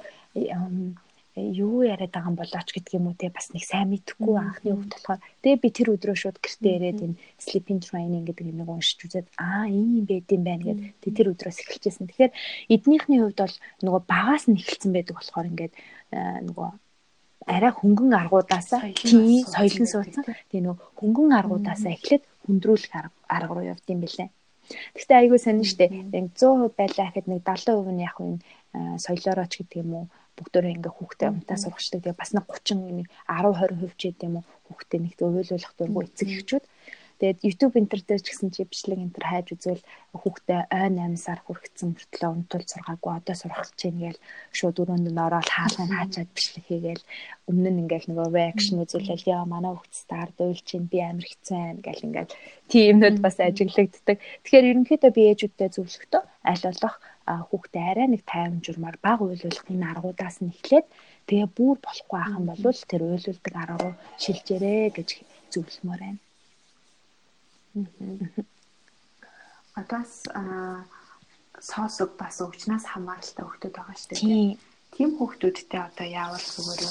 юу 1.35 1.83
яриад 1.83 2.15
байгаа 2.15 2.31
юм 2.31 2.39
болооч 2.39 2.69
гэдэг 2.71 2.95
юм 2.95 3.11
уу? 3.11 3.19
Те 3.19 3.27
бас 3.27 3.51
нэг 3.51 3.67
сайн 3.67 3.91
мэдэхгүй 3.91 4.35
анхны 4.39 4.71
хүүхд 4.71 4.91
болохоор. 4.95 5.21
Тэгээ 5.43 5.59
би 5.59 5.69
тэр 5.75 5.87
өдрөө 5.91 6.15
шууд 6.15 6.37
гэртээ 6.39 6.75
ирээд 6.79 6.99
энэ 7.03 7.19
sleeping 7.43 7.79
training 7.83 8.23
гэдэг 8.23 8.47
юм 8.47 8.63
нэг 8.63 8.69
уншиж 8.71 9.03
үзээд 9.03 9.27
аа 9.35 9.67
ийм 9.67 10.07
байд 10.07 10.31
юм 10.31 10.43
байна 10.47 10.63
гэд 10.63 10.79
тэр 11.03 11.35
өдрөөс 11.35 11.59
эхэлчихсэн. 11.59 12.07
Тэгэхээр 12.07 12.31
эднийхний 12.71 13.19
хувьд 13.19 13.39
бол 13.43 13.55
нөгөө 13.83 14.01
багаас 14.07 14.47
нь 14.47 14.55
эхэлсэн 14.55 14.91
байдаг 14.95 15.15
болохоор 15.19 15.49
ингээд 15.51 15.73
нөгөө 16.15 16.69
арай 17.51 17.71
хөнгөн 17.75 18.13
аргуудаасаа 18.15 18.95
тийм 18.95 19.43
соёлын 19.43 19.87
суудсан. 19.91 20.23
Тэгээ 20.23 20.63
нөгөө 20.71 20.87
хөнгөн 21.03 21.31
аргуудаасаа 21.35 21.91
эхлээд 21.99 22.23
хүндрүүлэх 22.47 22.93
арга 23.27 23.53
руу 23.53 23.67
явд 23.75 23.83
юм 23.91 23.99
бэлээ. 24.07 24.31
Гэхдээ 24.95 25.17
айгүй 25.19 25.39
сонин 25.43 25.67
штэ. 25.67 25.91
100% 26.09 26.73
байлаа 26.73 27.05
гэхэд 27.11 27.27
нэг 27.29 27.45
70% 27.45 27.91
нь 27.91 28.01
яг 28.01 28.17
энэ 28.17 28.39
соёлоороо 28.97 29.45
ч 29.45 29.61
гэдэг 29.61 29.83
юм 29.83 29.91
уу 29.93 30.05
бүгдөө 30.35 30.61
ингээ 30.75 30.93
хүүхдээ 30.95 31.29
унтаа 31.31 31.57
сургачдаг. 31.59 32.01
Тэгээ 32.03 32.19
бас 32.19 32.31
нэг 32.35 32.45
30 32.47 33.07
10 33.07 33.07
20% 33.27 33.95
ч 33.99 34.01
гэдэм 34.11 34.31
юм 34.39 34.45
хүүхдээ 34.67 34.99
нэгт 35.01 35.19
уйлуулах 35.23 35.73
дургу 35.79 36.05
эцэг 36.05 36.27
эхчүүд. 36.27 36.63
Тэгээд 37.19 37.39
YouTube 37.47 37.75
энтер 37.79 38.01
дээр 38.03 38.21
ч 38.21 38.27
гэсэн 38.35 38.51
чи 38.51 38.67
бичлэг 38.67 38.99
энтер 38.99 39.23
хайж 39.23 39.47
үзвэл 39.55 39.83
хүүхдээ 40.19 40.61
ой 40.67 40.89
8 40.91 41.15
сар 41.15 41.39
хүрэгцэн 41.47 41.95
мөртлөө 41.95 42.31
унтуул 42.35 42.65
сургаагүй 42.67 43.11
одоо 43.15 43.35
сурах 43.39 43.71
гэж 43.71 43.79
байна 43.87 44.01
гээл 44.03 44.19
шууд 44.57 44.77
өрөөнд 44.83 45.07
нь 45.07 45.23
ороод 45.23 45.47
хаалгыг 45.47 45.91
хаачаад 45.95 46.29
бичлэг 46.35 46.65
хийгээл 46.67 47.03
өмнө 47.47 47.69
нь 47.71 47.81
ингээл 47.87 48.09
нөгөө 48.11 48.27
reaction 48.35 48.83
үзүүлэл 48.83 49.31
яа 49.31 49.43
манай 49.47 49.71
хүүхд 49.71 49.93
стард 49.95 50.35
уйл 50.43 50.61
чинь 50.67 50.91
би 50.91 50.99
амар 50.99 51.27
хэцүү 51.29 51.55
байна 51.55 51.81
гэл 51.87 52.05
ингээл 52.07 52.35
тиймнүүд 52.71 53.17
бас 53.23 53.35
ажиглагддаг. 53.39 54.17
Тэгэхээр 54.43 54.69
ерөнхийдөө 54.71 55.11
би 55.15 55.21
ээжүүдтэй 55.31 55.69
зөвлөхдөө 55.71 56.23
аль 56.51 56.65
болох 56.67 56.95
хүүхдээ 57.49 57.85
арай 57.91 58.07
нэг 58.09 58.21
тайван 58.31 58.59
журмаар 58.65 58.97
баг 59.05 59.19
уйлуулахын 59.21 59.89
аргуудаас 59.91 60.37
нь 60.43 60.53
эхлээд 60.53 60.85
тэгээ 61.27 61.49
бүр 61.57 61.75
болохгүй 61.85 62.19
ах 62.21 62.35
юм 62.37 62.45
бол 62.49 62.79
тэр 62.91 63.01
уйлуулдаг 63.07 63.55
арга 63.61 63.77
руу 63.81 63.93
шилжээрэй 64.23 64.93
гэж 64.97 65.09
зөвлөмөр 65.53 66.01
байна. 66.03 66.24
Адаас 69.75 70.13
соосог 71.59 72.15
бас 72.19 72.39
өвчнөөс 72.45 72.85
хамааралтай 72.93 73.45
хөлтөд 73.45 73.73
байгаа 73.75 73.97
шүү 73.99 74.09
дээ. 74.15 74.57
Тийм 74.95 75.09
хүүхдүүдтэй 75.19 75.81
одоо 75.83 76.07
яавал 76.07 76.39
зүгээр 76.39 76.83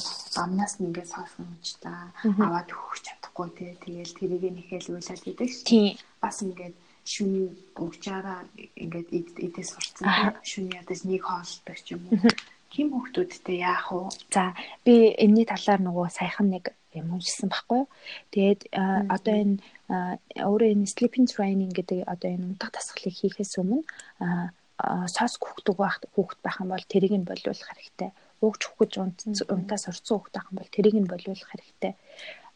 амнаас 0.44 0.76
нь 0.76 0.92
ингээд 0.92 1.08
соосгон 1.08 1.48
өвчтэй 1.56 1.96
аваад 2.44 2.68
өгч 2.68 3.00
чадахгүй 3.08 3.48
тий. 3.56 3.72
Тэгээл 3.80 4.18
тэрийг 4.18 4.44
нэхэл 4.52 4.92
уйлаад 4.92 5.24
идэг 5.24 5.50
шүү. 5.52 5.96
Бас 6.20 6.36
ингээд 6.44 6.76
шүний 7.04 7.48
өгчаараа 7.76 8.44
ингээд 8.76 9.08
идээс 9.40 9.70
сурцсан 9.72 10.36
шүний 10.44 10.76
ядаж 10.80 11.00
нэг 11.08 11.22
хоолдог 11.24 11.76
ч 11.80 11.96
юм 11.96 12.08
уу. 12.12 12.28
Ким 12.72 12.92
хүүхдүүдтэй 12.92 13.60
яах 13.60 13.88
вэ? 13.92 14.12
За 14.32 14.56
би 14.84 15.12
энэний 15.16 15.46
талаар 15.48 15.80
нөгөө 15.84 16.08
саяхан 16.12 16.48
нэг 16.52 16.72
юм 17.00 17.14
уншсан 17.16 17.48
байхгүй 17.50 17.78
юу. 17.82 17.88
Тэгээд 18.34 18.60
одоо 19.14 19.34
энэ 19.42 19.56
өөрөө 20.46 20.68
энэ 20.74 20.92
sleeping 20.94 21.26
training 21.30 21.72
гэдэг 21.74 22.06
одоо 22.06 22.28
энэ 22.34 22.46
унтах 22.54 22.70
дасгалыг 22.74 23.14
хийхээс 23.14 23.58
өмнө 23.60 23.82
сос 25.10 25.34
хүүхдүүд 25.38 25.78
байх 25.78 25.96
хүүхд 26.14 26.38
байх 26.44 26.56
юм 26.62 26.70
бол 26.74 26.90
тэрийг 26.92 27.14
нь 27.14 27.28
болиулах 27.28 27.68
хэрэгтэй. 27.70 28.10
Уугч 28.42 28.62
хүүхд 28.66 28.92
унтаа 29.54 29.78
сурцсан 29.78 30.14
хүүхд 30.18 30.34
байх 30.34 30.48
юм 30.50 30.58
бол 30.58 30.74
тэрийг 30.74 30.96
нь 30.98 31.10
болиулах 31.10 31.50
хэрэгтэй 31.50 31.92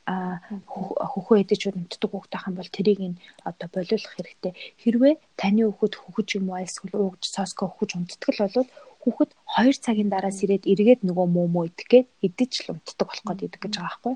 хөхөө 0.09 1.36
эдэж 1.45 1.62
унтдаг 1.68 2.11
хүүхд 2.11 2.32
байх 2.32 2.49
юм 2.49 2.57
бол 2.57 2.70
тэрийг 2.72 3.01
нь 3.12 3.20
одоо 3.45 3.68
болиулах 3.68 4.12
хэрэгтэй. 4.16 4.53
Хэрвээ 4.80 5.14
таны 5.36 5.68
хүүхэд 5.68 5.95
хөхөж 6.01 6.28
юм 6.41 6.49
уу 6.49 6.64
эсвэл 6.64 6.97
уугж 6.97 7.22
соско 7.28 7.68
хөхөж 7.68 7.91
унтдаг 7.93 8.30
л 8.32 8.41
бол 8.49 8.68
хүүхэд 9.03 9.30
2 9.59 9.78
цагийн 9.84 10.11
дараас 10.11 10.38
ирээд 10.44 10.64
эргээд 10.66 11.01
нөгөө 11.07 11.26
муу 11.30 11.46
муу 11.49 11.64
идэх 11.70 11.86
гээд 11.92 12.09
идэж 12.26 12.53
л 12.66 12.72
унтдаг 12.76 13.07
болох 13.09 13.24
гээд 13.38 13.57
гэж 13.62 13.72
байгаа 13.78 13.88
байхгүй. 13.88 14.14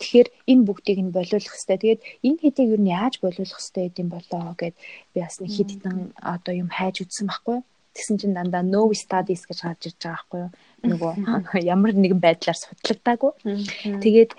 Тэгэхээр 0.00 0.28
энэ 0.50 0.66
бүгдийг 0.66 0.98
нь 1.02 1.14
болиулах 1.14 1.52
хэрэгтэй. 1.54 1.78
Тэгээд 1.80 2.00
энэ 2.26 2.40
хэдийг 2.42 2.68
юу 2.74 2.80
нь 2.82 2.92
яаж 2.92 3.14
болиулах 3.22 3.58
хэрэгтэй 3.58 3.84
гэдэм 3.88 4.08
болоо 4.10 4.42
гэд 4.58 4.74
би 5.14 5.18
бас 5.22 5.36
нэг 5.38 5.50
хэд 5.54 5.70
хэдэн 5.72 5.98
одоо 6.18 6.54
юм 6.54 6.68
хайж 6.68 6.96
үзсэн 7.06 7.26
байхгүй. 7.30 7.58
Тэгсэн 7.94 8.16
чинь 8.18 8.34
дандаа 8.34 8.66
no 8.66 8.90
studies 8.90 9.46
гэж 9.46 9.58
гарч 9.62 9.82
ирж 9.86 9.98
байгаа 10.02 10.18
байхгүй 10.18 10.40
юу 10.42 10.50
нөгөө 10.84 11.12
ямар 11.74 11.92
нэгэн 11.94 12.20
байдлаар 12.20 12.58
судлагдаагүй. 12.58 13.32
Тэгээд 14.02 14.30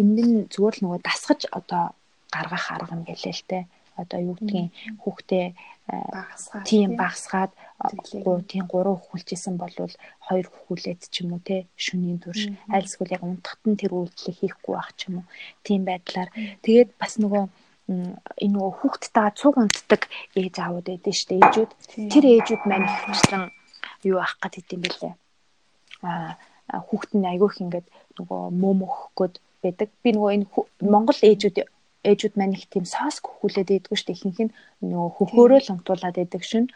энэ 0.00 0.22
нь 0.24 0.36
зүгээр 0.52 0.74
л 0.78 0.82
нөгөө 0.84 1.00
дасгаж 1.04 1.40
одоо 1.52 1.94
гаргах 2.32 2.66
арга 2.74 2.96
юм 2.96 3.04
гэлээ 3.06 3.34
л 3.34 3.44
те. 3.46 3.60
Одоо 3.98 4.18
юу 4.30 4.34
гэдгийг 4.38 4.70
хүүхдээ 5.02 5.46
багасгаад 5.88 6.64
тийм 6.68 6.90
багасгаад 6.94 7.52
тийм 8.50 8.66
гурав 8.66 8.98
хөхүүлжсэн 8.98 9.54
болвол 9.54 9.94
хоёр 10.26 10.46
хөхүүлээд 10.50 11.00
ч 11.12 11.22
юм 11.22 11.38
уу 11.38 11.42
те 11.46 11.70
шөнийн 11.78 12.18
турш. 12.18 12.50
Айлсгүй 12.74 13.06
яг 13.14 13.22
унтахт 13.22 13.62
нь 13.70 13.78
тэр 13.78 13.94
үйлдэлийг 13.94 14.38
хийхгүй 14.38 14.74
байх 14.74 14.90
ч 14.98 15.06
юм 15.06 15.22
уу. 15.22 15.26
Тийм 15.62 15.86
байдлаар. 15.86 16.30
Тэгээд 16.66 16.98
бас 16.98 17.22
нөгөө 17.22 17.46
энэ 17.86 18.52
нөгөө 18.52 18.72
хүүхдтэй 18.82 19.28
цуг 19.38 19.54
унтдаг 19.62 20.02
ээж 20.34 20.54
аауд 20.58 20.86
байдэн 20.90 21.14
штэ 21.14 21.38
ээжүүд. 21.38 21.70
Тэр 22.10 22.24
ээжүүд 22.34 22.62
маань 22.66 22.90
ихчлэн 23.14 23.54
юу 24.10 24.18
авах 24.18 24.36
гэдэг 24.42 24.74
юм 24.74 24.82
бэлээ. 24.82 25.14
Хүүхэд 26.68 27.12
нь 27.14 27.30
айгүйх 27.30 27.56
ингээд 27.62 27.86
нөгөө 28.18 28.40
мөө 28.58 28.74
мөхгöd 28.82 29.34
байдаг. 29.62 29.88
Би 30.02 30.10
нөгөө 30.12 30.30
энэ 30.34 30.46
Монгол 30.82 31.20
ээжүүд 31.22 31.56
ээжүүд 32.10 32.34
маань 32.36 32.54
их 32.58 32.66
тийм 32.70 32.84
соос 32.84 33.18
хөхүүлээд 33.24 33.72
байдгүй 33.72 33.96
шүү 33.96 34.08
дээ. 34.08 34.18
Ихэнх 34.18 34.40
нь 34.46 34.52
нөгөө 34.84 35.10
хөхөөрөө 35.16 35.60
л 35.62 35.72
унтуулад 35.74 36.14
байдаг 36.18 36.42
шин. 36.44 36.66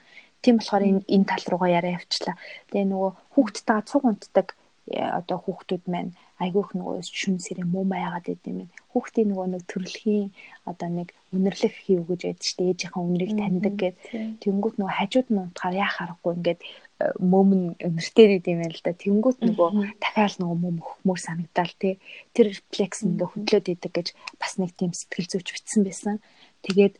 Тийм 0.42 0.58
болохоор 0.58 0.82
энэ 0.90 1.02
энэ 1.14 1.28
тал 1.30 1.44
руугаа 1.48 1.70
яриа 1.78 1.98
явчлаа. 1.98 2.34
Тэгээ 2.70 2.90
нөгөө 2.90 3.12
хүүхдтэйгээ 3.34 3.88
цуг 3.90 4.02
унтдаг 4.04 4.48
э, 4.90 4.98
одоо 4.98 5.38
хүүхдүүд 5.38 5.84
маань 5.86 6.12
айгүйх 6.42 6.74
нөгөө 6.74 7.06
шүн 7.06 7.38
сэрэ 7.38 7.62
муу 7.62 7.86
маягаад 7.86 8.26
идэм 8.26 8.66
юм. 8.66 8.70
Хүүхдийн 8.90 9.30
нөгөө 9.30 9.46
нэг 9.54 9.62
төрөлхийн 9.70 10.26
одоо 10.66 10.88
нэг 10.90 11.08
үнэрлэх 11.30 11.74
хийв 11.86 12.02
гэж 12.10 12.20
яддаг 12.26 12.42
шүү 12.42 12.58
дээ. 12.58 12.70
Ээжийнхээ 12.74 13.04
үнэрийг 13.06 13.32
таньдаг 13.38 13.74
гэд. 13.78 13.96
Тэнгүүт 14.42 14.76
нөгөө 14.82 14.96
хажууд 14.98 15.28
нь 15.30 15.42
унтахаар 15.42 15.76
яах 15.78 15.96
аргагүй 16.02 16.32
ингээд 16.34 16.60
мөмн 17.18 17.62
нэртэй 17.78 18.26
гэдэг 18.38 18.52
юм 18.52 18.60
байна 18.62 18.74
л 18.74 18.84
да. 18.84 18.92
Тэнгүүт 18.92 19.38
нөгөө 19.46 19.70
дахиад 20.02 20.36
нөгөө 20.38 20.58
мөм 20.62 20.76
өхмөр 20.82 21.18
санагдаал 21.22 21.74
тий. 21.78 21.94
Тэр 22.34 22.46
рефлекс 22.50 23.06
ингээ 23.06 23.28
хөдлөөд 23.30 23.66
идэг 23.74 23.92
гэж 23.94 24.08
бас 24.38 24.52
нэг 24.58 24.70
тийм 24.74 24.92
сэтгэл 24.94 25.30
зүйч 25.30 25.48
бичсэн 25.54 25.82
байсан. 25.86 26.16
Тэгээд 26.62 26.94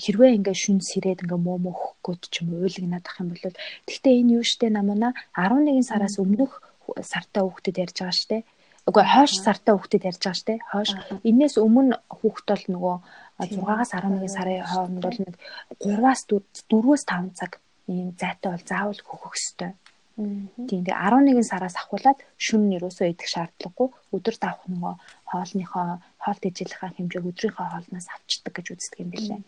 хэрвээ 0.00 0.30
ингээ 0.40 0.56
шүн 0.56 0.78
сэрээд 0.80 1.24
ингээ 1.24 1.40
мөм 1.40 1.64
өхгөөд 1.72 2.22
ч 2.32 2.34
юм 2.40 2.56
уйлгнаад 2.56 3.04
ах 3.06 3.20
юм 3.20 3.28
бол 3.34 3.60
тэгтээ 3.88 4.14
энэ 4.20 4.34
юу 4.40 4.44
штэ 4.46 4.72
намана 4.72 5.12
11 5.34 5.84
сараас 5.84 6.16
өмнөх 6.22 6.62
сартаа 7.02 7.42
хүүхдэд 7.44 7.82
ярьж 7.84 7.96
байгаа 8.00 8.16
штэ. 8.16 8.38
Үгүй 8.86 9.04
хойш 9.04 9.32
сартаа 9.42 9.74
хүүхдэд 9.74 10.06
ярьж 10.06 10.22
байгаа 10.22 10.40
штэ. 10.40 10.54
Хойш 10.70 10.90
энээс 11.26 11.54
өмнө 11.58 11.98
хүүхд 12.06 12.46
бол 12.46 12.64
нөгөө 12.72 12.96
6-аас 13.36 13.90
11 13.92 14.32
сарын 14.32 14.64
хооронд 14.64 15.02
бол 15.02 15.18
нэг 15.20 15.34
3-аас 15.82 16.20
4-өөс 16.30 17.02
5 17.04 17.38
цаг 17.38 17.52
ийм 17.90 18.14
зайтай 18.14 18.50
бол 18.54 18.64
заавал 18.64 19.00
хөхөх 19.02 19.34
ёстой. 19.34 19.72
Тийм 20.16 20.80
тэгээ 20.86 20.96
11 20.96 21.44
сараас 21.44 21.76
ахуулаад 21.76 22.18
шүн 22.40 22.72
нэрөөсөө 22.72 23.12
идэх 23.12 23.28
шаардлагагүй. 23.28 23.88
Өдөр 24.16 24.36
давах 24.40 24.64
нөгөө 24.64 24.94
хоолныхоо 25.28 26.00
хоол 26.26 26.40
тэжээлийнхаа 26.42 26.90
хэмжээг 26.98 27.28
өдрийнхөө 27.30 27.66
хоолноос 27.70 28.08
авчдаг 28.10 28.52
гэж 28.58 28.66
үздэг 28.74 28.98
юм 28.98 29.10
билээ. 29.14 29.40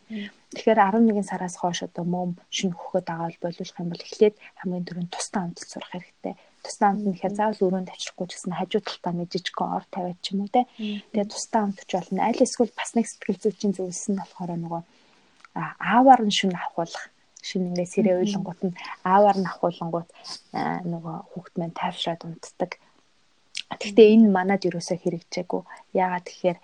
Тэгэхээр 0.55 0.79
11 0.79 1.27
сараас 1.27 1.57
хойш 1.59 1.83
одоо 1.83 2.05
мөм 2.07 2.31
шүн 2.55 2.73
хөхөд 2.79 3.07
байгаа 3.11 3.27
бол 3.27 3.43
болиулах 3.43 3.81
юм 3.83 3.91
бол 3.91 4.07
эхлээд 4.07 4.37
хамгийн 4.63 4.87
түрүүнд 4.87 5.11
тусдаа 5.11 5.43
амтд 5.51 5.67
сурах 5.67 5.91
хэрэгтэй. 5.91 6.35
Тусдаа 6.63 6.89
амт 6.95 7.03
нь 7.03 7.15
ихээр 7.19 7.35
заавал 7.35 7.67
өрөөнд 7.67 7.91
авчрахгүй 7.91 8.27
ч 8.31 8.33
гэсэн 8.39 8.55
хажуу 8.55 8.83
талдаа 8.87 9.13
нэг 9.19 9.29
жижигхэн 9.35 9.75
ор 9.75 9.85
тавиад 9.91 10.19
ч 10.23 10.27
юм 10.31 10.41
уу 10.47 10.55
те. 10.55 10.63
Тэгээ 10.79 11.27
тусдаа 11.35 11.61
амтч 11.67 11.91
болно. 11.91 12.21
Аль 12.23 12.45
эсвэл 12.47 12.73
бас 12.79 12.91
нэг 12.95 13.07
сэтгэл 13.11 13.43
зүйчийн 13.43 13.75
зөвлөсөн 13.75 14.15
нь 14.15 14.23
болохоор 14.23 14.51
нөгөө 14.55 14.83
аавар 15.59 16.21
нь 16.23 16.37
шүн 16.39 16.55
авахулах 16.55 17.05
шин 17.43 17.71
ингээ 17.71 17.93
сэрээ 17.93 18.17
уйлангууд 18.19 18.61
нь 18.67 18.79
аавар 19.13 19.37
нь 19.39 19.51
ахуулангууд 19.51 20.09
нөгөө 20.93 21.17
хүүхд 21.31 21.55
маань 21.59 21.79
тайвшраад 21.79 22.23
унтдаг. 22.27 22.71
Гэхдээ 23.69 24.09
энэ 24.15 24.29
манад 24.37 24.63
юусоо 24.69 24.97
хэрэгжээгүй. 25.01 25.63
Яагаад 26.03 26.25
тэгэхээр 26.27 26.59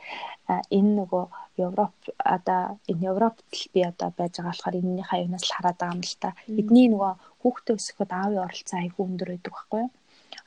энэ 0.78 0.92
нөгөө 0.98 1.24
Европ 1.66 1.94
одоо 2.36 2.62
энэ 2.90 3.04
Европт 3.10 3.44
л 3.60 3.64
би 3.72 3.80
одоо 3.90 4.08
байж 4.18 4.32
байгаа 4.36 4.50
болохоор 4.52 4.78
энэний 4.80 5.06
хаяунаас 5.08 5.44
л 5.46 5.54
хараад 5.54 5.78
байгаа 5.78 5.96
юм 5.96 6.02
л 6.08 6.16
та. 6.22 6.30
Эдний 6.60 6.86
нөгөө 6.90 7.12
хүүхдээ 7.40 7.76
өсгөхөд 7.78 8.10
аавын 8.14 8.44
оролцоо 8.46 8.78
айгүй 8.80 9.04
өндөр 9.06 9.28
байдаг 9.30 9.52
байхгүй 9.54 9.80
юу? 9.84 9.90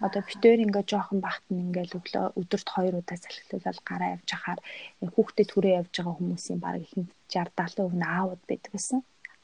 одоо 0.05 0.21
битээр 0.27 0.63
ингээ 0.65 0.85
жоохон 0.91 1.19
багт 1.25 1.45
нь 1.49 1.61
ингээл 1.65 1.97
өглөө 1.99 2.25
өдөрт 2.39 2.67
хоёр 2.75 2.95
удаа 3.01 3.17
салхилуулаад 3.19 3.79
гараа 3.89 4.09
явж 4.15 4.29
хахаар 4.31 4.59
хүүхдэд 5.15 5.47
түрээ 5.51 5.77
явж 5.81 5.93
байгаа 5.95 6.15
хүмүүсийн 6.17 6.59
баг 6.61 6.75
ихэнх 6.83 7.09
60 7.33 7.49
70% 7.55 7.97
нь 7.99 8.09
аауд 8.17 8.41
байдаг 8.49 8.71
гэсэн 8.75 8.99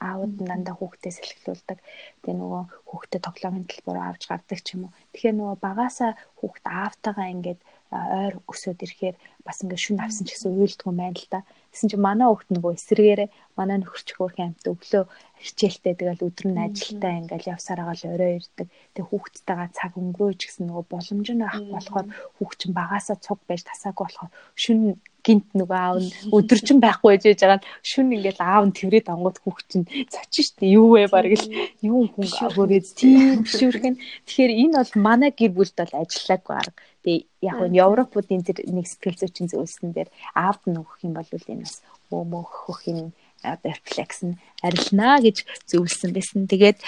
аауд 0.08 0.34
нь 0.40 0.48
дандаа 0.50 0.74
хүүхдээ 0.76 1.12
сэлгэлүүлдэг. 1.16 1.78
Тэгээ 2.22 2.36
нөгөө 2.40 2.62
хүүхдээ 2.88 3.20
тоглоомын 3.24 3.68
төлбөрөөр 3.70 4.08
авч 4.10 4.22
гардаг 4.28 4.60
ч 4.62 4.68
юм 4.74 4.82
уу. 4.86 4.96
Тэгэхээр 5.12 5.36
нөгөө 5.38 5.56
багаасаа 5.66 6.10
хүүхд 6.38 6.64
аавтайгаа 6.68 7.28
ингээд 7.34 7.60
ойр 7.94 8.34
өсөд 8.50 8.82
ирэхээр 8.82 9.16
бас 9.46 9.62
ингээд 9.62 9.84
шүн 9.84 10.02
авсан 10.02 10.26
ч 10.26 10.34
гэсэн 10.34 10.50
уйлдгүй 10.58 10.92
байна 10.94 11.14
л 11.14 11.30
да. 11.30 11.40
Тэгсэн 11.70 11.88
чинь 11.94 12.06
манай 12.06 12.26
хүүхд 12.26 12.48
нөгөө 12.50 12.72
эсрэгээрээ 12.74 13.28
манай 13.58 13.76
нөхөрч 13.78 14.08
хөөрхөн 14.14 14.46
амт 14.50 14.66
өглөө 14.66 15.04
хичээлтэй 15.44 15.94
тэгэл 15.94 16.26
өдөр 16.26 16.46
нь 16.50 16.64
ажилдаа 16.64 17.12
ингээл 17.22 17.52
явсаар 17.54 17.80
байгаа 17.86 17.98
л 17.98 18.12
орой 18.14 18.32
ирдэг. 18.42 18.68
Тэгээ 18.94 19.10
хүүхдтэйгээ 19.10 19.70
цаг 19.78 19.92
өнгөрөөж 19.94 20.40
гэсэн 20.42 20.64
нөгөө 20.66 20.84
боломж 20.90 21.28
нь 21.30 21.46
авах 21.46 21.66
болохоор 21.70 22.06
хүүхд 22.36 22.58
чинь 22.58 22.78
багаасаа 22.78 23.16
цуг 23.22 23.38
байж 23.46 23.62
тасаагүй 23.62 24.04
болохоор 24.06 24.30
шүн 24.58 24.98
гинт 25.24 25.48
нөгөө 25.58 25.78
аав 25.80 25.96
нь 26.04 26.10
өдөржин 26.36 26.78
байхгүй 26.84 27.08
байж 27.16 27.24
байгаа 27.40 27.58
нь 27.58 27.66
шүн 27.90 28.14
ингээл 28.16 28.42
аав 28.44 28.64
нь 28.68 28.76
тэрвэд 28.78 29.08
ангууд 29.08 29.38
хүүхд 29.40 29.66
чинь 29.70 29.88
цочин 30.12 30.44
штэ 30.44 30.64
юу 30.78 30.94
вэ 30.94 31.08
бараг 31.08 31.34
л 31.40 31.46
юу 31.80 32.06
хүн 32.12 32.28
агуулээд 32.46 32.86
тийм 32.92 33.42
бишүүрхэн 33.48 33.96
тэгэхээр 34.28 34.52
энэ 34.62 34.76
бол 34.78 34.92
манай 35.06 35.30
гэр 35.32 35.52
бүлд 35.56 35.74
бол 35.80 35.94
ажиллаагүй 36.02 36.54
арга 36.60 36.80
тэгээ 37.04 37.20
яг 37.48 37.58
нь 37.68 37.80
европуудын 37.86 38.44
тэр 38.44 38.58
нэг 38.68 38.86
сэтгэл 38.88 39.20
зүйчин 39.20 39.48
зөвлөсөн 39.48 39.90
дээр 39.96 40.08
аавд 40.36 40.62
нь 40.68 40.80
өгөх 40.80 40.98
юм 41.06 41.12
бол 41.16 41.28
энэ 41.32 41.64
бас 41.64 41.76
өөмөх 42.12 42.50
хөх 42.64 42.80
юм 42.92 43.12
рефлекс 43.44 44.24
нь 44.24 44.38
арилнаа 44.64 45.20
гэж 45.20 45.44
зөвлөсөн 45.68 46.10
байсан. 46.16 46.48
Тэгээд 46.48 46.78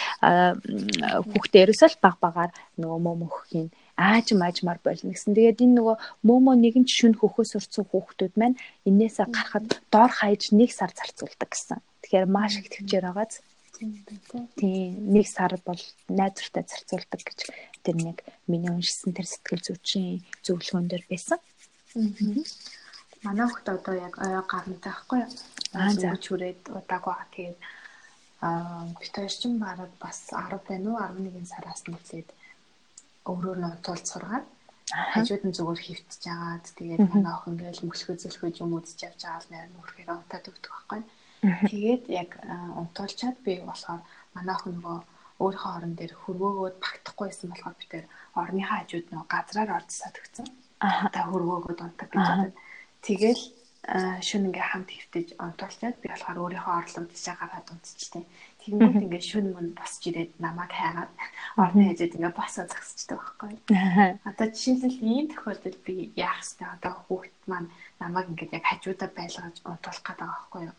хүүхдээ 1.31 1.65
ерөөсөө 1.69 2.01
баг 2.01 2.17
багаар 2.25 2.51
нөгөө 2.81 3.01
мөм 3.05 3.21
өгөхийн 3.29 3.69
ааж 3.97 4.37
маажмаар 4.37 4.79
болно 4.85 5.11
гэсэн. 5.13 5.33
Тэгээд 5.33 5.65
энэ 5.65 5.77
нөгөө 5.81 5.97
мөмө 6.29 6.53
нэгэн 6.61 6.85
ч 6.85 7.01
шүн 7.01 7.15
хөхөөс 7.17 7.57
урцсан 7.57 7.85
хүүхдүүд 7.89 8.35
маань 8.37 8.61
энээсээ 8.85 9.27
гарахад 9.33 9.81
доор 9.89 10.13
хаяж 10.13 10.53
нэг 10.53 10.71
сар 10.77 10.93
зарцуулдаг 10.93 11.49
гэсэн. 11.49 11.81
Тэгэхээр 12.05 12.27
маш 12.29 12.61
их 12.61 12.69
төвчээр 12.69 13.09
байгааз. 13.09 13.41
Тийм 14.57 15.13
нэг 15.13 15.27
сар 15.29 15.53
бол 15.65 15.81
найзвартай 16.09 16.65
зарцуулдаг 16.69 17.21
гэж 17.25 17.41
тэр 17.85 17.97
нэг 17.97 18.19
миний 18.49 18.73
уншсан 18.73 19.17
тэр 19.17 19.29
сэтгэл 19.29 19.65
зүйчийн 19.65 20.25
зөвлөгөөн 20.45 20.87
дээр 20.89 21.05
байсан. 21.09 21.41
Манай 23.25 23.49
хөлт 23.49 23.69
одоо 23.69 23.95
яг 23.97 24.15
орой 24.21 24.45
гарантай 24.45 24.93
байхгүй 24.93 25.19
юу? 25.25 25.33
Аа 25.73 25.93
за 25.93 26.17
чүрээд 26.21 26.61
удаагүй 26.69 27.13
байгаа. 27.17 27.33
Тэгээд 27.33 27.59
аа 28.45 28.85
ч 29.01 29.43
бараг 29.57 29.93
бас 30.01 30.19
10 30.33 30.61
байна 30.69 30.89
уу 30.93 31.01
11 31.01 31.49
сараас 31.49 31.83
нэглээд 31.89 32.29
өөрөөр 33.31 33.59
нь 33.61 33.83
тулд 33.87 34.07
сургаад 34.07 34.47
хажууд 35.13 35.43
нь 35.45 35.57
зүгээр 35.57 35.81
хөвтж 35.83 36.13
жагаад 36.23 36.67
тэгээд 36.79 37.03
манай 37.11 37.33
охин 37.35 37.59
ингээл 37.59 37.87
мөсгөө 37.91 38.17
зөлхөж 38.23 38.55
юм 38.63 38.79
үзэж 38.79 38.99
явж 39.09 39.21
байгаа 39.27 39.43
л 39.43 39.51
нэр 39.51 39.67
нүрхээр 39.75 40.11
унтаад 40.15 40.47
өгдөг 40.51 40.73
байхгүй. 40.73 41.01
Тэгээд 41.71 42.05
яг 42.23 42.31
унтуулчаад 42.81 43.37
би 43.43 43.53
болохоор 43.67 44.03
манай 44.35 44.55
охин 44.55 44.79
нөгөө 44.79 44.99
өөрийнхөө 45.43 45.73
орон 45.77 45.95
дээр 45.99 46.13
хөрвөөгөөд 46.23 46.77
багтахгүйсэн 46.81 47.49
болохоор 47.51 47.77
би 47.77 47.87
тэр 47.93 48.05
орныхаа 48.41 48.79
хажууд 48.81 49.07
нөгөө 49.11 49.29
газраар 49.35 49.71
орцсаад 49.79 50.17
өгсөн. 50.23 50.47
Аа 50.87 51.11
та 51.13 51.21
хөрвөөгөөд 51.29 51.81
унтаг 51.83 52.09
гэж 52.09 52.25
бодод. 52.31 52.55
Тэгэл 53.05 53.43
шүн 54.27 54.49
ингээ 54.49 54.67
хамт 54.71 54.91
хөвтөж 54.91 55.29
онтолчоод 55.47 55.97
би 56.03 56.07
болохоор 56.11 56.39
өөрийнхөө 56.43 56.75
орлого 56.81 57.07
тийшээ 57.11 57.37
гараад 57.39 57.67
унтчихтیں۔ 57.75 58.25
Тэгэнгүүт 58.67 59.05
ингээ 59.07 59.23
шүн 59.23 59.47
мөн 59.55 59.69
босч 59.79 60.03
ирээд 60.11 60.43
намайг 60.43 60.75
хайгаад 60.75 61.13
орны 61.55 61.83
хажууд 61.87 62.17
ингээ 62.19 62.35
босоо 62.35 62.67
зогсчихдаг 62.67 63.23
байхгүй. 63.23 63.55
Одоо 64.27 64.47
жишээлбэл 64.51 65.07
ийм 65.07 65.27
тохиолдолд 65.31 65.79
би 65.87 66.11
яах 66.19 66.43
вэ? 66.59 66.67
Одоо 66.75 66.93
хүүхэд 67.07 67.37
маань 67.47 67.71
намайг 68.03 68.27
ингээ 68.35 68.59
яг 68.59 68.67
хажуудаа 68.67 69.09
байлгаж 69.15 69.57
унтуулах 69.63 70.03
байгаа 70.03 70.29
байхгүй 70.35 70.63
юу? 70.67 70.77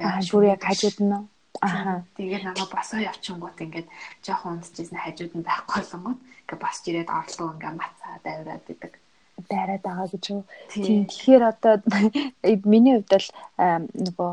Аа 0.00 0.20
бүр 0.24 0.44
яг 0.56 0.62
хажууд 0.64 0.98
нь 1.04 1.12
Аа. 1.60 2.04
Тэгээд 2.16 2.44
намайг 2.48 2.70
босоо 2.72 3.00
явчихгоот 3.04 3.60
ингээд 3.60 3.88
жоохон 4.24 4.64
унтчихсэн 4.64 4.96
хажууд 4.96 5.32
нь 5.36 5.44
байхгүй 5.44 5.80
болонгот 5.84 6.20
ингээ 6.40 6.58
босч 6.64 6.82
ирээд 6.88 7.12
орлого 7.12 7.52
ингээ 7.52 7.72
мацаад 7.76 8.24
авираад 8.24 8.64
идэг 8.72 8.92
дайраад 9.48 9.82
байгаа 9.84 10.08
гэж 10.08 10.24
юу. 10.32 10.44
Тийм. 10.72 11.04
Тэгэхээр 11.04 11.42
одоо 11.44 11.74
миний 12.72 12.96
хувьд 12.96 13.12
бол 13.12 13.28
нөгөө 13.92 14.30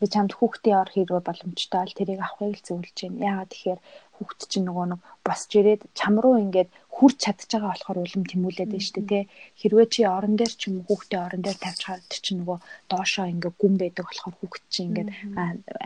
би 0.00 0.06
чамд 0.14 0.32
хүүхдээ 0.34 0.74
ор 0.74 0.90
хэрэг 0.90 1.22
боломжтой 1.22 1.80
бол 1.82 1.98
тэрийг 1.98 2.20
авахыг 2.22 2.58
л 2.58 2.66
зөвлөж 2.66 2.96
байна. 2.98 3.26
Яагаад 3.30 3.50
тэгэхээр 3.52 3.80
хүүхд 4.16 4.40
чинь 4.50 4.66
нөгөө 4.66 4.86
нэг 4.90 5.00
босч 5.26 5.50
ирээд 5.60 5.82
чам 5.98 6.14
руу 6.22 6.34
ингээд 6.44 6.70
хүрч 6.96 7.16
чадж 7.24 7.40
байгаа 7.46 7.70
болохоор 7.70 7.98
улам 8.02 8.24
тэмүүлээд 8.26 8.70
байна 8.72 8.86
шүү 8.86 8.96
дээ 8.96 9.06
тий. 9.12 9.24
Хэрвээ 9.60 9.86
чи 9.94 10.00
орон 10.16 10.34
дээр 10.36 10.52
ч 10.58 10.62
юм 10.66 10.76
хүүхдээ 10.88 11.20
орон 11.26 11.42
дээр 11.44 11.58
тавьж 11.62 11.80
хаад 11.86 12.04
чи 12.10 12.32
нөгөө 12.34 12.58
доошоо 12.90 13.26
ингээд 13.30 13.58
гүн 13.60 13.74
байдаг 13.78 14.04
болохоор 14.06 14.34
хүүхд 14.40 14.64
чинь 14.72 14.86
ингээд 14.90 15.10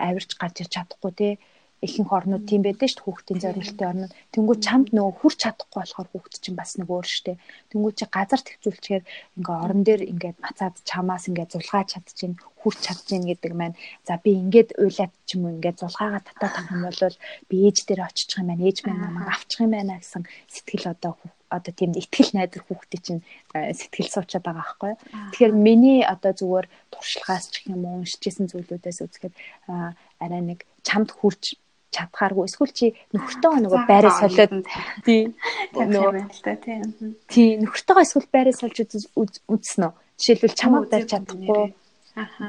авирч 0.09 0.31
гарч 0.41 0.57
ирч 0.63 0.73
чадахгүй 0.73 1.13
тий 1.21 1.33
ихэнх 1.81 2.13
орнууд 2.13 2.45
тийм 2.45 2.61
байдаг 2.61 2.89
шүү 2.93 3.01
дээ 3.01 3.07
хүүхдийн 3.09 3.41
зориултын 3.41 3.91
орнууд. 3.91 4.13
Тэнгүү 4.37 4.57
чамд 4.61 4.89
нөгөө 4.93 5.15
хүрч 5.17 5.39
чадахгүй 5.41 5.79
болохоор 5.81 6.09
хүүхд 6.13 6.35
чинь 6.45 6.59
бас 6.61 6.77
нэг 6.77 6.89
өөр 6.93 7.07
шүү 7.09 7.25
дээ. 7.25 7.41
Тэнгүү 7.73 7.93
чи 7.97 8.05
газар 8.13 8.41
төвчүүлчихээр 8.45 9.05
ингээ 9.41 9.57
орон 9.65 9.83
дээр 9.89 10.03
ингээд 10.13 10.39
мацаад 10.45 10.77
чамаас 10.85 11.25
ингээ 11.33 11.49
зулгааж 11.49 11.89
чадчихээн 11.97 12.35
хүрч 12.61 12.79
чадчихээн 12.85 13.25
гэдэг 13.33 13.53
маань 13.57 13.77
за 14.05 14.21
би 14.21 14.31
ингээд 14.37 14.77
уйлаад 14.77 15.13
ч 15.25 15.29
юм 15.41 15.49
уу 15.49 15.57
ингээд 15.57 15.81
зулгаагаа 15.81 16.21
татаад 16.21 16.55
авах 16.61 16.73
юм 16.77 16.83
бол 16.85 17.17
би 17.49 17.57
ээж 17.65 17.79
дээр 17.89 18.01
очичих 18.05 18.41
юм 18.41 18.49
байна 18.53 18.69
ээж 18.69 18.79
маань 18.85 19.01
намайг 19.01 19.29
авчих 19.33 19.61
юм 19.65 19.73
байна 19.73 19.97
гэсэн 19.97 20.25
сэтгэл 20.53 20.93
одоо 20.93 21.17
одоо 21.51 21.73
тийм 21.75 21.93
ихтгэл 21.99 22.31
найдар 22.37 22.63
хүүхдээ 22.63 23.01
чинь 23.03 23.23
сэтгэл 23.51 24.15
суучаад 24.15 24.45
байгаа 24.47 24.63
байхгүй. 24.63 24.93
Тэгэхээр 25.35 25.55
миний 25.67 26.01
одоо 26.07 26.33
зүгээр 26.37 26.67
туршлагаас 26.95 27.51
ч 27.51 27.67
юм 27.67 27.83
уу 27.85 28.07
уншижсэн 28.07 28.47
зүйлүүдээс 28.47 29.03
үзэхэд 29.03 29.35
арай 30.23 30.43
нэг 30.47 30.63
чамд 30.87 31.11
хүрч 31.11 31.59
чадхааргүй. 31.91 32.47
Эсвэл 32.47 32.73
чи 32.73 32.87
нөхөртөө 33.15 33.55
нөгөө 33.67 33.83
байраа 33.91 34.15
солиод 34.19 34.53
тий 35.07 35.35
нөгөө 35.75 36.31
тий 37.27 37.49
нөхөртөө 37.59 37.99
эсвэл 38.07 38.29
байраа 38.31 38.55
сольж 38.55 38.87
үзсэн 38.87 39.83
үү 39.87 39.93
жишээлбэл 40.21 40.59
чамайг 40.61 40.87
барьж 40.93 41.09
чадахгүй. 41.11 41.75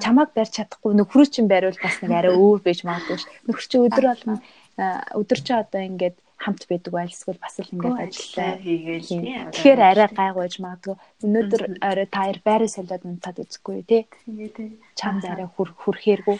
чамайг 0.03 0.29
барьж 0.35 0.53
чадахгүй. 0.59 0.91
Нөхрөө 0.99 1.27
чинь 1.31 1.49
байруул 1.51 1.79
бас 1.79 1.97
нэг 2.03 2.11
арай 2.11 2.33
өөр 2.35 2.59
байж 2.61 2.79
магадгүй 2.83 3.17
ш. 3.17 3.25
Нөхөр 3.47 3.65
чи 3.65 3.77
өдөр 3.79 4.05
болгон 4.11 4.39
өдөр 5.15 5.39
чи 5.39 5.53
одоо 5.55 5.81
ингээд 5.81 6.17
хамт 6.41 6.63
байдаг 6.67 6.91
байл 6.91 7.13
эсвэл 7.13 7.39
бас 7.39 7.55
л 7.61 7.71
ингээд 7.71 7.97
ажиллаа. 8.01 8.57
хийгээл 8.59 9.09
тэгэхээр 9.55 9.81
арай 9.81 10.09
гайгууж 10.11 10.53
магадгүй. 10.59 10.95
Өнөөдөр 11.23 11.61
арай 11.79 12.07
таяр 12.09 12.39
байраа 12.43 12.69
солиод 12.69 13.05
унтаад 13.07 13.37
үзэхгүй 13.39 13.85
тий. 13.87 14.03
Чамд 14.99 15.23
арай 15.23 15.47
хүрхээргүй 15.47 16.37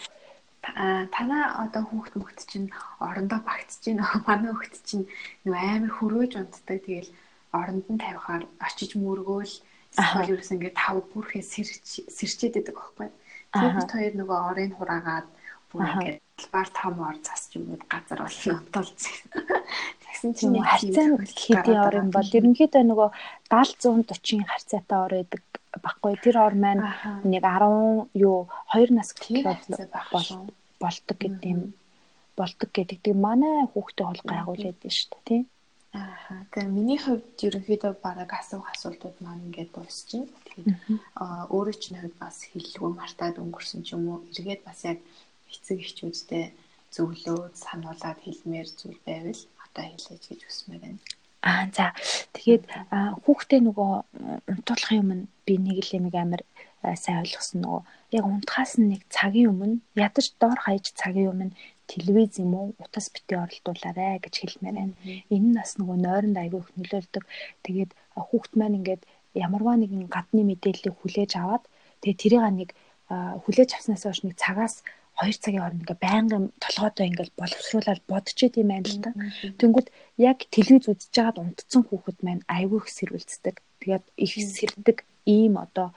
танаа 0.62 1.66
одоо 1.66 1.82
хүүхд 1.90 2.14
мөхт 2.16 2.46
чинь 2.46 2.70
орондоо 3.02 3.40
багтж 3.42 3.82
байна. 3.82 4.06
Манай 4.26 4.54
хүүхд 4.54 4.76
чинь 4.86 5.06
нөө 5.44 5.58
амар 5.58 5.92
хөрөөж 5.98 6.32
унтдаг. 6.38 6.78
Тэгэл 6.86 7.10
оронд 7.50 7.86
нь 7.90 7.98
тавихаар 7.98 8.46
очиж 8.62 8.94
мөргөөл 8.94 9.54
эсвэл 9.98 10.32
ерөөс 10.32 10.54
ингээд 10.54 10.78
тав 10.78 11.02
бүрхээ 11.10 11.42
сэрчээд 11.42 12.54
байдаг 12.56 12.76
байхгүй. 12.78 13.08
Тэгээд 13.52 13.76
бид 13.76 13.92
хоёр 13.92 14.14
нөгөө 14.16 14.38
орын 14.48 14.72
хураагаад 14.78 15.28
бүр 15.68 15.82
ингээд 15.82 16.18
талбаар 16.38 16.68
том 16.78 16.96
ор 17.10 17.16
засч 17.26 17.50
юм 17.58 17.64
уу 17.74 17.82
газар 17.90 18.20
болно 18.22 18.54
онтолцсон. 18.62 19.18
Тэгсэн 20.02 20.30
чинь 20.38 20.62
харьцаа 20.62 21.06
хэдийн 21.26 21.82
ор 21.82 21.94
юм 22.00 22.08
бол 22.14 22.30
ерөнхийдөө 22.38 22.82
нөгөө 22.86 23.08
70 23.50 24.06
140-ийн 24.08 24.46
харьцаатай 24.46 24.98
ор 25.04 25.12
байдаг 25.18 25.42
баггүй 25.80 26.14
тэр 26.20 26.36
ор 26.44 26.54
маань 26.54 26.84
нэг 27.24 27.42
10 27.42 28.12
юу 28.18 28.48
2 28.76 28.92
нас 28.92 29.16
бол 30.12 30.28
болдог 30.82 31.16
гэдэг 31.16 31.48
юм 31.48 31.62
болдог 32.36 32.70
гэдэг. 32.72 32.98
Тэг 33.00 33.16
манай 33.16 33.64
хүүхдээ 33.72 34.06
бол 34.06 34.22
гайгуул 34.24 34.62
байдаг 34.68 34.92
шүү 34.92 35.08
дээ 35.12 35.24
тий. 35.24 35.42
Аа. 35.92 36.44
Тэгээ 36.52 36.72
миний 36.72 36.98
хувьд 37.00 37.36
ерөнхийдөө 37.46 37.92
бараг 38.04 38.30
асуух 38.32 38.68
асуултууд 38.72 39.16
маань 39.20 39.44
ингээд 39.48 39.70
дуусчихна. 39.72 40.28
Тэгээд 40.48 40.68
өөрөө 41.52 41.76
чинь 41.76 42.00
хувьд 42.00 42.16
бас 42.16 42.36
хэллэггүй 42.52 42.90
мартаад 42.96 43.36
өнгөрсөн 43.40 43.80
ч 43.84 43.92
юм 43.96 44.04
уу 44.08 44.18
эргээд 44.32 44.62
бас 44.64 44.80
яг 44.88 44.98
эцэг 45.52 45.78
эхчүүдтэй 45.84 46.44
зөвлөөд 46.94 47.54
сануулад 47.64 48.18
хэлмээр 48.24 48.68
зүйл 48.72 49.00
байвал 49.04 49.40
одоо 49.64 49.84
хэлээж 49.88 50.22
гэж 50.28 50.40
хүсмээр 50.44 50.80
байна. 50.84 51.00
Аа 51.42 51.66
за 51.74 51.90
тэгээд 52.38 52.64
хүүхдээ 53.24 53.60
нөгөө 53.66 53.90
унтуулахын 54.52 55.02
өмнө 55.02 55.24
би 55.46 55.54
нэг 55.58 55.78
л 55.82 55.96
юм 55.98 56.06
амар 56.14 56.42
сайн 57.02 57.22
ойлгосон 57.22 57.58
нөгөө 57.62 57.82
яг 58.16 58.24
унтахаас 58.26 58.72
нэг 58.78 59.02
цагийн 59.10 59.50
өмнө 59.52 59.82
ядаж 60.06 60.26
доор 60.38 60.58
хаяж 60.62 60.94
цагийн 60.94 61.30
өмнө 61.34 61.56
телевиз 61.90 62.38
юм 62.44 62.52
уу 62.58 62.66
утас 62.78 63.06
битгий 63.14 63.38
оролдуулаарэ 63.42 64.22
гэж 64.24 64.34
хэлмээр 64.38 64.76
байна. 64.78 64.94
Энэ 65.34 65.46
нь 65.50 65.58
бас 65.58 65.74
нөгөө 65.78 65.96
нойронд 66.06 66.38
аягүй 66.38 66.60
их 66.62 66.70
нөлөөлдөг. 66.78 67.24
Тэгээд 67.66 67.90
хүүхд 68.14 68.52
маань 68.58 68.78
ингээд 68.78 69.02
ямарваа 69.34 69.76
нэгэн 69.78 70.06
гадны 70.14 70.42
мэдээллийг 70.46 70.94
хүлээж 70.98 71.32
аваад 71.42 71.64
тэгээд 72.02 72.20
тэрийг 72.22 72.44
нэг 72.60 72.70
хүлээж 73.44 73.70
авснаас 73.76 74.02
хойш 74.04 74.20
нэг 74.24 74.34
цагаас 74.38 74.74
2 75.20 75.42
цагийн 75.42 75.62
хооронд 75.62 75.82
ингээ 75.82 75.98
байнгын 76.00 76.44
толгойдоо 76.64 77.04
ингээл 77.06 77.38
боловсруулаад 77.40 78.02
бодчихэд 78.08 78.60
юм 78.62 78.68
байна 78.72 78.88
л 78.88 79.00
та. 79.04 79.10
Тэнгүүд 79.60 79.88
яг 80.18 80.38
телевиз 80.54 80.88
үзэж 80.88 81.12
байгаад 81.12 81.40
унтцсан 81.42 81.82
хүүхэд 81.84 82.18
маань 82.24 82.42
айгүй 82.48 82.78
их 82.80 82.88
сэрүүлцдэг. 82.96 83.56
Тэгээд 83.82 84.04
их 84.24 84.32
сэрдэг 84.56 84.98
ийм 85.28 85.60
одоо 85.60 85.92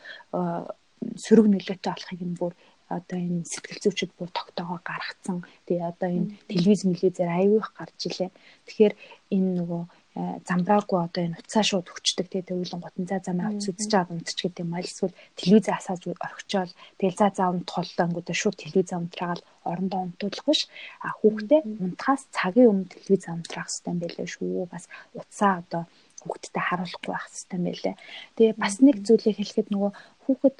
сөрөг 1.23 1.47
нөлөөтэй 1.49 1.91
болохыг 1.91 2.21
нь 2.27 2.37
бүр 2.39 2.53
одоо 2.91 3.17
энэ 3.17 3.49
сэтгэл 3.49 3.81
зүйчд 3.81 4.11
бүр 4.19 4.29
тогтоогоо 4.35 4.79
гаргацсан. 4.83 5.37
Тэгээ 5.65 5.89
одоо 5.91 6.09
энэ 6.11 6.29
телевиз 6.51 6.81
мэлвизээр 6.85 7.31
аягүй 7.31 7.59
их 7.63 7.71
гарч 7.73 7.99
илээ. 8.05 8.31
Тэгэхээр 8.67 8.93
энэ 9.33 9.51
нөгөө 9.57 9.81
Э, 9.87 9.94
замбраагүй 10.15 10.99
одоо 11.03 11.21
энэ 11.27 11.39
уцаа 11.43 11.63
шууд 11.67 11.91
өгчдөг. 11.91 12.27
Тий 12.31 12.43
төвлөн 12.47 12.79
готон 12.79 13.03
за 13.03 13.19
замаа 13.19 13.51
уц 13.51 13.67
үзэж 13.67 13.91
байгаа 13.91 14.15
унтч 14.15 14.39
гэдэг 14.39 14.63
юм 14.63 14.71
аа. 14.71 14.87
Эсвэл 14.87 15.19
телевизээ 15.35 15.75
асааж 15.75 16.01
орхичоол. 16.07 16.71
Тэгэл 16.95 17.19
за 17.19 17.27
за 17.35 17.51
унт 17.51 17.67
холлоо 17.67 18.03
ангуудаа 18.07 18.35
шууд 18.35 18.55
телевизээ 18.55 18.95
унтраагаал 18.95 19.43
орондоо 19.67 20.01
унтуулах 20.07 20.45
биш. 20.47 20.61
А 21.03 21.11
хүүхдээ 21.19 21.61
унтахаас 21.83 22.23
цагийн 22.31 22.71
өмнө 22.71 22.91
телевизээ 22.95 23.35
унтраах 23.35 23.67
хэрэгтэй 23.67 23.95
байлээ 23.99 24.27
шүү. 24.31 24.71
Бас 24.71 24.87
уцаа 25.19 25.53
одоо 25.59 25.83
хүүхдтэй 26.23 26.63
харуулахгүй 26.63 27.11
байх 27.11 27.27
хэрэгтэй 27.27 27.59
байлээ. 27.59 27.95
Тэгээ 28.39 28.55
бас 28.55 28.75
нэг 28.79 28.97
зүйлийг 29.03 29.35
хэлэхэд 29.35 29.67
нөгөө 29.75 29.91
хүүхэд 30.23 30.57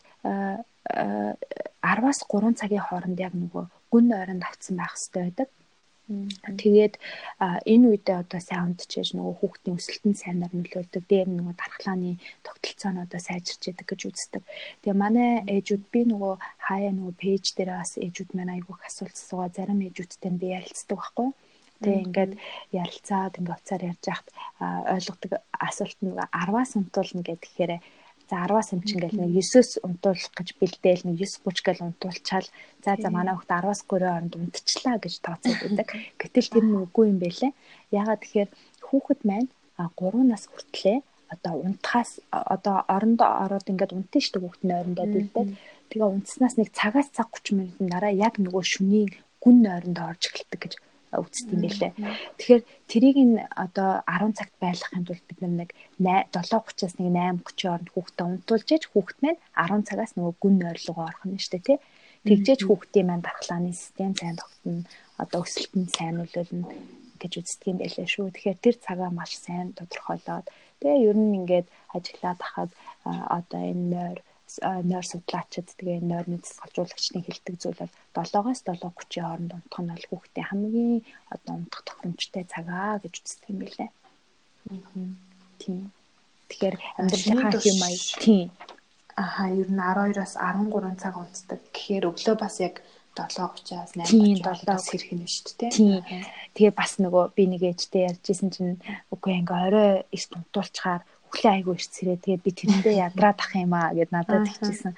10-аас 1.80 2.20
3 2.28 2.60
цагийн 2.60 2.86
хооронд 2.86 3.18
яг 3.24 3.34
нөгөө 3.34 3.64
гүн 3.92 4.08
ойронд 4.20 4.44
авцсан 4.44 4.76
байх 4.78 4.94
хэрэгтэй 4.94 5.24
байдаг 5.24 5.50
Тэгээд 6.06 7.02
энэ 7.66 7.86
үедээ 7.90 8.18
одоо 8.22 8.38
сайн 8.38 8.78
унтчихэж 8.78 9.18
нөгөө 9.18 9.36
хүүхдийн 9.42 9.78
өсөлтөнд 9.82 10.18
сайнаар 10.22 10.54
нөлөөлдөг. 10.54 11.04
Дээр 11.10 11.30
нөгөө 11.34 11.56
дархлааны 11.58 12.22
тогтолцоонуудаа 12.46 13.22
сайжирч 13.26 13.62
яадаг 13.74 13.90
гэж 13.90 14.02
үздэг. 14.14 14.44
Тэгээ 14.86 15.02
манай 15.02 15.30
ээжүүд 15.50 15.84
би 15.90 16.02
нөгөө 16.06 16.34
хаяа 16.62 16.94
нөгөө 16.94 17.14
пэйж 17.18 17.46
дээр 17.58 17.72
бас 17.82 17.98
ээжүүд 17.98 18.30
маань 18.38 18.54
айгүйх 18.54 18.82
асуулт 18.86 19.18
асуугаа 19.18 19.50
зарим 19.50 19.82
ээжүүдтэй 19.82 20.32
би 20.38 20.48
ярилцдаг 20.54 20.98
байхгүй. 21.02 21.30
Тэгээ 21.82 22.06
ингээд 22.06 22.34
ярилцаад 22.72 23.34
ингээд 23.42 23.58
уцаар 23.58 23.84
ярьж 23.90 24.04
яхад 24.14 24.30
ойлгодог 24.96 25.32
асуулт 25.58 26.00
нь 26.06 26.14
10-аас 26.14 26.72
унтуулна 26.78 27.22
гэхээр 27.26 27.82
За 28.30 28.42
10-аас 28.42 28.74
эмчин 28.74 29.00
гэл 29.06 29.22
нэг 29.22 29.38
9-өөс 29.38 29.86
унтуулах 29.86 30.34
гэж 30.34 30.50
бэлдээл 30.58 31.04
нэг 31.06 31.18
9 31.22 31.46
30 31.46 31.62
гэл 31.66 31.86
унтуулчаал. 31.86 32.48
За 32.82 32.98
за 32.98 33.10
манай 33.14 33.38
хүүхд 33.38 33.54
10-аас 33.54 33.82
3 33.86 33.86
хооронд 33.86 34.34
унтчихлаа 34.34 34.98
гэж 34.98 35.14
тооцоод 35.22 35.60
байдаг. 35.62 35.88
Гэтэл 36.18 36.50
тэр 36.50 36.66
нь 36.66 36.78
үгүй 36.90 37.06
юм 37.14 37.20
байлээ. 37.22 37.54
Ягаад 37.94 38.22
тэгэхээр 38.26 38.50
хүүхэд 38.82 39.22
маань 39.30 39.50
3 39.78 40.26
нас 40.26 40.44
хүртлээ. 40.50 41.06
Одоо 41.34 41.54
унтахаас 41.66 42.12
одоо 42.30 42.86
орондоо 42.96 43.30
ороод 43.44 43.70
ингээд 43.70 43.98
унтсан 43.98 44.22
шүү 44.22 44.34
дээ 44.34 44.44
хүүхдний 44.46 44.78
ойрондоо 44.78 45.06
бэлдээд 45.10 45.50
тэгээ 45.90 46.14
унтснаас 46.14 46.56
нэг 46.58 46.70
цагаас 46.74 47.10
цаг 47.18 47.30
30 47.34 47.58
минутын 47.58 47.90
дараа 47.90 48.14
яг 48.14 48.38
нөгөө 48.38 48.64
шөнийн 48.74 49.10
гүн 49.42 49.66
ойрондоо 49.76 50.06
орж 50.14 50.24
эхэлдэг 50.30 50.55
үздэг 51.24 51.52
юм 51.56 51.62
байлээ. 51.64 51.92
Тэгэхээр 52.38 52.64
тэрийг 52.92 53.18
нь 53.24 53.38
одоо 53.66 53.90
10 54.08 54.38
цагт 54.38 54.56
байлгахын 54.64 55.06
тулд 55.06 55.26
бид 55.28 55.40
нэг 55.42 55.70
7:30-аас 56.00 56.96
нэг 57.00 57.10
8:30 57.14 57.64
хооронд 57.64 57.90
хүүхдэд 57.92 58.26
унтуулж 58.26 58.68
ээж 58.72 58.84
хүүхд 58.92 59.18
маань 59.24 59.40
10 59.56 59.88
цагаас 59.88 60.12
нөгөө 60.16 60.34
гүн 60.42 60.58
ойрлогоо 60.72 61.06
орох 61.10 61.24
нь 61.26 61.38
дээ 61.38 61.64
тий. 61.68 61.78
Тэгжээж 62.26 62.62
хүүхдийн 62.66 63.08
маань 63.08 63.26
дархлааны 63.26 63.72
систем 63.74 64.12
сайн 64.18 64.36
тогтно. 64.42 64.82
Одоо 65.22 65.46
өсөлт 65.46 65.74
нь 65.78 65.94
сайн 65.94 66.18
нөлөөлнө 66.18 66.66
гэж 67.22 67.32
үздэг 67.40 67.68
юм 67.72 67.78
байлээ 67.80 68.08
шүү. 68.10 68.34
Тэгэхээр 68.34 68.60
тэр 68.66 68.76
цагаа 68.86 69.12
маш 69.14 69.32
сайн 69.46 69.78
тодорхойлоод 69.78 70.46
тэгээ 70.80 71.06
ер 71.10 71.18
нь 71.22 71.38
ингээд 71.40 71.68
ажиглаад 71.96 72.40
хахад 72.42 72.72
одоо 73.38 73.62
энэ 73.72 73.86
нойр 73.94 74.20
нойр 74.64 75.06
судлаачид 75.06 75.68
тэгээ 75.78 76.00
нойрны 76.04 76.38
засгалжуулагчдын 76.44 77.26
хэлдэг 77.26 77.56
зүйл 77.60 77.80
бол 78.16 78.30
7-оос 78.32 78.60
7:30 78.64 79.22
хооронд 79.22 79.52
унтах 79.56 79.82
нь 79.84 79.92
бол 79.94 80.08
хүүхдийн 80.10 80.48
хамгийн 80.50 80.96
одоо 81.34 81.54
унтах 81.60 81.82
тохиромжтой 81.86 82.44
цагаа 82.48 83.00
гэж 83.04 83.14
үздэг 83.20 83.50
юм 83.52 83.60
билээ. 83.62 83.90
Тийм. 85.60 85.92
Тэгэхээр 86.50 86.76
амьдралынхаа 87.00 87.62
хэм 87.62 87.78
маяг 87.82 88.04
тийм. 88.24 88.48
Аха 89.16 89.44
ер 89.50 89.70
нь 89.72 89.82
12-аас 89.82 90.34
13 90.38 91.02
цаг 91.02 91.16
унтдаг. 91.18 91.60
Тэгэхээр 91.74 92.10
өглөө 92.10 92.36
бас 92.40 92.56
яг 92.62 92.76
7:30-аас 93.16 93.92
8:30-аас 93.96 94.86
хэрэг 94.92 95.12
нь 95.16 95.26
шүү 95.26 95.54
дээ. 95.60 95.72
Тийм. 95.72 96.24
Тэгээ 96.56 96.74
бас 96.76 97.00
нөгөө 97.00 97.26
би 97.36 97.44
нэг 97.48 97.62
ээжтэй 97.64 98.12
ярьжсэн 98.12 98.50
чинь 98.52 98.76
үгүй 99.14 99.40
ингээ 99.40 99.60
орой 99.68 99.92
эрт 100.12 100.32
унтуулчаар 100.36 101.02
өглөө 101.36 101.52
айгүй 101.52 101.76
эрт 101.76 101.92
сэрээ. 101.92 102.18
Тэгээд 102.24 102.46
би 102.48 102.52
тэрэндээ 102.56 102.96
ядраад 103.12 103.40
ах 103.44 103.52
юм 103.60 103.74
аа 103.76 103.92
гэд 103.92 104.12
надад 104.16 104.48
хэлчихсэн. 104.48 104.96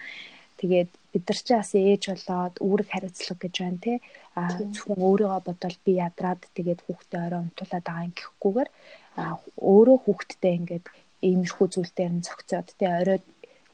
Тэгээд 0.61 0.91
бид 1.13 1.23
нар 1.25 1.39
ч 1.41 1.49
бас 1.57 1.71
ээж 1.73 2.03
болоод 2.13 2.55
үүрэг 2.61 2.88
хариуцлага 2.93 3.41
гэж 3.41 3.55
байна 3.57 3.81
те. 3.81 3.93
А 4.38 4.41
зөвхөн 4.53 5.01
өөрийгөө 5.01 5.41
бодвол 5.49 5.77
би 5.85 5.91
ядраад 5.97 6.41
тэгээд 6.53 6.85
хүүхдээ 6.85 7.21
орой 7.25 7.41
унтуулад 7.41 7.85
байгаа 7.85 8.05
юм 8.05 8.13
гэхгүйгээр 8.13 8.69
өөрөө 9.17 9.97
хүүхдтэй 10.05 10.53
ингээд 10.61 10.85
иймэрхүү 11.25 11.67
зүйл 11.73 11.93
дээр 11.97 12.13
нь 12.13 12.25
цогцоод 12.27 12.69
те 12.77 12.85
орой 13.01 13.19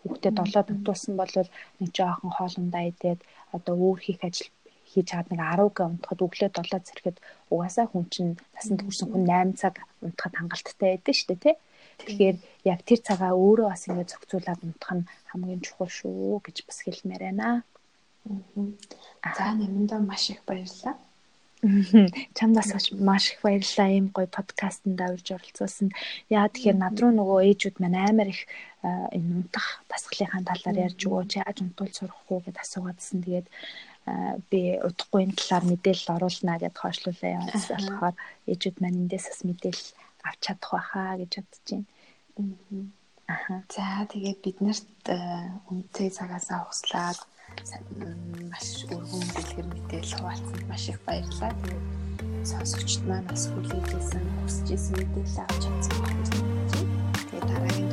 хүүхдээ 0.04 0.34
долоод 0.36 0.68
унтуулсан 0.72 1.14
бол 1.20 1.34
нэг 1.80 1.90
жоохон 1.92 2.32
хоолундаа 2.36 2.84
идээд 2.92 3.20
одоо 3.56 3.76
өөр 3.76 4.00
хийх 4.04 4.22
ажил 4.24 4.52
хийж 4.92 5.08
чад 5.12 5.28
нэг 5.32 5.40
10 5.40 5.72
г 5.76 5.80
унтахад 5.84 6.24
өглөө 6.26 6.50
7 6.52 6.88
зэрэгэд 6.88 7.18
угаасаа 7.52 7.86
хүн 7.90 8.06
чинь 8.14 8.34
насанд 8.56 8.82
хүрсэн 8.84 9.08
хүн 9.10 9.24
8 9.28 9.60
цаг 9.60 9.76
унтахад 10.06 10.34
хангалттай 10.38 10.90
байдаг 10.96 11.16
шүү 11.16 11.28
дээ 11.32 11.44
тий. 11.44 11.56
Тэгэхээр 12.00 12.38
яг 12.74 12.80
тэр 12.88 13.00
цагаа 13.08 13.34
өөрөө 13.36 13.68
бас 13.70 13.84
ингэ 13.88 14.10
зохицуулаад 14.12 14.62
унтах 14.66 14.94
нь 14.98 15.10
хамгийн 15.30 15.62
чухал 15.66 15.92
шүү 15.92 16.42
гэж 16.46 16.58
бас 16.68 16.80
хэлмээр 16.82 17.24
байна. 17.28 17.64
За 19.38 19.52
нэмэндээ 19.52 20.00
маш 20.00 20.24
их 20.32 20.42
баярлалаа. 20.48 20.96
Чамдаас 22.38 22.92
маш 22.92 23.32
их 23.32 23.40
баярлалаа 23.44 23.90
ийм 23.92 24.08
гоё 24.16 24.28
подкастт 24.28 24.84
давж 24.84 25.26
оролцуулсан. 25.32 25.96
Яа 26.28 26.48
тэгэхээр 26.52 26.78
над 26.80 26.96
руу 27.00 27.12
нөгөө 27.16 27.40
ээжүүд 27.48 27.78
маань 27.80 28.00
амар 28.04 28.28
их 28.36 28.42
энэ 28.84 29.48
унтах 29.48 29.68
дасгалынхаа 29.88 30.44
талаар 30.44 30.78
ярьж 30.88 31.00
өгөөч 31.08 31.32
яаж 31.40 31.58
унтуул 31.64 31.94
сурах 31.96 32.20
уу 32.28 32.44
гэд 32.44 32.60
асуугаадсэн. 32.60 33.24
Тэгээд 33.24 33.48
би 34.52 34.62
удахгүй 34.88 35.22
энэ 35.24 35.40
талаар 35.40 35.66
мэдээлэл 35.72 36.16
оруулнаа 36.16 36.58
гэд 36.60 36.76
хойшлуулаа 36.76 37.32
яваас 37.40 37.66
болохоор 37.72 38.16
ээжүүд 38.52 38.78
маань 38.84 39.00
эндээс 39.08 39.26
бас 39.32 39.42
мэдээлэл 39.48 39.90
авч 40.28 40.40
чадах 40.46 40.72
байхаа 40.74 41.12
гэж 41.22 41.32
бодож 41.38 41.68
байна. 41.70 41.88
Аха. 43.28 43.64
За 43.72 44.04
тэгээд 44.12 44.40
биднэрт 44.44 45.06
үнэтэй 45.70 46.10
цагаасаа 46.12 46.68
хуслаад 46.68 47.20
маш 48.52 48.68
өргөн 48.90 49.28
дэлгэр 49.36 49.68
мэдээлэл 49.70 50.16
хуваалцсанд 50.18 50.66
маш 50.68 50.84
их 50.90 51.00
баярлалаа. 51.08 51.54
Тэгээд 51.62 51.84
сонсогчд 52.52 53.02
маань 53.08 53.28
бас 53.30 53.44
хүлээжсэн, 53.48 54.26
хүсэж 54.44 54.68
исэн 54.76 54.96
мэдээлэл 55.00 55.42
авч 55.44 55.62
чадсан 55.64 55.98
байна. 56.04 56.24
Тэгээд 57.30 57.46
дараагийн 57.48 57.93